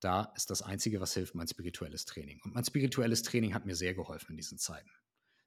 [0.00, 2.40] da ist das Einzige, was hilft, mein spirituelles Training.
[2.42, 4.90] Und mein spirituelles Training hat mir sehr geholfen in diesen Zeiten.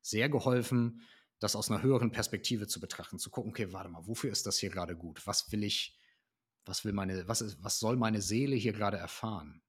[0.01, 1.01] Sehr geholfen,
[1.39, 4.57] das aus einer höheren Perspektive zu betrachten, zu gucken, okay, warte mal, wofür ist das
[4.57, 5.27] hier gerade gut?
[5.27, 5.99] Was will ich,
[6.63, 9.61] was will meine, was ist, was soll meine Seele hier gerade erfahren?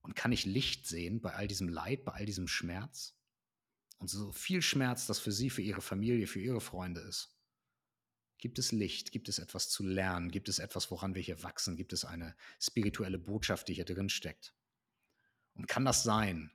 [0.00, 3.19] Und kann ich Licht sehen bei all diesem Leid, bei all diesem Schmerz?
[4.00, 7.36] Und so viel Schmerz, das für sie, für ihre Familie, für ihre Freunde ist.
[8.38, 9.12] Gibt es Licht?
[9.12, 10.30] Gibt es etwas zu lernen?
[10.30, 11.76] Gibt es etwas, woran wir hier wachsen?
[11.76, 14.54] Gibt es eine spirituelle Botschaft, die hier drin steckt?
[15.52, 16.50] Und kann das sein?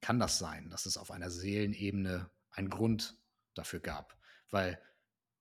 [0.00, 3.16] Kann das sein, dass es auf einer Seelenebene einen Grund
[3.54, 4.18] dafür gab.
[4.50, 4.82] Weil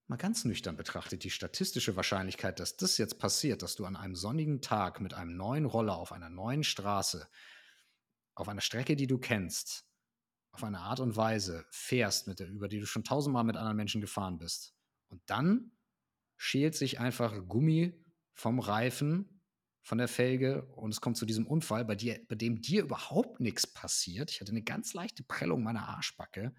[0.06, 4.16] mal ganz nüchtern betrachtet, die statistische Wahrscheinlichkeit, dass das jetzt passiert, dass du an einem
[4.16, 7.28] sonnigen Tag mit einem neuen Roller auf einer neuen Straße,
[8.36, 9.89] auf einer Strecke, die du kennst,
[10.52, 13.78] auf eine Art und Weise fährst, mit der, über die du schon tausendmal mit anderen
[13.78, 14.74] Menschen gefahren bist.
[15.08, 15.72] Und dann
[16.38, 17.94] schält sich einfach Gummi
[18.34, 19.40] vom Reifen,
[19.82, 23.40] von der Felge und es kommt zu diesem Unfall, bei, dir, bei dem dir überhaupt
[23.40, 24.30] nichts passiert.
[24.32, 26.54] Ich hatte eine ganz leichte Prellung meiner Arschbacke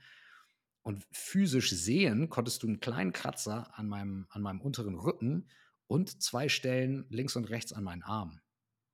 [0.82, 5.48] und physisch sehen konntest du einen kleinen Kratzer an meinem, an meinem unteren Rücken
[5.86, 8.40] und zwei Stellen links und rechts an meinen Armen.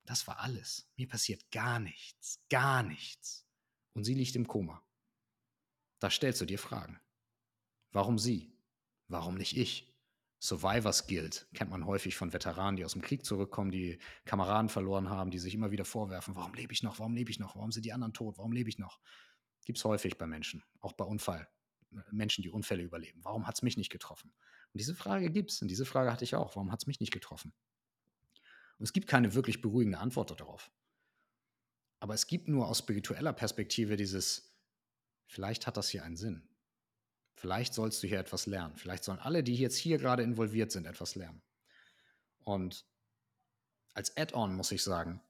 [0.05, 0.89] Das war alles.
[0.97, 3.47] Mir passiert gar nichts, gar nichts.
[3.93, 4.85] Und sie liegt im Koma.
[5.98, 7.01] Da stellst du dir Fragen.
[7.93, 8.52] Warum sie?
[9.09, 9.94] Warum nicht ich?
[10.39, 15.09] Survivors Guild kennt man häufig von Veteranen, die aus dem Krieg zurückkommen, die Kameraden verloren
[15.09, 17.73] haben, die sich immer wieder vorwerfen, warum lebe ich noch, warum lebe ich noch, warum
[17.73, 19.01] sind die anderen tot, warum lebe ich noch?
[19.64, 21.48] Gibt es häufig bei Menschen, auch bei Unfall,
[22.10, 23.20] Menschen, die Unfälle überleben.
[23.24, 24.32] Warum hat es mich nicht getroffen?
[24.73, 25.62] Und diese Frage gibt es.
[25.62, 26.56] Und diese Frage hatte ich auch.
[26.56, 27.52] Warum hat es mich nicht getroffen?
[28.78, 30.70] Und es gibt keine wirklich beruhigende Antwort darauf.
[32.01, 34.56] Aber es gibt nur aus spiritueller Perspektive dieses,
[35.27, 36.48] vielleicht hat das hier einen Sinn.
[37.35, 38.77] Vielleicht sollst du hier etwas lernen.
[38.77, 41.43] Vielleicht sollen alle, die jetzt hier gerade involviert sind, etwas lernen.
[42.39, 42.86] Und
[43.93, 45.20] als Add-on muss ich sagen,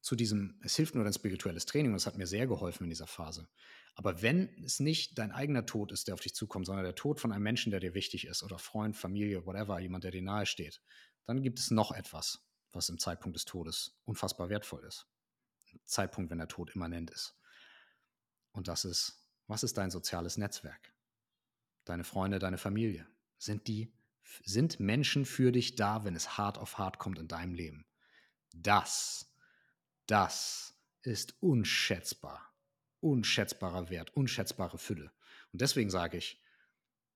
[0.00, 2.90] zu diesem, es hilft nur dein spirituelles Training und das hat mir sehr geholfen in
[2.90, 3.48] dieser Phase.
[3.94, 7.20] Aber wenn es nicht dein eigener Tod ist, der auf dich zukommt, sondern der Tod
[7.20, 10.46] von einem Menschen, der dir wichtig ist oder Freund, Familie, whatever, jemand, der dir nahe
[10.46, 10.80] steht,
[11.26, 15.06] dann gibt es noch etwas, was im Zeitpunkt des Todes unfassbar wertvoll ist.
[15.84, 17.37] Zeitpunkt, wenn der Tod immanent ist.
[18.58, 20.92] Und das ist, was ist dein soziales Netzwerk?
[21.84, 23.06] Deine Freunde, deine Familie.
[23.38, 23.90] Sind die,
[24.44, 27.86] sind Menschen für dich da, wenn es hart auf hart kommt in deinem Leben?
[28.52, 29.32] Das,
[30.06, 32.48] das ist unschätzbar
[33.00, 35.12] unschätzbarer Wert, unschätzbare Fülle.
[35.52, 36.40] Und deswegen sage ich,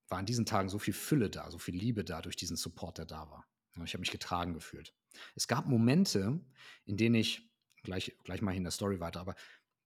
[0.07, 2.99] war an diesen Tagen so viel Fülle da, so viel Liebe da durch diesen Support,
[2.99, 3.45] der da war.
[3.83, 4.93] Ich habe mich getragen gefühlt.
[5.35, 6.39] Es gab Momente,
[6.85, 7.51] in denen ich,
[7.83, 9.35] gleich, gleich mal in der Story weiter, aber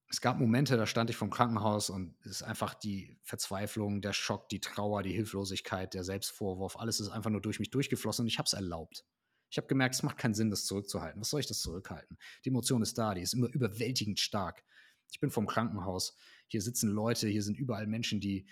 [0.10, 4.14] es gab Momente, da stand ich vorm Krankenhaus und es ist einfach die Verzweiflung, der
[4.14, 8.28] Schock, die Trauer, die Hilflosigkeit, der Selbstvorwurf, alles ist einfach nur durch mich durchgeflossen und
[8.28, 9.06] ich habe es erlaubt.
[9.50, 11.22] Ich habe gemerkt, es macht keinen Sinn, das zurückzuhalten.
[11.22, 12.18] Was soll ich das zurückhalten?
[12.44, 14.64] Die Emotion ist da, die ist immer überwältigend stark.
[15.12, 16.18] Ich bin vom Krankenhaus.
[16.48, 18.46] Hier sitzen Leute, hier sind überall Menschen, die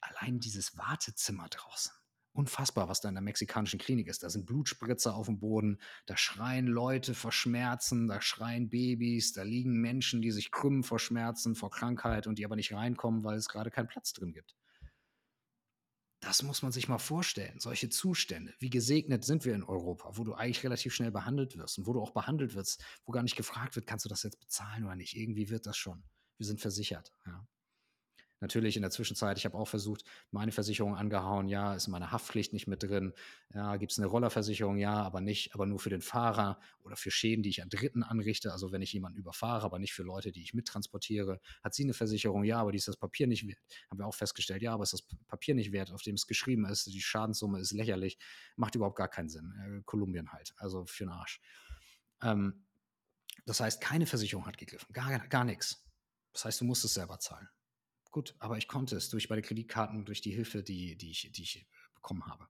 [0.00, 1.92] allein dieses Wartezimmer draußen.
[2.34, 4.22] Unfassbar, was da in der mexikanischen Klinik ist.
[4.22, 9.42] Da sind Blutspritzer auf dem Boden, da schreien Leute vor Schmerzen, da schreien Babys, da
[9.42, 13.36] liegen Menschen, die sich krümmen vor Schmerzen, vor Krankheit und die aber nicht reinkommen, weil
[13.36, 14.54] es gerade keinen Platz drin gibt.
[16.22, 18.54] Das muss man sich mal vorstellen, solche Zustände.
[18.60, 21.92] Wie gesegnet sind wir in Europa, wo du eigentlich relativ schnell behandelt wirst und wo
[21.92, 24.94] du auch behandelt wirst, wo gar nicht gefragt wird, kannst du das jetzt bezahlen oder
[24.94, 25.16] nicht.
[25.16, 26.04] Irgendwie wird das schon.
[26.38, 27.12] Wir sind versichert.
[27.26, 27.44] Ja.
[28.42, 30.02] Natürlich in der Zwischenzeit, ich habe auch versucht,
[30.32, 33.12] meine Versicherung angehauen, ja, ist meine Haftpflicht nicht mit drin.
[33.54, 37.12] Ja, gibt es eine Rollerversicherung, ja, aber nicht, aber nur für den Fahrer oder für
[37.12, 38.52] Schäden, die ich an Dritten anrichte.
[38.52, 41.40] Also wenn ich jemanden überfahre, aber nicht für Leute, die ich mittransportiere.
[41.62, 42.42] Hat sie eine Versicherung?
[42.42, 43.60] Ja, aber die ist das Papier nicht wert.
[43.88, 46.64] Haben wir auch festgestellt, ja, aber ist das Papier nicht wert, auf dem es geschrieben
[46.64, 46.86] ist.
[46.86, 48.18] Die Schadenssumme ist lächerlich.
[48.56, 49.54] Macht überhaupt gar keinen Sinn.
[49.64, 50.52] Äh, Kolumbien halt.
[50.56, 51.40] Also für den Arsch.
[52.20, 52.66] Ähm,
[53.46, 54.92] das heißt, keine Versicherung hat gegriffen.
[54.92, 55.88] Gar, gar nichts.
[56.32, 57.48] Das heißt, du musst es selber zahlen.
[58.12, 61.42] Gut, aber ich konnte es durch meine Kreditkarten, durch die Hilfe, die, die, ich, die
[61.42, 62.46] ich bekommen habe.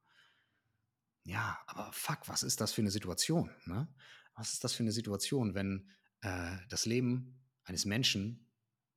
[1.22, 3.48] Ja, aber fuck, was ist das für eine Situation?
[3.66, 3.86] Ne?
[4.34, 5.89] Was ist das für eine Situation, wenn
[6.22, 8.51] äh, das Leben eines Menschen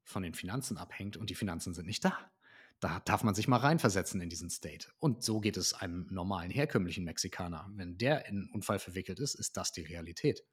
[0.04, 2.32] von den Finanzen abhängt und die Finanzen sind nicht da?
[2.80, 4.90] Da darf man sich mal reinversetzen in diesen State.
[4.98, 7.70] Und so geht es einem normalen, herkömmlichen Mexikaner.
[7.76, 10.44] Wenn der in einen Unfall verwickelt ist, ist das die Realität.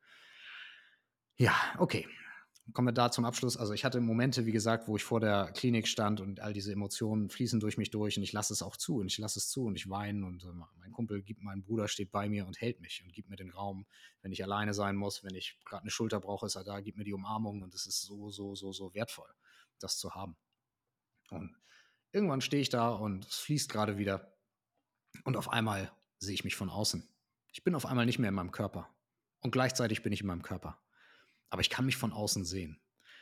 [1.36, 2.06] Ja, okay
[2.72, 3.56] kommen wir da zum Abschluss.
[3.56, 6.72] Also ich hatte Momente, wie gesagt, wo ich vor der Klinik stand und all diese
[6.72, 9.48] Emotionen fließen durch mich durch und ich lasse es auch zu und ich lasse es
[9.48, 12.60] zu und ich weine und äh, mein Kumpel gibt, mein Bruder steht bei mir und
[12.60, 13.86] hält mich und gibt mir den Raum,
[14.22, 16.98] wenn ich alleine sein muss, wenn ich gerade eine Schulter brauche, ist er da, gibt
[16.98, 19.30] mir die Umarmung und es ist so, so, so, so wertvoll,
[19.80, 20.36] das zu haben.
[21.30, 21.54] Und
[22.12, 24.32] irgendwann stehe ich da und es fließt gerade wieder
[25.24, 27.06] und auf einmal sehe ich mich von außen.
[27.52, 28.88] Ich bin auf einmal nicht mehr in meinem Körper
[29.40, 30.78] und gleichzeitig bin ich in meinem Körper
[31.52, 32.80] aber ich kann mich von außen sehen.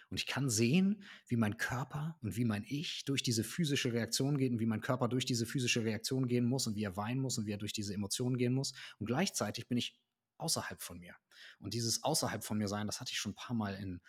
[0.08, 4.38] Und ich kann sehen, wie mein Körper und wie mein Ich durch diese physische Reaktion
[4.38, 7.20] geht und wie mein Körper durch diese physische Reaktion gehen muss und wie er weinen
[7.20, 8.72] muss und wie er durch diese Emotionen gehen muss.
[8.98, 9.98] Und gleichzeitig bin ich
[10.38, 11.16] außerhalb von mir.
[11.58, 14.00] Und dieses außerhalb von mir sein, das hatte ich schon ein paar Mal in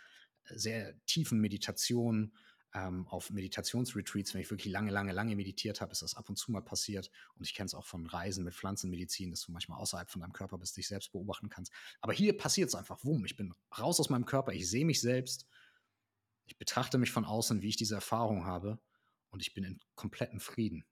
[0.46, 2.36] sehr tiefen Meditationen
[2.74, 6.38] ähm, auf Meditationsretreats, wenn ich wirklich lange, lange, lange meditiert habe, ist das ab und
[6.38, 7.12] zu mal passiert.
[7.36, 10.34] Und ich kenne es auch von Reisen mit Pflanzenmedizin, dass du manchmal außerhalb von deinem
[10.34, 11.72] Körper bist, dich selbst beobachten kannst.
[12.00, 15.02] Aber hier passiert es einfach, wumm, ich bin raus aus meinem Körper, ich sehe mich
[15.02, 15.48] selbst,
[16.46, 18.80] ich betrachte mich von außen, wie ich diese Erfahrung habe
[19.30, 20.86] und ich bin in komplettem Frieden.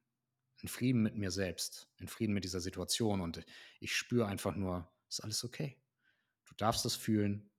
[0.61, 3.45] In Frieden mit mir selbst, in Frieden mit dieser Situation und
[3.79, 5.81] ich spüre einfach nur, ist alles okay.
[6.45, 7.49] Du darfst es fühlen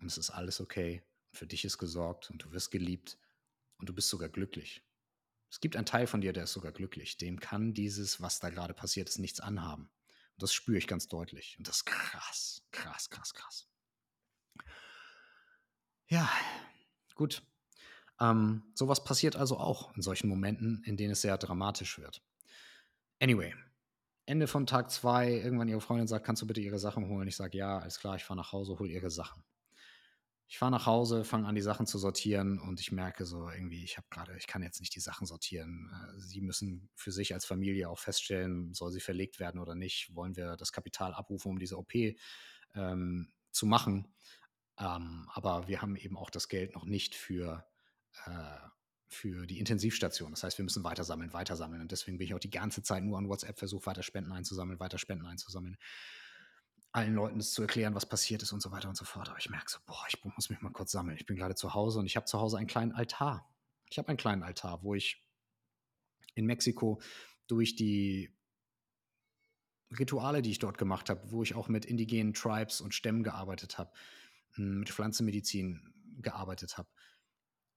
[0.00, 1.04] und es ist alles okay.
[1.30, 3.18] Und für dich ist gesorgt und du wirst geliebt
[3.82, 4.80] und du bist sogar glücklich.
[5.50, 7.16] Es gibt einen Teil von dir, der ist sogar glücklich.
[7.16, 9.90] Dem kann dieses, was da gerade passiert ist, nichts anhaben.
[10.34, 11.56] Und das spüre ich ganz deutlich.
[11.58, 13.68] Und das ist krass, krass, krass, krass.
[16.06, 16.30] Ja,
[17.16, 17.42] gut.
[18.20, 22.22] Ähm, sowas passiert also auch in solchen Momenten, in denen es sehr dramatisch wird.
[23.18, 23.52] Anyway,
[24.26, 27.26] Ende von Tag zwei, irgendwann ihre Freundin sagt, kannst du bitte ihre Sachen holen?
[27.26, 29.42] Ich sage, ja, alles klar, ich fahre nach Hause, hol ihre Sachen
[30.52, 33.82] ich fahre nach Hause, fange an, die Sachen zu sortieren und ich merke so irgendwie,
[33.84, 35.90] ich habe gerade, ich kann jetzt nicht die Sachen sortieren.
[35.90, 40.14] Äh, sie müssen für sich als Familie auch feststellen, soll sie verlegt werden oder nicht?
[40.14, 41.94] Wollen wir das Kapital abrufen, um diese OP
[42.74, 44.12] ähm, zu machen?
[44.78, 47.64] Ähm, aber wir haben eben auch das Geld noch nicht für,
[48.26, 48.58] äh,
[49.08, 50.32] für die Intensivstation.
[50.32, 51.80] Das heißt, wir müssen weiter sammeln, weiter sammeln.
[51.80, 54.78] Und deswegen bin ich auch die ganze Zeit nur an WhatsApp versucht, weiter Spenden einzusammeln,
[54.80, 55.78] weiter Spenden einzusammeln
[56.92, 59.28] allen Leuten das zu erklären, was passiert ist und so weiter und so fort.
[59.28, 61.16] Aber ich merke so, boah, ich muss mich mal kurz sammeln.
[61.16, 63.48] Ich bin gerade zu Hause und ich habe zu Hause einen kleinen Altar.
[63.90, 65.24] Ich habe einen kleinen Altar, wo ich
[66.34, 67.00] in Mexiko
[67.46, 68.34] durch die
[69.98, 73.78] Rituale, die ich dort gemacht habe, wo ich auch mit indigenen Tribes und Stämmen gearbeitet
[73.78, 73.92] habe,
[74.56, 76.88] mit Pflanzenmedizin gearbeitet habe,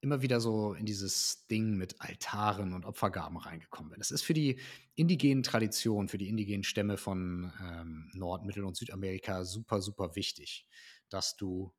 [0.06, 3.99] immer wieder so in dieses Ding mit Altaren und Opfergaben reingekommen bin.
[3.99, 4.60] Es ist für die
[4.94, 10.68] indigenen Traditionen, für die indigenen Stämme von ähm, Nord-, Mittel- und Südamerika super, super wichtig,
[11.10, 11.73] dass du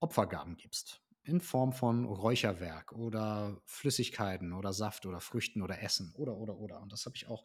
[0.00, 1.02] Opfergaben gibst.
[1.22, 6.80] In Form von Räucherwerk oder Flüssigkeiten oder Saft oder Früchten oder Essen oder, oder, oder.
[6.80, 7.44] Und das habe ich auch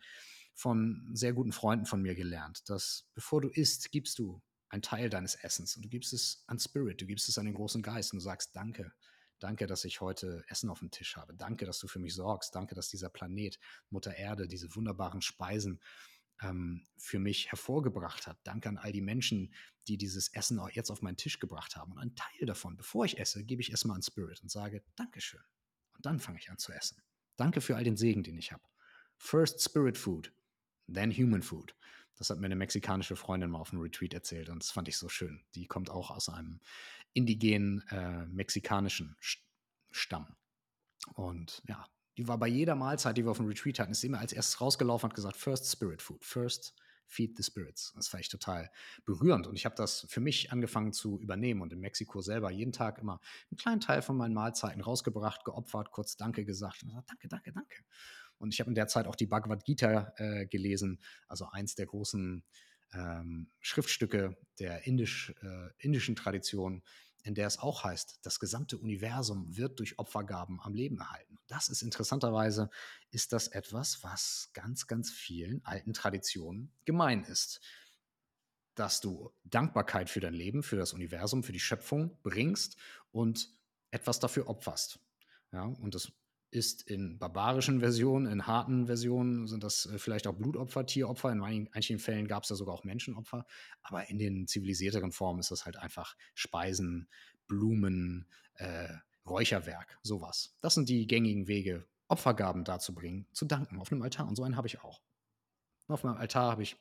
[0.54, 5.10] von sehr guten Freunden von mir gelernt, dass bevor du isst, gibst du einen Teil
[5.10, 8.14] deines Essens und du gibst es an Spirit, du gibst es an den großen Geist
[8.14, 8.94] und du sagst Danke
[9.42, 11.34] Danke, dass ich heute Essen auf dem Tisch habe.
[11.34, 12.54] Danke, dass du für mich sorgst.
[12.54, 13.60] Danke, dass dieser Planet,
[13.90, 15.82] Mutter Erde, diese wunderbaren Speisen
[16.42, 18.38] ähm, für mich hervorgebracht hat.
[18.44, 19.54] Danke an all die Menschen,
[19.88, 21.94] die dieses Essen auch jetzt auf meinen Tisch gebracht haben.
[21.94, 25.42] Und ein Teil davon, bevor ich esse, gebe ich erstmal an Spirit und sage Dankeschön.
[25.96, 27.02] Und dann fange ich an zu essen.
[27.36, 28.64] Danke für all den Segen, den ich habe.
[29.18, 30.32] First Spirit Food,
[30.92, 31.76] then Human Food.
[32.18, 34.98] Das hat mir eine mexikanische Freundin mal auf einem Retreat erzählt und das fand ich
[34.98, 35.44] so schön.
[35.56, 36.60] Die kommt auch aus einem
[37.14, 39.16] indigenen äh, mexikanischen
[39.90, 40.36] Stamm.
[41.16, 41.86] Und ja,
[42.18, 44.62] die war bei jeder Mahlzeit, die wir auf dem Retreat hatten, ist immer als erstes
[44.62, 46.76] rausgelaufen und hat gesagt, First Spirit Food, First
[47.12, 47.94] Feed the Spirits.
[47.96, 48.72] Das fand ich total
[49.06, 52.72] berührend und ich habe das für mich angefangen zu übernehmen und in Mexiko selber jeden
[52.72, 53.20] Tag immer
[53.50, 57.52] einen kleinen Teil von meinen Mahlzeiten rausgebracht, geopfert, kurz Danke gesagt und gesagt, danke, danke,
[57.52, 57.84] danke.
[58.42, 61.86] Und ich habe in der Zeit auch die Bhagavad Gita äh, gelesen, also eins der
[61.86, 62.44] großen
[62.94, 66.82] ähm, Schriftstücke der indisch, äh, indischen Tradition,
[67.24, 71.38] in der es auch heißt, das gesamte Universum wird durch Opfergaben am Leben erhalten.
[71.48, 72.72] Das ist interessanterweise,
[73.12, 77.62] ist das etwas, was ganz, ganz vielen alten Traditionen gemein ist.
[78.74, 82.78] Dass du Dankbarkeit für dein Leben, für das Universum, für die Schöpfung bringst
[83.12, 83.52] und
[83.92, 85.00] etwas dafür opferst.
[85.52, 86.12] Ja, und das
[86.52, 91.32] ist in barbarischen Versionen, in harten Versionen sind das äh, vielleicht auch Blutopfer, Tieropfer.
[91.32, 93.46] In manchen Fällen gab es da sogar auch Menschenopfer.
[93.82, 97.08] Aber in den zivilisierteren Formen ist das halt einfach Speisen,
[97.48, 98.90] Blumen, äh,
[99.26, 100.56] Räucherwerk, sowas.
[100.62, 104.28] Das sind die gängigen Wege, Opfergaben darzubringen, zu danken auf einem Altar.
[104.28, 105.02] Und so einen habe ich auch.
[105.88, 106.78] Auf meinem Altar habe ich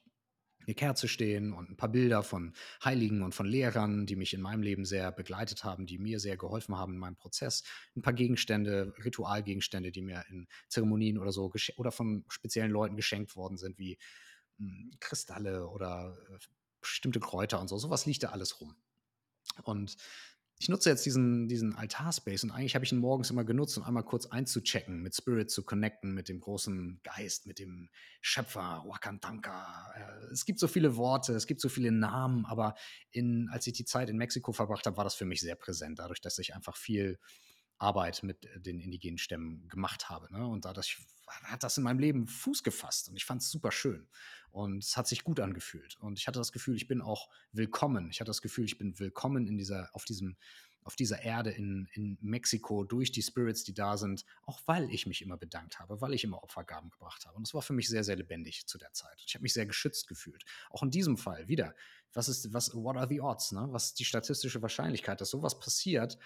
[0.67, 2.53] eine Kerze stehen und ein paar Bilder von
[2.85, 6.37] Heiligen und von Lehrern, die mich in meinem Leben sehr begleitet haben, die mir sehr
[6.37, 7.63] geholfen haben in meinem Prozess.
[7.97, 13.37] Ein paar Gegenstände, Ritualgegenstände, die mir in Zeremonien oder so oder von speziellen Leuten geschenkt
[13.37, 13.99] worden sind, wie
[14.59, 16.39] hm, Kristalle oder äh,
[16.81, 17.79] bestimmte Kräuter und so.
[17.79, 18.75] Sowas liegt da alles rum.
[19.65, 19.97] Und
[20.61, 23.85] ich nutze jetzt diesen, diesen Altarspace und eigentlich habe ich ihn morgens immer genutzt, um
[23.85, 27.89] einmal kurz einzuchecken, mit Spirit zu connecten, mit dem großen Geist, mit dem
[28.21, 29.95] Schöpfer, Wakantanka.
[29.97, 32.75] Äh, es gibt so viele Worte, es gibt so viele Namen, aber
[33.11, 35.99] in, als ich die Zeit in Mexiko verbracht habe, war das für mich sehr präsent,
[35.99, 37.19] dadurch, dass ich einfach viel
[37.81, 40.33] Arbeit mit den indigenen Stämmen gemacht habe.
[40.33, 40.47] Ne?
[40.47, 44.07] Und dadurch hat das in meinem Leben Fuß gefasst und ich fand es super schön.
[44.51, 45.97] Und es hat sich gut angefühlt.
[46.01, 48.11] Und ich hatte das Gefühl, ich bin auch willkommen.
[48.11, 50.37] Ich hatte das Gefühl, ich bin willkommen in dieser, auf diesem,
[50.83, 55.07] auf dieser Erde in, in Mexiko durch die Spirits, die da sind, auch weil ich
[55.07, 57.37] mich immer bedankt habe, weil ich immer Opfergaben gebracht habe.
[57.37, 59.23] Und das war für mich sehr, sehr lebendig zu der Zeit.
[59.25, 60.45] Ich habe mich sehr geschützt gefühlt.
[60.69, 61.75] Auch in diesem Fall wieder.
[62.13, 63.53] Was ist, was, what are the odds?
[63.53, 63.69] Ne?
[63.71, 66.19] Was ist die statistische Wahrscheinlichkeit, dass sowas passiert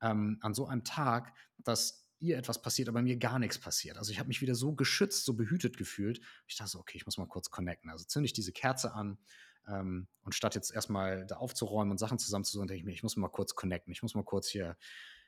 [0.00, 3.96] ähm, an so einem Tag, dass ihr etwas passiert, aber mir gar nichts passiert.
[3.96, 6.20] Also ich habe mich wieder so geschützt, so behütet gefühlt.
[6.46, 7.90] Ich dachte so, okay, ich muss mal kurz connecten.
[7.90, 9.18] Also zünde ich diese Kerze an
[9.66, 13.16] ähm, und statt jetzt erstmal da aufzuräumen und Sachen zusammenzusuchen, denke ich mir, ich muss
[13.16, 13.92] mal kurz connecten.
[13.92, 14.76] Ich muss mal kurz hier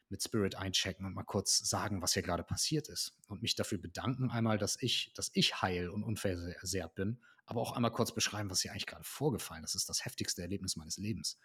[0.08, 3.78] mit Spirit einchecken und mal kurz sagen, was hier gerade passiert ist und mich dafür
[3.78, 8.50] bedanken einmal, dass ich, dass ich heil und unversehrt bin, aber auch einmal kurz beschreiben,
[8.50, 9.74] was hier eigentlich gerade vorgefallen ist.
[9.74, 11.38] Das ist das heftigste Erlebnis meines Lebens.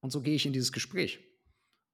[0.00, 1.20] Und so gehe ich in dieses Gespräch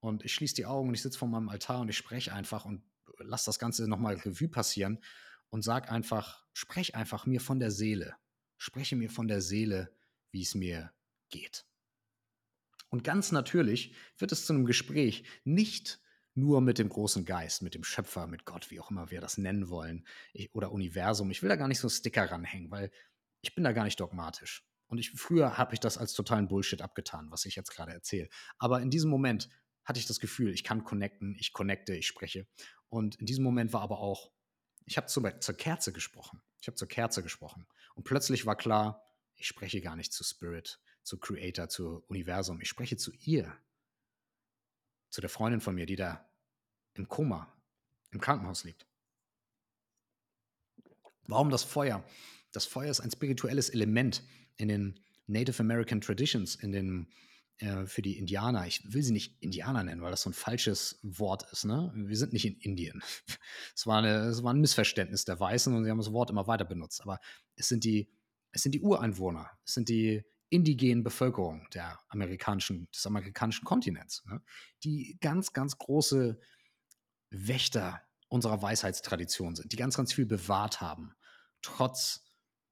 [0.03, 2.65] und ich schließe die Augen und ich sitze vor meinem Altar und ich spreche einfach
[2.65, 2.83] und
[3.19, 4.99] lasse das Ganze nochmal Revue passieren
[5.49, 8.15] und sag einfach, sprech einfach mir von der Seele.
[8.57, 9.95] Spreche mir von der Seele,
[10.31, 10.91] wie es mir
[11.29, 11.65] geht.
[12.89, 16.01] Und ganz natürlich wird es zu einem Gespräch nicht
[16.35, 19.37] nur mit dem großen Geist, mit dem Schöpfer, mit Gott, wie auch immer wir das
[19.37, 21.31] nennen wollen, ich, oder Universum.
[21.31, 22.91] Ich will da gar nicht so Sticker ranhängen, weil
[23.41, 24.67] ich bin da gar nicht dogmatisch.
[24.87, 28.27] Und ich, früher habe ich das als totalen Bullshit abgetan, was ich jetzt gerade erzähle.
[28.57, 29.49] Aber in diesem Moment
[29.85, 32.47] hatte ich das Gefühl, ich kann connecten, ich connecte, ich spreche.
[32.89, 34.31] Und in diesem Moment war aber auch,
[34.85, 36.41] ich habe zur, zur Kerze gesprochen.
[36.61, 37.67] Ich habe zur Kerze gesprochen.
[37.95, 39.03] Und plötzlich war klar,
[39.35, 42.61] ich spreche gar nicht zu Spirit, zu Creator, zu Universum.
[42.61, 43.55] Ich spreche zu ihr.
[45.09, 46.29] Zu der Freundin von mir, die da
[46.93, 47.53] im Koma,
[48.11, 48.87] im Krankenhaus liegt.
[51.27, 52.03] Warum das Feuer?
[52.51, 54.23] Das Feuer ist ein spirituelles Element
[54.57, 57.11] in den Native American Traditions, in den
[57.63, 58.67] äh, für die Indianer.
[58.67, 61.63] Ich will sie nicht Indianer nennen, weil das so ein falsches Wort ist.
[61.63, 61.93] Ne?
[61.95, 63.01] Wir sind nicht in Indien.
[63.75, 67.01] Es war, war ein Missverständnis der Weißen und sie haben das Wort immer weiter benutzt.
[67.01, 67.19] Aber
[67.55, 68.09] es sind die,
[68.51, 74.41] es sind die Ureinwohner, es sind die indigenen Bevölkerung der amerikanischen, des amerikanischen Kontinents, ne?
[74.83, 76.39] die ganz, ganz große
[77.29, 81.15] Wächter unserer Weisheitstradition sind, die ganz, ganz viel bewahrt haben,
[81.61, 82.23] trotz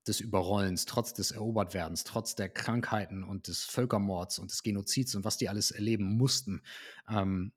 [0.07, 5.23] des Überrollens, trotz des Erobertwerdens, trotz der Krankheiten und des Völkermords und des Genozids und
[5.23, 6.61] was die alles erleben mussten,
[7.07, 7.53] ähm,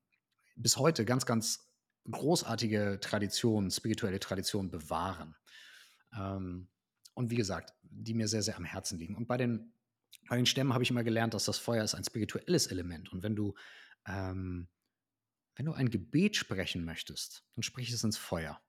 [0.55, 1.67] bis heute ganz, ganz
[2.09, 5.35] großartige Traditionen, spirituelle Traditionen bewahren.
[6.15, 6.67] Ähm,
[7.15, 9.15] und wie gesagt, die mir sehr, sehr am Herzen liegen.
[9.15, 9.73] Und bei den,
[10.29, 13.11] bei den Stämmen habe ich immer gelernt, dass das Feuer ist ein spirituelles Element.
[13.11, 13.55] Und wenn du,
[14.05, 14.67] ähm,
[15.55, 18.61] wenn du ein Gebet sprechen möchtest, dann sprich es ins Feuer.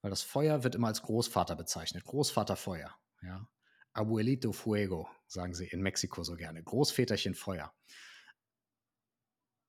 [0.00, 2.04] Weil das Feuer wird immer als Großvater bezeichnet.
[2.04, 2.94] Großvater Feuer.
[3.22, 3.48] Ja.
[3.92, 6.62] Abuelito Fuego, sagen sie in Mexiko so gerne.
[6.62, 7.74] Großväterchen Feuer.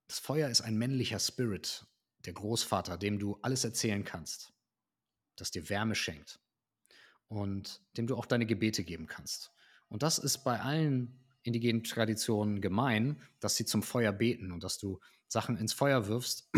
[0.08, 1.86] Das Feuer ist ein männlicher Spirit,
[2.26, 4.54] der Großvater, dem du alles erzählen kannst,
[5.36, 6.40] das dir Wärme schenkt
[7.28, 9.52] und dem du auch deine Gebete geben kannst.
[9.88, 14.78] Und das ist bei allen indigenen Traditionen gemein, dass sie zum Feuer beten und dass
[14.78, 16.52] du Sachen ins Feuer wirfst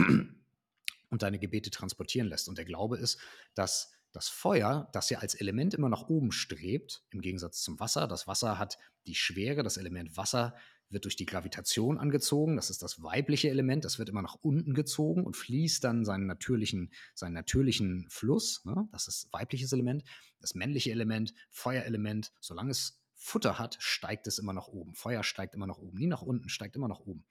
[1.12, 2.50] und deine Gebete transportieren lässt.
[2.50, 3.20] Und der Glaube ist,
[3.54, 8.08] dass das Feuer, das ja als Element immer nach oben strebt, im Gegensatz zum Wasser,
[8.08, 10.56] das Wasser hat die Schwere, das Element Wasser
[10.90, 14.74] wird durch die Gravitation angezogen, das ist das weibliche Element, das wird immer nach unten
[14.74, 18.90] gezogen und fließt dann seinen natürlichen, seinen natürlichen Fluss, ne?
[18.92, 20.04] das ist weibliches Element,
[20.42, 24.96] das männliche Element, Feuerelement, solange es Futter hat, steigt es immer nach oben.
[24.96, 27.24] Feuer steigt immer nach oben, nie nach unten, steigt immer nach oben.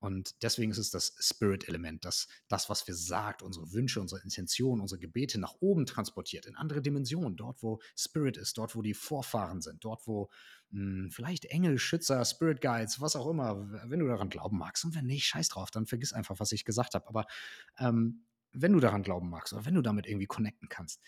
[0.00, 4.80] Und deswegen ist es das Spirit-Element, das, das, was wir sagt, unsere Wünsche, unsere Intentionen,
[4.80, 8.94] unsere Gebete nach oben transportiert, in andere Dimensionen, dort, wo Spirit ist, dort, wo die
[8.94, 10.30] Vorfahren sind, dort, wo
[10.70, 14.84] mh, hm, vielleicht Engel, Schützer, Spirit Guides, was auch immer, wenn du daran glauben magst.
[14.84, 17.08] Und wenn nicht, scheiß drauf, dann vergiss einfach, was ich gesagt habe.
[17.08, 17.26] Aber
[17.78, 21.00] ähm, wenn du daran glauben magst oder wenn du damit irgendwie connecten kannst,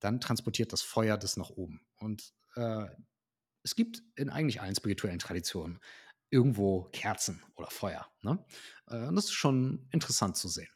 [0.00, 1.80] dann transportiert das Feuer das nach oben.
[1.96, 2.86] Und äh,
[3.62, 5.78] es gibt in eigentlich allen spirituellen Traditionen
[6.32, 8.10] irgendwo Kerzen oder Feuer.
[8.22, 8.44] Ne?
[8.88, 10.70] Äh, das ist schon interessant zu sehen.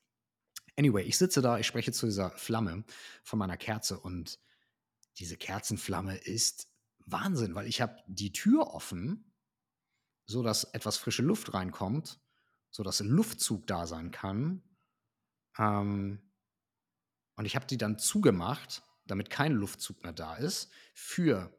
[0.78, 2.84] Anyway, ich sitze da, ich spreche zu dieser Flamme
[3.24, 4.38] von meiner Kerze und
[5.18, 6.68] diese Kerzenflamme ist
[7.06, 9.32] Wahnsinn, weil ich habe die Tür offen,
[10.26, 12.20] so dass etwas frische Luft reinkommt,
[12.70, 14.62] so dass ein Luftzug da sein kann.
[15.56, 16.20] Ähm,
[17.36, 21.56] und ich habe die dann zugemacht, damit kein Luftzug mehr da ist, für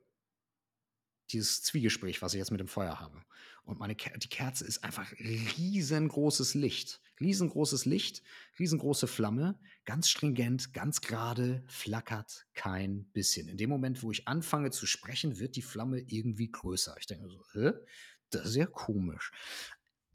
[1.32, 3.24] dieses Zwiegespräch, was ich jetzt mit dem Feuer habe.
[3.68, 7.02] Und meine Ker die Kerze ist einfach riesengroßes Licht.
[7.20, 8.24] Riesengroßes Licht,
[8.58, 13.50] riesengroße Flamme, ganz stringent, ganz gerade, flackert kein bisschen.
[13.50, 16.96] In dem Moment, wo ich anfange zu sprechen, wird die Flamme irgendwie größer.
[16.98, 17.72] Ich denke so, hä?
[18.30, 19.32] Das ist ja komisch.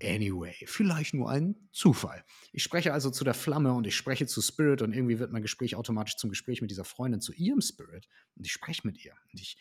[0.02, 2.24] Anyway, vielleicht nur ein Zufall.
[2.52, 5.42] Ich spreche also zu der Flamme und ich spreche zu Spirit und irgendwie wird mein
[5.42, 8.08] Gespräch automatisch zum Gespräch mit dieser Freundin, zu ihrem Spirit.
[8.34, 9.14] Und ich spreche mit ihr.
[9.30, 9.58] Und ich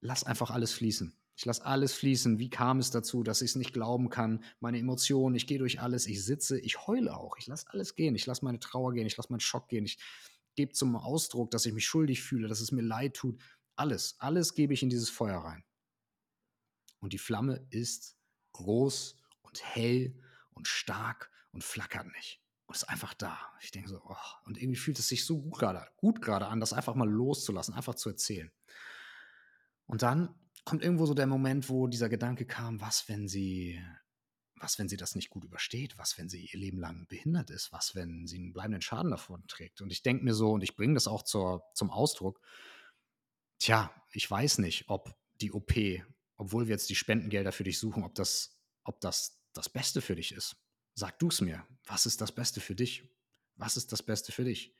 [0.00, 1.16] lass einfach alles fließen.
[1.42, 2.38] Ich lasse alles fließen.
[2.38, 4.44] Wie kam es dazu, dass ich es nicht glauben kann?
[4.60, 7.36] Meine Emotionen, ich gehe durch alles, ich sitze, ich heule auch.
[7.36, 8.14] Ich lasse alles gehen.
[8.14, 9.84] Ich lasse meine Trauer gehen, ich lasse meinen Schock gehen.
[9.84, 9.98] Ich
[10.54, 13.42] gebe zum Ausdruck, dass ich mich schuldig fühle, dass es mir leid tut.
[13.74, 15.64] Alles, alles gebe ich in dieses Feuer rein.
[17.00, 18.16] Und die Flamme ist
[18.52, 20.14] groß und hell
[20.52, 22.40] und stark und flackert nicht.
[22.66, 23.36] Und ist einfach da.
[23.60, 24.14] Ich denke so, oh,
[24.44, 27.74] und irgendwie fühlt es sich so gut gerade gut gerade an, das einfach mal loszulassen,
[27.74, 28.52] einfach zu erzählen.
[29.86, 33.82] Und dann kommt irgendwo so der Moment, wo dieser Gedanke kam, was, wenn sie,
[34.56, 35.98] was, wenn sie das nicht gut übersteht?
[35.98, 37.72] Was, wenn sie ihr Leben lang behindert ist?
[37.72, 39.80] Was, wenn sie einen bleibenden Schaden davon trägt?
[39.80, 42.40] Und ich denke mir so, und ich bringe das auch zur, zum Ausdruck,
[43.58, 45.72] tja, ich weiß nicht, ob die OP,
[46.36, 50.16] obwohl wir jetzt die Spendengelder für dich suchen, ob das, ob das das Beste für
[50.16, 50.56] dich ist.
[50.94, 51.66] Sag du es mir.
[51.84, 53.08] Was ist das Beste für dich?
[53.56, 54.76] Was ist das Beste für dich?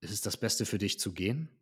[0.00, 1.59] Ist es das Beste für dich zu gehen?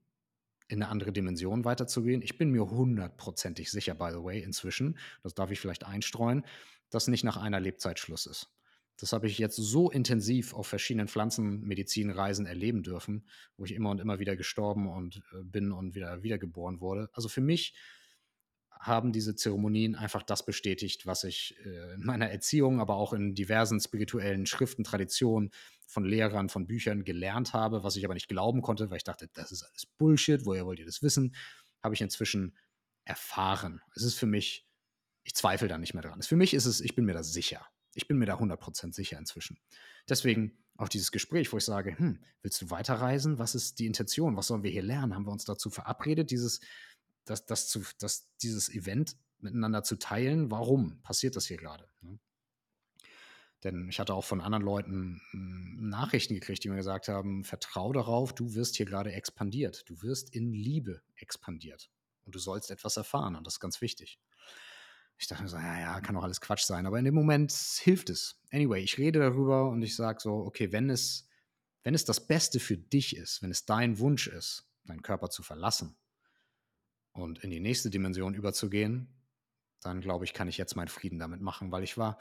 [0.68, 2.22] In eine andere Dimension weiterzugehen.
[2.22, 6.44] Ich bin mir hundertprozentig sicher, by the way, inzwischen, das darf ich vielleicht einstreuen,
[6.90, 8.50] dass nicht nach einer Lebzeit Schluss ist.
[9.00, 14.00] Das habe ich jetzt so intensiv auf verschiedenen Pflanzenmedizinreisen erleben dürfen, wo ich immer und
[14.00, 17.08] immer wieder gestorben und äh, bin und wieder wiedergeboren wurde.
[17.12, 17.74] Also für mich
[18.78, 23.34] haben diese Zeremonien einfach das bestätigt, was ich äh, in meiner Erziehung, aber auch in
[23.34, 25.50] diversen spirituellen Schriften, Traditionen
[25.86, 29.28] von Lehrern, von Büchern gelernt habe, was ich aber nicht glauben konnte, weil ich dachte,
[29.32, 31.34] das ist alles Bullshit, woher wollt ihr das wissen?
[31.82, 32.56] Habe ich inzwischen
[33.04, 33.80] erfahren.
[33.94, 34.66] Es ist für mich,
[35.24, 36.22] ich zweifle da nicht mehr dran.
[36.22, 37.66] Für mich ist es, ich bin mir da sicher.
[37.94, 39.58] Ich bin mir da 100% sicher inzwischen.
[40.08, 43.38] Deswegen auch dieses Gespräch, wo ich sage, hm, willst du weiterreisen?
[43.38, 44.36] Was ist die Intention?
[44.36, 45.14] Was sollen wir hier lernen?
[45.14, 46.60] Haben wir uns dazu verabredet, dieses,
[47.30, 50.50] das, das zu, das, dieses Event miteinander zu teilen?
[50.50, 51.88] Warum passiert das hier gerade?
[52.00, 52.18] Ne?
[53.64, 57.92] Denn ich hatte auch von anderen Leuten hm, Nachrichten gekriegt, die mir gesagt haben, vertrau
[57.92, 59.88] darauf, du wirst hier gerade expandiert.
[59.88, 61.90] Du wirst in Liebe expandiert.
[62.24, 63.36] Und du sollst etwas erfahren.
[63.36, 64.20] Und das ist ganz wichtig.
[65.16, 66.86] Ich dachte mir so, ja, ja, kann doch alles Quatsch sein.
[66.86, 68.40] Aber in dem Moment hilft es.
[68.52, 71.28] Anyway, ich rede darüber und ich sage so, okay, wenn es,
[71.82, 75.42] wenn es das Beste für dich ist, wenn es dein Wunsch ist, deinen Körper zu
[75.42, 75.96] verlassen
[77.12, 79.08] und in die nächste Dimension überzugehen,
[79.80, 82.18] dann glaube ich, kann ich jetzt meinen Frieden damit machen, weil ich war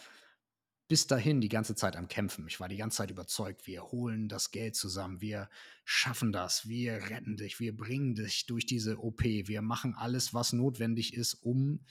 [0.87, 2.47] bis dahin die ganze Zeit am Kämpfen.
[2.47, 5.49] Ich war die ganze Zeit überzeugt, wir holen das Geld zusammen, wir
[5.83, 10.53] schaffen das, wir retten dich, wir bringen dich durch diese OP, wir machen alles, was
[10.53, 11.83] notwendig ist, um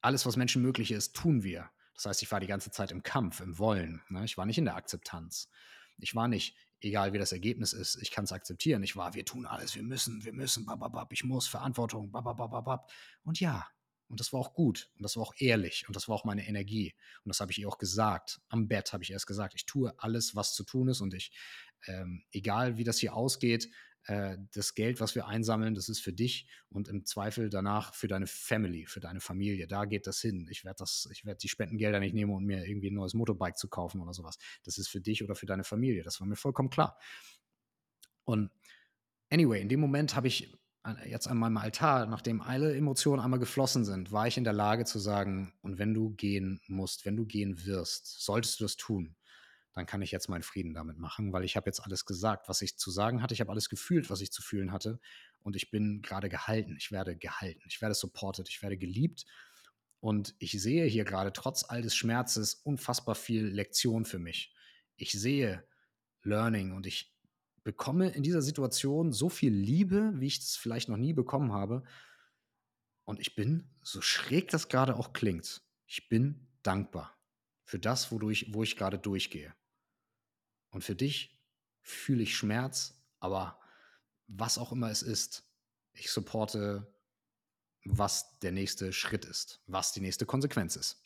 [0.00, 1.70] alles, was Menschen möglich ist, tun wir.
[1.94, 4.02] Das heißt, ich war die ganze Zeit im Kampf, im Wollen.
[4.08, 4.24] Ne?
[4.24, 5.48] Ich war nicht in der Akzeptanz.
[5.98, 8.82] Ich war nicht egal wie das Ergebnis ist, ich kann es akzeptieren.
[8.82, 12.90] Ich war, wir tun alles, wir müssen, wir müssen, bababab, ich muss, Verantwortung, babababab.
[13.24, 13.66] Und ja,
[14.08, 16.46] und das war auch gut und das war auch ehrlich und das war auch meine
[16.46, 16.94] Energie.
[17.24, 18.42] Und das habe ich ihr auch gesagt.
[18.48, 21.32] Am Bett habe ich erst gesagt, ich tue alles, was zu tun ist und ich,
[21.86, 23.70] ähm, egal wie das hier ausgeht,
[24.06, 28.08] äh, das Geld, was wir einsammeln, das ist für dich und im Zweifel danach für
[28.08, 29.66] deine Family, für deine Familie.
[29.66, 30.48] Da geht das hin.
[30.50, 33.56] Ich werde das, ich werde die Spendengelder nicht nehmen, um mir irgendwie ein neues Motorbike
[33.56, 34.38] zu kaufen oder sowas.
[34.64, 36.02] Das ist für dich oder für deine Familie.
[36.02, 36.98] Das war mir vollkommen klar.
[38.24, 38.50] Und
[39.30, 40.52] anyway, in dem Moment habe ich
[41.06, 44.84] jetzt an meinem Altar, nachdem alle Emotionen einmal geflossen sind, war ich in der Lage
[44.84, 49.14] zu sagen, und wenn du gehen musst, wenn du gehen wirst, solltest du das tun
[49.72, 52.60] dann kann ich jetzt meinen Frieden damit machen, weil ich habe jetzt alles gesagt, was
[52.60, 53.34] ich zu sagen hatte.
[53.34, 55.00] Ich habe alles gefühlt, was ich zu fühlen hatte.
[55.40, 56.76] Und ich bin gerade gehalten.
[56.78, 57.62] Ich werde gehalten.
[57.68, 58.48] Ich werde supported.
[58.48, 59.24] Ich werde geliebt.
[60.00, 64.54] Und ich sehe hier gerade trotz all des Schmerzes unfassbar viel Lektion für mich.
[64.96, 65.64] Ich sehe
[66.22, 67.14] Learning und ich
[67.64, 71.84] bekomme in dieser Situation so viel Liebe, wie ich es vielleicht noch nie bekommen habe.
[73.04, 77.16] Und ich bin, so schräg das gerade auch klingt, ich bin dankbar
[77.64, 79.54] für das, wodurch, wo ich gerade durchgehe.
[80.72, 81.38] Und für dich
[81.80, 83.60] fühle ich Schmerz, aber
[84.26, 85.44] was auch immer es ist,
[85.92, 86.92] ich supporte,
[87.84, 91.02] was der nächste Schritt ist, was die nächste Konsequenz ist.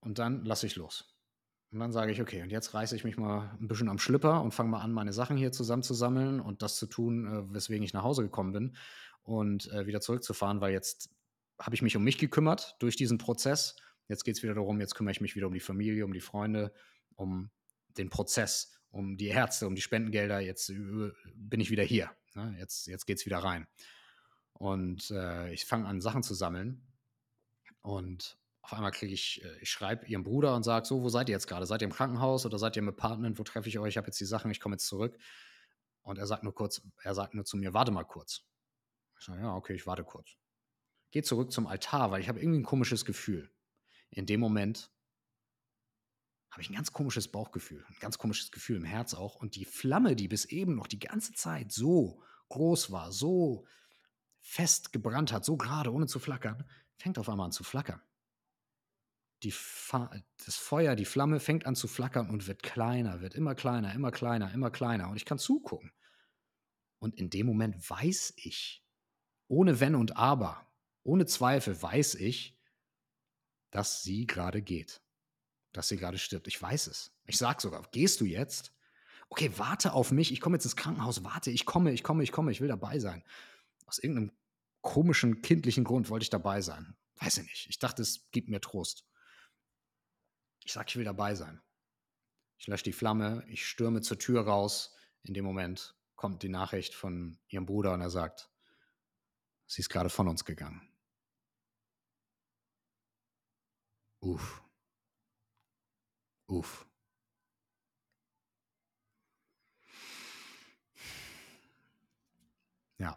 [0.00, 1.16] Und dann lasse ich los.
[1.72, 4.42] Und dann sage ich, okay, und jetzt reiße ich mich mal ein bisschen am Schlipper
[4.42, 7.92] und fange mal an, meine Sachen hier zusammenzusammeln und das zu tun, äh, weswegen ich
[7.92, 8.76] nach Hause gekommen bin
[9.22, 11.10] und äh, wieder zurückzufahren, weil jetzt
[11.60, 13.76] habe ich mich um mich gekümmert durch diesen Prozess.
[14.08, 16.20] Jetzt geht es wieder darum, jetzt kümmere ich mich wieder um die Familie, um die
[16.20, 16.72] Freunde,
[17.14, 17.50] um
[17.96, 20.40] den Prozess, um die Ärzte, um die Spendengelder.
[20.40, 20.72] Jetzt
[21.34, 22.10] bin ich wieder hier.
[22.34, 22.56] Ne?
[22.58, 23.66] Jetzt, jetzt geht es wieder rein.
[24.52, 26.86] Und äh, ich fange an, Sachen zu sammeln.
[27.82, 31.28] Und auf einmal kriege ich, äh, ich schreibe ihrem Bruder und sage: So, wo seid
[31.28, 31.66] ihr jetzt gerade?
[31.66, 33.38] Seid ihr im Krankenhaus oder seid ihr im Apartment?
[33.38, 33.90] Wo treffe ich euch?
[33.90, 35.16] Ich habe jetzt die Sachen, ich komme jetzt zurück.
[36.02, 38.42] Und er sagt nur kurz, er sagt nur zu mir: Warte mal kurz.
[39.18, 40.36] Ich sage: Ja, okay, ich warte kurz.
[41.10, 43.50] Geh zurück zum Altar, weil ich habe irgendwie ein komisches Gefühl.
[44.10, 44.92] In dem Moment
[46.50, 49.36] habe ich ein ganz komisches Bauchgefühl, ein ganz komisches Gefühl im Herz auch.
[49.36, 53.66] Und die Flamme, die bis eben noch die ganze Zeit so groß war, so
[54.40, 56.64] fest gebrannt hat, so gerade, ohne zu flackern,
[56.96, 58.02] fängt auf einmal an zu flackern.
[59.42, 64.10] Das Feuer, die Flamme fängt an zu flackern und wird kleiner, wird immer kleiner, immer
[64.10, 65.08] kleiner, immer kleiner.
[65.08, 65.92] Und ich kann zugucken.
[66.98, 68.84] Und in dem Moment weiß ich,
[69.46, 70.66] ohne Wenn und Aber,
[71.04, 72.58] ohne Zweifel weiß ich,
[73.70, 75.00] dass sie gerade geht
[75.72, 76.48] dass sie gerade stirbt.
[76.48, 77.12] Ich weiß es.
[77.26, 78.72] Ich sag sogar, gehst du jetzt?
[79.28, 80.32] Okay, warte auf mich.
[80.32, 81.22] Ich komme jetzt ins Krankenhaus.
[81.22, 82.50] Warte, ich komme, ich komme, ich komme.
[82.50, 83.22] Ich will dabei sein.
[83.86, 84.32] Aus irgendeinem
[84.80, 86.96] komischen, kindlichen Grund wollte ich dabei sein.
[87.16, 87.66] Weiß ich nicht.
[87.68, 89.06] Ich dachte, es gibt mir Trost.
[90.64, 91.60] Ich sag, ich will dabei sein.
[92.58, 93.44] Ich lösche die Flamme.
[93.48, 94.94] Ich stürme zur Tür raus.
[95.22, 98.50] In dem Moment kommt die Nachricht von ihrem Bruder und er sagt,
[99.66, 100.82] sie ist gerade von uns gegangen.
[104.20, 104.62] Uff.
[106.50, 106.84] Uff.
[112.98, 113.16] Ja.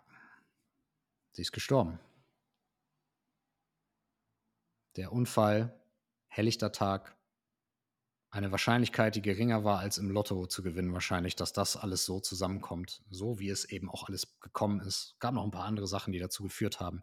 [1.31, 1.99] Sie ist gestorben.
[4.97, 5.73] Der Unfall,
[6.27, 7.17] helllichter Tag,
[8.29, 12.19] eine Wahrscheinlichkeit, die geringer war als im Lotto zu gewinnen, wahrscheinlich, dass das alles so
[12.19, 15.15] zusammenkommt, so wie es eben auch alles gekommen ist.
[15.19, 17.01] Gab noch ein paar andere Sachen, die dazu geführt haben.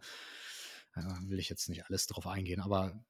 [0.95, 3.05] Äh, will ich jetzt nicht alles darauf eingehen, aber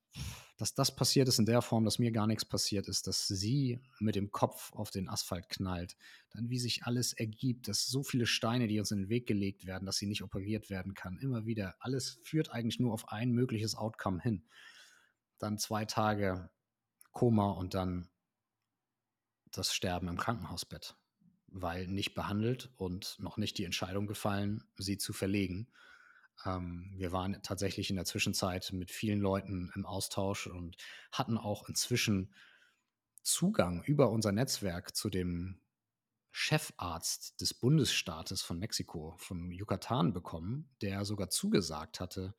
[0.59, 3.81] dass das passiert ist in der Form, dass mir gar nichts passiert ist, dass sie
[3.98, 5.97] mit dem Kopf auf den Asphalt knallt,
[6.31, 9.65] dann wie sich alles ergibt, dass so viele Steine, die uns in den Weg gelegt
[9.65, 13.32] werden, dass sie nicht operiert werden kann, immer wieder, alles führt eigentlich nur auf ein
[13.32, 14.44] mögliches Outcome hin.
[15.39, 16.51] Dann zwei Tage
[17.12, 18.11] Koma und dann
[19.51, 20.94] das Sterben im Krankenhausbett,
[21.47, 25.69] weil nicht behandelt und noch nicht die Entscheidung gefallen, sie zu verlegen.
[26.44, 30.76] Ähm, wir waren tatsächlich in der Zwischenzeit mit vielen Leuten im Austausch und
[31.12, 32.32] hatten auch inzwischen
[33.22, 35.60] Zugang über unser Netzwerk zu dem
[36.32, 42.34] Chefarzt des Bundesstaates von Mexiko, von Yucatan bekommen, der sogar zugesagt hatte,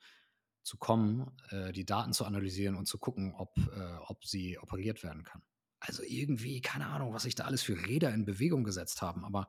[0.64, 5.04] zu kommen, äh, die Daten zu analysieren und zu gucken, ob, äh, ob sie operiert
[5.04, 5.42] werden kann.
[5.80, 9.48] Also irgendwie, keine Ahnung, was sich da alles für Räder in Bewegung gesetzt haben, aber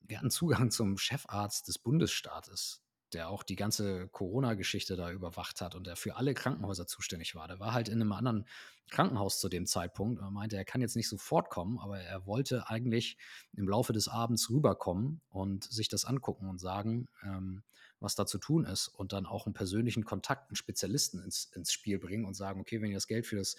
[0.00, 2.82] wir hatten Zugang zum Chefarzt des Bundesstaates
[3.12, 7.48] der auch die ganze Corona-Geschichte da überwacht hat und der für alle Krankenhäuser zuständig war.
[7.48, 8.46] Der war halt in einem anderen
[8.90, 10.20] Krankenhaus zu dem Zeitpunkt.
[10.20, 13.18] Er meinte, er kann jetzt nicht sofort kommen, aber er wollte eigentlich
[13.52, 17.62] im Laufe des Abends rüberkommen und sich das angucken und sagen, ähm,
[18.00, 21.72] was da zu tun ist und dann auch einen persönlichen Kontakt, einen Spezialisten ins, ins
[21.72, 23.56] Spiel bringen und sagen, okay, wenn ihr das Geld für das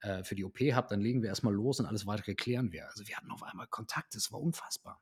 [0.00, 2.86] äh, für die OP habe, dann legen wir erstmal los und alles weitere klären wir.
[2.88, 5.00] Also wir hatten auf einmal Kontakt, es war unfassbar,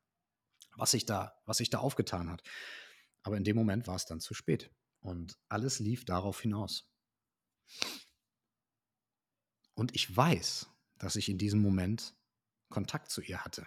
[0.76, 2.42] was sich da, was sich da aufgetan hat.
[3.26, 4.70] Aber in dem Moment war es dann zu spät.
[5.00, 6.88] Und alles lief darauf hinaus.
[9.74, 12.14] Und ich weiß, dass ich in diesem Moment
[12.68, 13.66] Kontakt zu ihr hatte.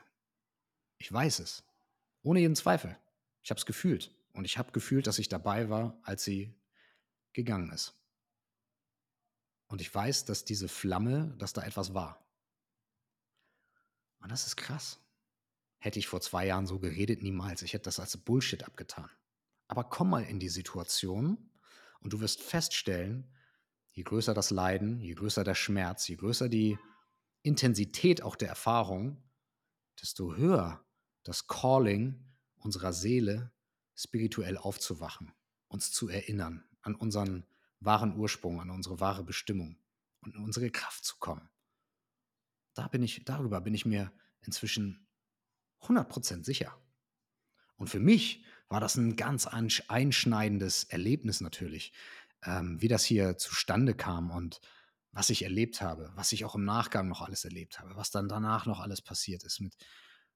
[0.97, 1.65] Ich weiß es.
[2.21, 2.97] Ohne jeden Zweifel.
[3.43, 4.15] Ich habe es gefühlt.
[4.31, 6.55] Und ich habe gefühlt, dass ich dabei war, als sie
[7.33, 8.01] gegangen ist.
[9.67, 12.25] Und ich weiß, dass diese Flamme, dass da etwas war.
[14.21, 15.01] Und das ist krass.
[15.79, 17.61] Hätte ich vor zwei Jahren so geredet, niemals.
[17.61, 19.09] Ich hätte das als Bullshit abgetan.
[19.69, 21.37] Aber komm mal in die Situation
[22.01, 23.31] und du wirst feststellen,
[23.91, 26.77] je größer das Leiden, je größer der Schmerz, je größer die
[27.43, 29.23] Intensität auch der Erfahrung,
[30.01, 30.83] desto höher
[31.23, 32.25] das Calling
[32.57, 33.53] unserer Seele,
[33.95, 35.33] spirituell aufzuwachen,
[35.67, 37.45] uns zu erinnern an unseren
[37.79, 39.77] wahren Ursprung, an unsere wahre Bestimmung
[40.21, 41.47] und in unsere Kraft zu kommen.
[42.73, 45.07] Da bin ich, darüber bin ich mir inzwischen
[45.81, 46.75] 100% sicher.
[47.75, 51.91] Und für mich war das ein ganz einschneidendes Erlebnis natürlich,
[52.43, 54.61] ähm, wie das hier zustande kam und
[55.11, 58.29] was ich erlebt habe, was ich auch im Nachgang noch alles erlebt habe, was dann
[58.29, 59.75] danach noch alles passiert ist mit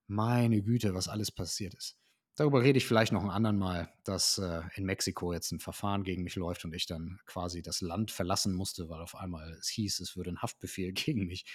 [0.08, 1.96] meine Güte, was alles passiert ist.
[2.36, 6.04] Darüber rede ich vielleicht noch ein anderen Mal, dass äh, in Mexiko jetzt ein Verfahren
[6.04, 9.70] gegen mich läuft und ich dann quasi das Land verlassen musste, weil auf einmal es
[9.70, 11.46] hieß, es würde ein Haftbefehl gegen mich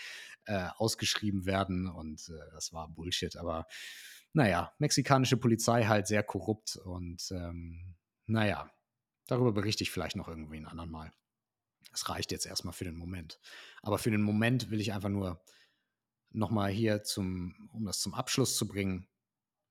[0.45, 3.37] äh, ausgeschrieben werden und äh, das war Bullshit.
[3.37, 3.67] Aber
[4.33, 7.97] naja, mexikanische Polizei halt sehr korrupt und ähm,
[8.27, 8.71] naja,
[9.27, 11.13] darüber berichte ich vielleicht noch irgendwie ein anderen Mal.
[11.91, 13.41] Das reicht jetzt erstmal für den Moment.
[13.83, 15.43] Aber für den Moment will ich einfach nur
[16.31, 19.09] nochmal hier zum, um das zum Abschluss zu bringen,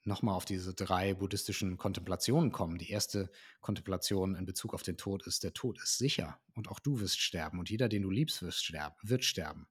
[0.04, 2.78] nochmal auf diese drei buddhistischen Kontemplationen kommen.
[2.78, 3.30] Die erste
[3.62, 7.20] Kontemplation in Bezug auf den Tod ist, der Tod ist sicher und auch du wirst
[7.20, 9.68] sterben und jeder, den du liebst, wirst sterben, wird sterben.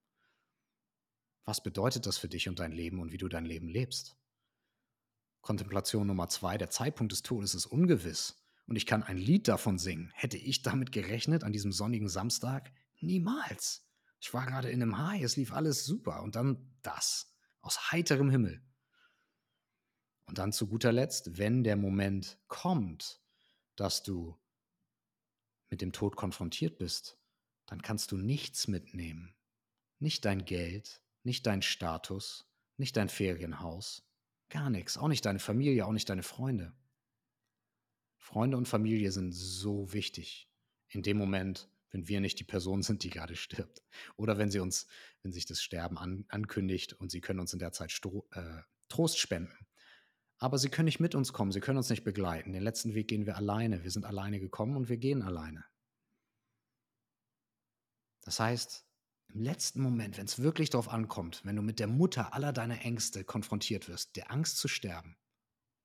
[1.45, 4.17] Was bedeutet das für dich und dein Leben und wie du dein Leben lebst?
[5.47, 8.37] Kontemplation Nummer zwei, der Zeitpunkt des Todes ist ungewiss
[8.67, 10.11] und ich kann ein Lied davon singen.
[10.13, 12.73] Hätte ich damit gerechnet an diesem sonnigen Samstag?
[12.99, 13.89] Niemals.
[14.19, 18.29] Ich war gerade in einem High, es lief alles super und dann das aus heiterem
[18.29, 18.61] Himmel.
[20.25, 23.21] Und dann zu guter Letzt, wenn der Moment kommt,
[23.77, 24.37] dass du
[25.71, 27.21] mit dem Tod konfrontiert bist,
[27.67, 29.37] dann kannst du nichts mitnehmen.
[30.01, 34.06] Nicht dein Geld, nicht dein Status, nicht dein Ferienhaus,
[34.49, 36.73] gar nichts, auch nicht deine Familie, auch nicht deine Freunde.
[38.19, 40.51] Freunde und Familie sind so wichtig
[40.89, 43.83] in dem Moment, wenn wir nicht die Person sind, die gerade stirbt.
[44.17, 44.87] Oder wenn sie uns,
[45.23, 48.63] wenn sich das Sterben an, ankündigt und sie können uns in der Zeit Stro äh,
[48.89, 49.67] Trost spenden.
[50.39, 52.53] Aber sie können nicht mit uns kommen, sie können uns nicht begleiten.
[52.53, 53.83] Den letzten Weg gehen wir alleine.
[53.83, 55.65] Wir sind alleine gekommen und wir gehen alleine.
[58.23, 58.86] Das heißt,
[59.29, 62.81] im letzten Moment, wenn es wirklich darauf ankommt, wenn du mit der Mutter aller deiner
[62.83, 65.17] Ängste konfrontiert wirst, der Angst zu sterben,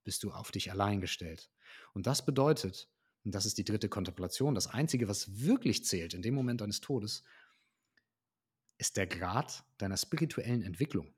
[0.03, 1.51] bist du auf dich allein gestellt.
[1.93, 2.89] Und das bedeutet,
[3.23, 6.81] und das ist die dritte Kontemplation, das Einzige, was wirklich zählt in dem Moment deines
[6.81, 7.23] Todes,
[8.77, 11.13] ist der Grad deiner spirituellen Entwicklung.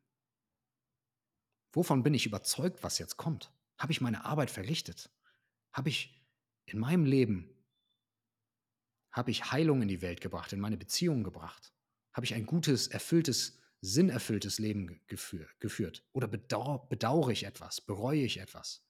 [1.72, 3.52] Wovon bin ich überzeugt, was jetzt kommt?
[3.78, 5.10] Habe ich meine Arbeit verrichtet?
[5.72, 6.24] Habe ich
[6.66, 7.50] in meinem Leben,
[9.12, 11.73] habe ich Heilung in die Welt gebracht, in meine Beziehungen gebracht?
[12.14, 16.06] Habe ich ein gutes, erfülltes, sinnerfülltes Leben geführt?
[16.14, 17.82] Oder bedauere, bedauere ich etwas?
[17.82, 18.86] Bereue ich etwas?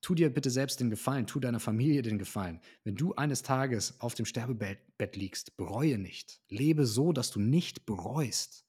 [0.00, 2.60] Tu dir bitte selbst den Gefallen, tu deiner Familie den Gefallen.
[2.82, 6.40] Wenn du eines Tages auf dem Sterbebett liegst, bereue nicht.
[6.48, 8.66] Lebe so, dass du nicht bereust.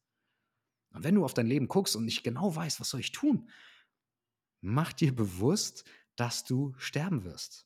[0.91, 3.49] Und wenn du auf dein Leben guckst und nicht genau weißt, was soll ich tun,
[4.61, 5.85] mach dir bewusst,
[6.15, 7.65] dass du sterben wirst.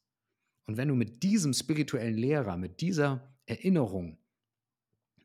[0.66, 4.18] Und wenn du mit diesem spirituellen Lehrer, mit dieser Erinnerung,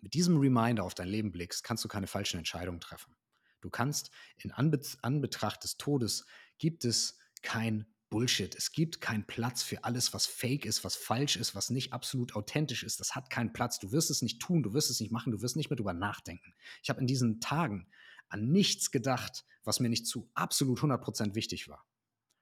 [0.03, 3.17] mit diesem Reminder auf dein Leben blickst, kannst du keine falschen Entscheidungen treffen.
[3.61, 6.27] Du kannst in Anbetracht des Todes
[6.59, 8.55] gibt es kein Bullshit.
[8.55, 12.37] Es gibt keinen Platz für alles, was fake ist, was falsch ist, was nicht absolut
[12.37, 13.01] authentisch ist.
[13.01, 13.79] Das hat keinen Platz.
[13.79, 15.95] Du wirst es nicht tun, du wirst es nicht machen, du wirst nicht mehr drüber
[15.95, 16.53] nachdenken.
[16.83, 17.89] Ich habe in diesen Tagen
[18.29, 21.87] an nichts gedacht, was mir nicht zu absolut 100% wichtig war.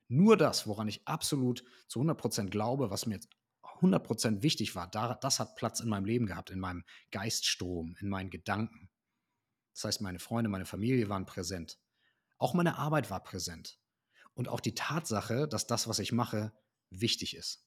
[0.09, 3.21] Nur das, woran ich absolut zu 100% glaube, was mir
[3.81, 8.31] 100% wichtig war, das hat Platz in meinem Leben gehabt, in meinem Geiststrom, in meinen
[8.31, 8.91] Gedanken.
[9.75, 11.79] Das heißt, meine Freunde, meine Familie waren präsent.
[12.39, 13.79] Auch meine Arbeit war präsent
[14.35, 16.53] und auch die Tatsache, dass das, was ich mache,
[16.91, 17.67] wichtig ist.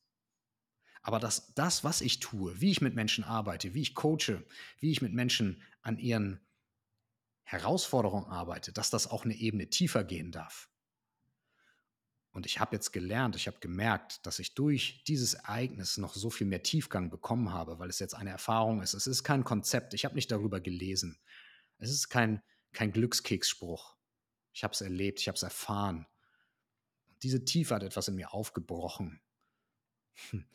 [1.02, 4.44] Aber dass das, was ich tue, wie ich mit Menschen arbeite, wie ich coache,
[4.80, 6.40] wie ich mit Menschen an ihren
[7.44, 10.70] Herausforderungen arbeite, dass das auch eine Ebene tiefer gehen darf.
[12.34, 16.32] Und ich habe jetzt gelernt, ich habe gemerkt, dass ich durch dieses Ereignis noch so
[16.32, 18.96] viel mehr Tiefgang bekommen habe, weil es jetzt eine Erfahrung ist.
[18.96, 19.94] Es ist kein Konzept.
[19.94, 21.20] Ich habe nicht darüber gelesen.
[21.78, 22.42] Es ist kein,
[22.72, 23.96] kein Glückskeksspruch.
[24.52, 26.08] Ich habe es erlebt, ich habe es erfahren.
[27.22, 29.22] Diese Tiefe hat etwas in mir aufgebrochen.
[30.32, 30.46] Hm.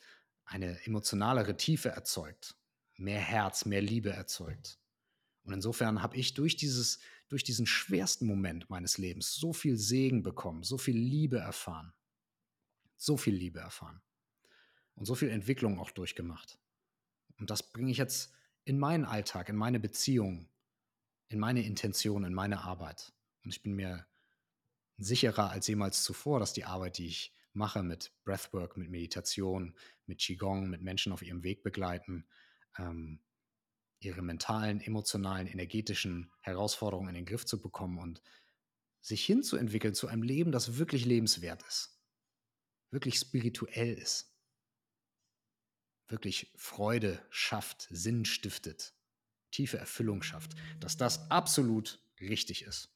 [0.43, 2.55] Eine emotionalere Tiefe erzeugt.
[2.95, 4.79] Mehr Herz, mehr Liebe erzeugt.
[5.43, 10.23] Und insofern habe ich durch, dieses, durch diesen schwersten Moment meines Lebens so viel Segen
[10.23, 11.93] bekommen, so viel Liebe erfahren.
[12.97, 14.01] So viel Liebe erfahren.
[14.95, 16.59] Und so viel Entwicklung auch durchgemacht.
[17.39, 18.33] Und das bringe ich jetzt
[18.65, 20.49] in meinen Alltag, in meine Beziehung,
[21.29, 23.13] in meine Intention, in meine Arbeit.
[23.43, 24.05] Und ich bin mir
[24.97, 29.75] sicherer als jemals zuvor, dass die Arbeit, die ich mache mit Breathwork, mit Meditation,
[30.05, 32.27] mit Qigong, mit Menschen auf ihrem Weg begleiten,
[32.77, 33.21] ähm,
[33.99, 38.21] ihre mentalen, emotionalen, energetischen Herausforderungen in den Griff zu bekommen und
[39.01, 41.99] sich hinzuentwickeln zu einem Leben, das wirklich lebenswert ist,
[42.91, 44.33] wirklich spirituell ist,
[46.07, 48.93] wirklich Freude schafft, Sinn stiftet,
[49.51, 52.89] tiefe Erfüllung schafft, dass das absolut richtig ist.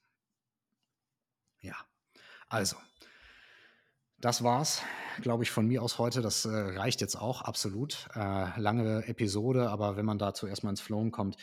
[1.59, 1.75] Ja,
[2.47, 2.75] also,
[4.24, 4.82] das war's,
[5.22, 6.22] glaube ich, von mir aus heute.
[6.22, 8.08] Das äh, reicht jetzt auch absolut.
[8.16, 11.36] Äh, lange Episode, aber wenn man dazu erstmal ins Flowen kommt.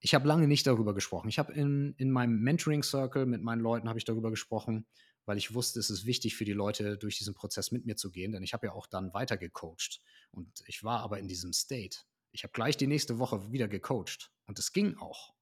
[0.00, 1.28] Ich habe lange nicht darüber gesprochen.
[1.28, 4.84] Ich habe in, in meinem Mentoring-Circle mit meinen Leuten habe ich darüber gesprochen,
[5.26, 8.10] weil ich wusste, es ist wichtig für die Leute, durch diesen Prozess mit mir zu
[8.10, 10.00] gehen, denn ich habe ja auch dann weiter gecoacht.
[10.32, 11.98] Und ich war aber in diesem State.
[12.32, 14.32] Ich habe gleich die nächste Woche wieder gecoacht.
[14.46, 15.34] Und es ging auch,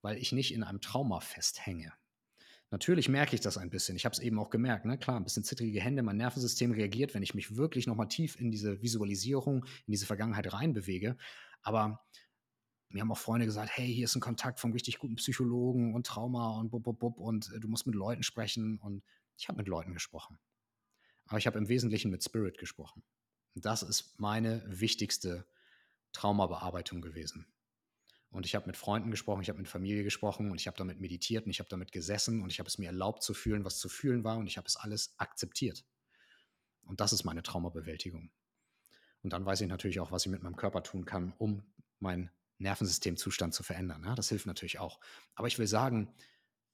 [0.00, 1.92] weil ich nicht in einem Trauma festhänge.
[2.70, 3.94] Natürlich merke ich das ein bisschen.
[3.94, 4.84] Ich habe es eben auch gemerkt.
[4.84, 4.98] Ne?
[4.98, 6.02] Klar, ein bisschen zittrige Hände.
[6.02, 10.52] Mein Nervensystem reagiert, wenn ich mich wirklich nochmal tief in diese Visualisierung, in diese Vergangenheit
[10.52, 11.16] reinbewege.
[11.62, 12.04] Aber
[12.88, 16.06] mir haben auch Freunde gesagt, hey, hier ist ein Kontakt vom richtig guten Psychologen und
[16.06, 18.78] Trauma und bub, bub, bub und äh, du musst mit Leuten sprechen.
[18.78, 19.02] Und
[19.36, 20.38] ich habe mit Leuten gesprochen.
[21.26, 23.02] Aber ich habe im Wesentlichen mit Spirit gesprochen.
[23.54, 25.46] Und das ist meine wichtigste
[26.12, 27.46] Traumabearbeitung gewesen.
[28.34, 31.00] Und ich habe mit Freunden gesprochen, ich habe mit Familie gesprochen und ich habe damit
[31.00, 33.78] meditiert und ich habe damit gesessen und ich habe es mir erlaubt zu fühlen, was
[33.78, 35.84] zu fühlen war und ich habe es alles akzeptiert.
[36.82, 38.32] Und das ist meine Traumabewältigung.
[39.22, 41.62] Und dann weiß ich natürlich auch, was ich mit meinem Körper tun kann, um
[42.00, 42.28] meinen
[42.58, 44.02] Nervensystemzustand zu verändern.
[44.04, 44.98] Ja, das hilft natürlich auch.
[45.36, 46.12] Aber ich will sagen,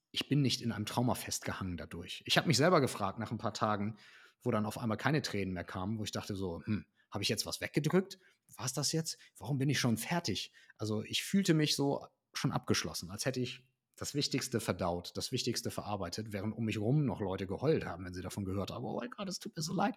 [0.09, 2.23] ich bin nicht in einem Trauma festgehangen dadurch.
[2.25, 3.97] Ich habe mich selber gefragt nach ein paar Tagen,
[4.41, 7.29] wo dann auf einmal keine Tränen mehr kamen, wo ich dachte so, hm, habe ich
[7.29, 8.17] jetzt was weggedrückt?
[8.57, 9.17] War es das jetzt?
[9.37, 10.51] Warum bin ich schon fertig?
[10.77, 13.63] Also ich fühlte mich so schon abgeschlossen, als hätte ich
[13.95, 18.13] das Wichtigste verdaut, das Wichtigste verarbeitet, während um mich rum noch Leute geheult haben, wenn
[18.13, 19.95] sie davon gehört haben, oh mein Gott, es tut mir so leid.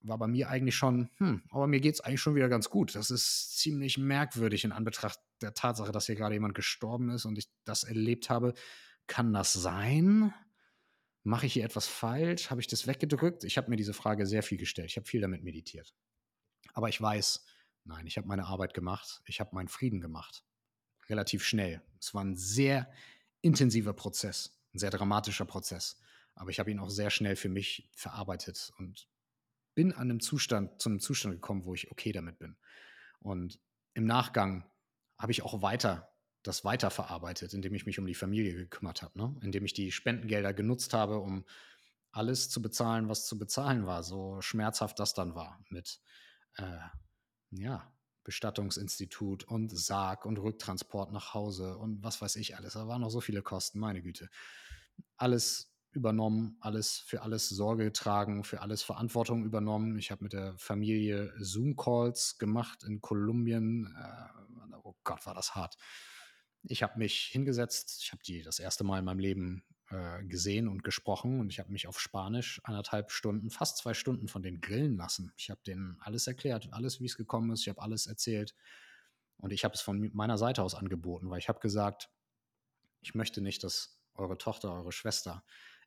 [0.00, 2.94] War bei mir eigentlich schon, hm, aber mir geht es eigentlich schon wieder ganz gut.
[2.94, 7.38] Das ist ziemlich merkwürdig in Anbetracht der Tatsache, dass hier gerade jemand gestorben ist und
[7.38, 8.54] ich das erlebt habe.
[9.06, 10.32] Kann das sein?
[11.24, 12.50] Mache ich hier etwas falsch?
[12.50, 13.42] Habe ich das weggedrückt?
[13.42, 14.90] Ich habe mir diese Frage sehr viel gestellt.
[14.90, 15.94] Ich habe viel damit meditiert.
[16.74, 17.44] Aber ich weiß,
[17.84, 20.44] nein, ich habe meine Arbeit gemacht, ich habe meinen Frieden gemacht.
[21.08, 21.82] Relativ schnell.
[22.00, 22.90] Es war ein sehr
[23.40, 26.00] intensiver Prozess, ein sehr dramatischer Prozess.
[26.34, 29.08] Aber ich habe ihn auch sehr schnell für mich verarbeitet und
[29.74, 32.56] bin an einem Zustand, zu einem Zustand gekommen, wo ich okay damit bin.
[33.20, 33.58] Und
[33.94, 34.64] im Nachgang
[35.16, 36.12] habe ich auch weiter
[36.42, 39.36] das weiterverarbeitet, indem ich mich um die Familie gekümmert habe, ne?
[39.42, 41.44] indem ich die Spendengelder genutzt habe, um
[42.10, 46.00] alles zu bezahlen, was zu bezahlen war, so schmerzhaft das dann war mit
[46.58, 46.78] äh,
[47.50, 47.92] ja,
[48.24, 52.74] Bestattungsinstitut und Sarg und Rücktransport nach Hause und was weiß ich alles.
[52.74, 54.28] Da waren noch so viele Kosten, meine Güte.
[55.16, 59.96] Alles übernommen, alles für alles Sorge getragen, für alles Verantwortung übernommen.
[59.98, 63.96] Ich habe mit der Familie Zoom-Calls gemacht in Kolumbien.
[63.98, 65.76] Äh, oh Gott, war das hart.
[66.64, 70.68] Ich habe mich hingesetzt, ich habe die das erste Mal in meinem Leben äh, gesehen
[70.68, 74.60] und gesprochen und ich habe mich auf Spanisch anderthalb Stunden, fast zwei Stunden von denen
[74.60, 75.32] grillen lassen.
[75.36, 78.54] Ich habe denen alles erklärt, alles, wie es gekommen ist, ich habe alles erzählt
[79.38, 82.10] und ich habe es von meiner Seite aus angeboten, weil ich habe gesagt,
[83.00, 85.44] ich möchte nicht, dass eure Tochter, eure Schwester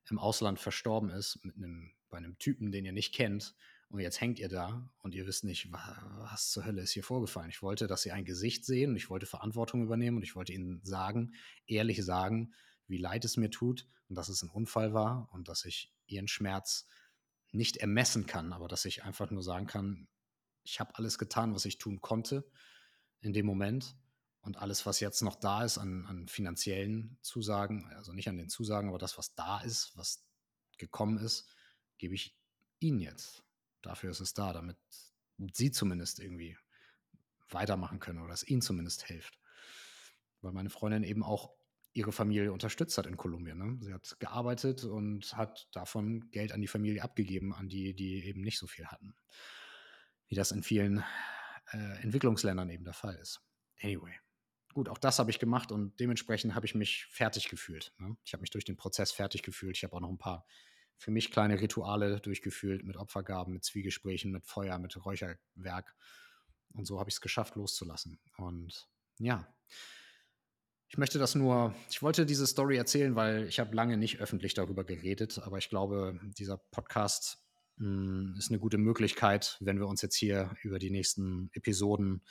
[0.10, 3.54] im Ausland verstorben ist mit einem, bei einem Typen, den ihr nicht kennt
[3.92, 7.50] und jetzt hängt ihr da und ihr wisst nicht, was zur Hölle ist hier vorgefallen.
[7.50, 10.54] Ich wollte, dass sie ein Gesicht sehen und ich wollte Verantwortung übernehmen und ich wollte
[10.54, 11.34] ihnen sagen,
[11.68, 12.54] ehrlich sagen,
[12.92, 16.28] wie leid es mir tut und dass es ein Unfall war und dass ich ihren
[16.28, 16.88] Schmerz
[17.52, 20.08] nicht ermessen kann, aber dass ich einfach nur sagen kann,
[20.64, 22.48] ich habe alles getan, was ich tun konnte
[23.22, 23.96] in dem Moment
[24.42, 28.50] und alles, was jetzt noch da ist an, an finanziellen Zusagen, also nicht an den
[28.50, 30.24] Zusagen, aber das, was da ist, was
[30.78, 31.48] gekommen ist,
[31.98, 32.38] gebe ich
[32.80, 33.44] Ihnen jetzt.
[33.82, 34.78] Dafür ist es da, damit
[35.54, 36.58] Sie zumindest irgendwie
[37.50, 39.40] weitermachen können oder es Ihnen zumindest hilft.
[40.42, 41.54] Weil meine Freundin eben auch
[41.94, 43.58] ihre Familie unterstützt hat in Kolumbien.
[43.58, 43.78] Ne?
[43.82, 48.42] Sie hat gearbeitet und hat davon Geld an die Familie abgegeben, an die, die eben
[48.42, 49.14] nicht so viel hatten.
[50.28, 51.04] Wie das in vielen
[51.72, 53.42] äh, Entwicklungsländern eben der Fall ist.
[53.82, 54.14] Anyway.
[54.74, 57.94] Gut, auch das habe ich gemacht und dementsprechend habe ich mich fertig gefühlt.
[57.98, 58.16] Ne?
[58.24, 59.76] Ich habe mich durch den Prozess fertig gefühlt.
[59.76, 60.46] Ich habe auch noch ein paar
[60.96, 65.96] für mich kleine Rituale durchgeführt mit Opfergaben, mit Zwiegesprächen, mit Feuer, mit Räucherwerk.
[66.74, 68.22] Und so habe ich es geschafft, loszulassen.
[68.38, 68.88] Und
[69.18, 69.52] ja,
[70.92, 74.56] ich möchte das nur, ich wollte diese Story erzählen, weil ich habe lange nicht öffentlich
[74.56, 77.38] darüber geredet, aber ich glaube, dieser Podcast
[77.78, 82.24] mh, hm, ist eine gute Möglichkeit, wenn wir uns jetzt hier über die nächsten Episoden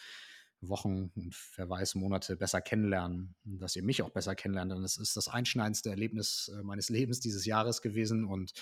[0.61, 4.73] Wochen und wer weiß Monate besser kennenlernen, dass ihr mich auch besser kennenlernt.
[4.73, 8.53] Denn es ist das einschneidendste Erlebnis äh, meines Lebens dieses Jahres gewesen und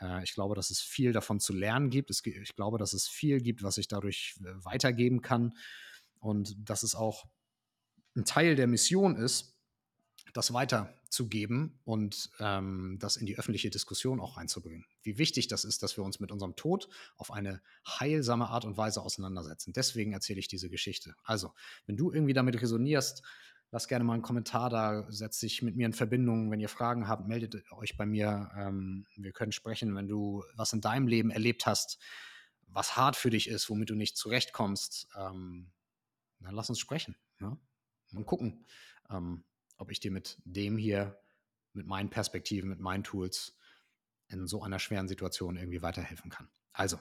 [0.00, 2.08] äh, ich glaube, dass es viel davon zu lernen gibt.
[2.08, 5.52] Es, ich glaube, dass es viel gibt, was ich dadurch äh, weitergeben kann
[6.20, 7.26] und dass es auch
[8.16, 9.52] ein Teil der Mission ist,
[10.32, 14.86] das weiterzugeben und ähm, das in die öffentliche Diskussion auch reinzubringen.
[15.02, 18.76] Wie wichtig das ist, dass wir uns mit unserem Tod auf eine heilsame Art und
[18.76, 19.72] Weise auseinandersetzen.
[19.74, 21.14] Deswegen erzähle ich diese Geschichte.
[21.24, 21.52] Also,
[21.86, 23.22] wenn du irgendwie damit resonierst,
[23.70, 26.50] lass gerne mal einen Kommentar da, setz dich mit mir in Verbindung.
[26.50, 28.50] Wenn ihr Fragen habt, meldet euch bei mir.
[28.56, 31.98] Ähm, wir können sprechen, wenn du was in deinem Leben erlebt hast,
[32.68, 35.08] was hart für dich ist, womit du nicht zurechtkommst.
[35.16, 35.72] Ähm,
[36.40, 37.16] dann lass uns sprechen.
[37.40, 37.58] Ja?
[38.14, 38.64] Und gucken.
[39.10, 39.44] Ähm,
[39.78, 41.18] ob ich dir mit dem hier,
[41.72, 43.56] mit meinen Perspektiven, mit meinen Tools
[44.28, 46.48] in so einer schweren Situation irgendwie weiterhelfen kann.
[46.72, 46.98] Also,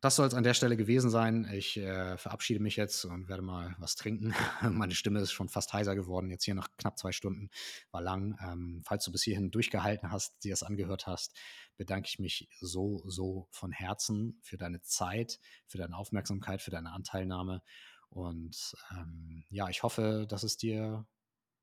[0.00, 1.46] das soll es an der Stelle gewesen sein.
[1.52, 4.34] Ich äh, verabschiede mich jetzt und werde mal was trinken.
[4.62, 7.50] Meine Stimme ist schon fast heiser geworden, jetzt hier nach knapp zwei Stunden.
[7.90, 8.38] War lang.
[8.42, 11.36] Ähm, falls du bis hierhin durchgehalten hast, dir das angehört hast,
[11.76, 16.92] bedanke ich mich so, so von Herzen für deine Zeit, für deine Aufmerksamkeit, für deine
[16.92, 17.62] Anteilnahme.
[18.10, 21.06] Und ähm, ja, ich hoffe, dass es dir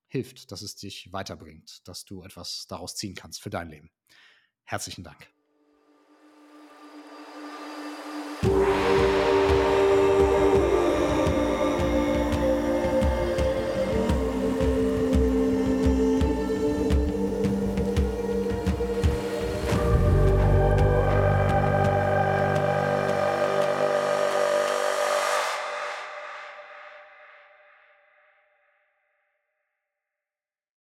[0.08, 3.92] hilft, dass es dich weiterbringt, dass du etwas daraus ziehen kannst für dein Leben.
[4.64, 5.37] Herzlichen Dank.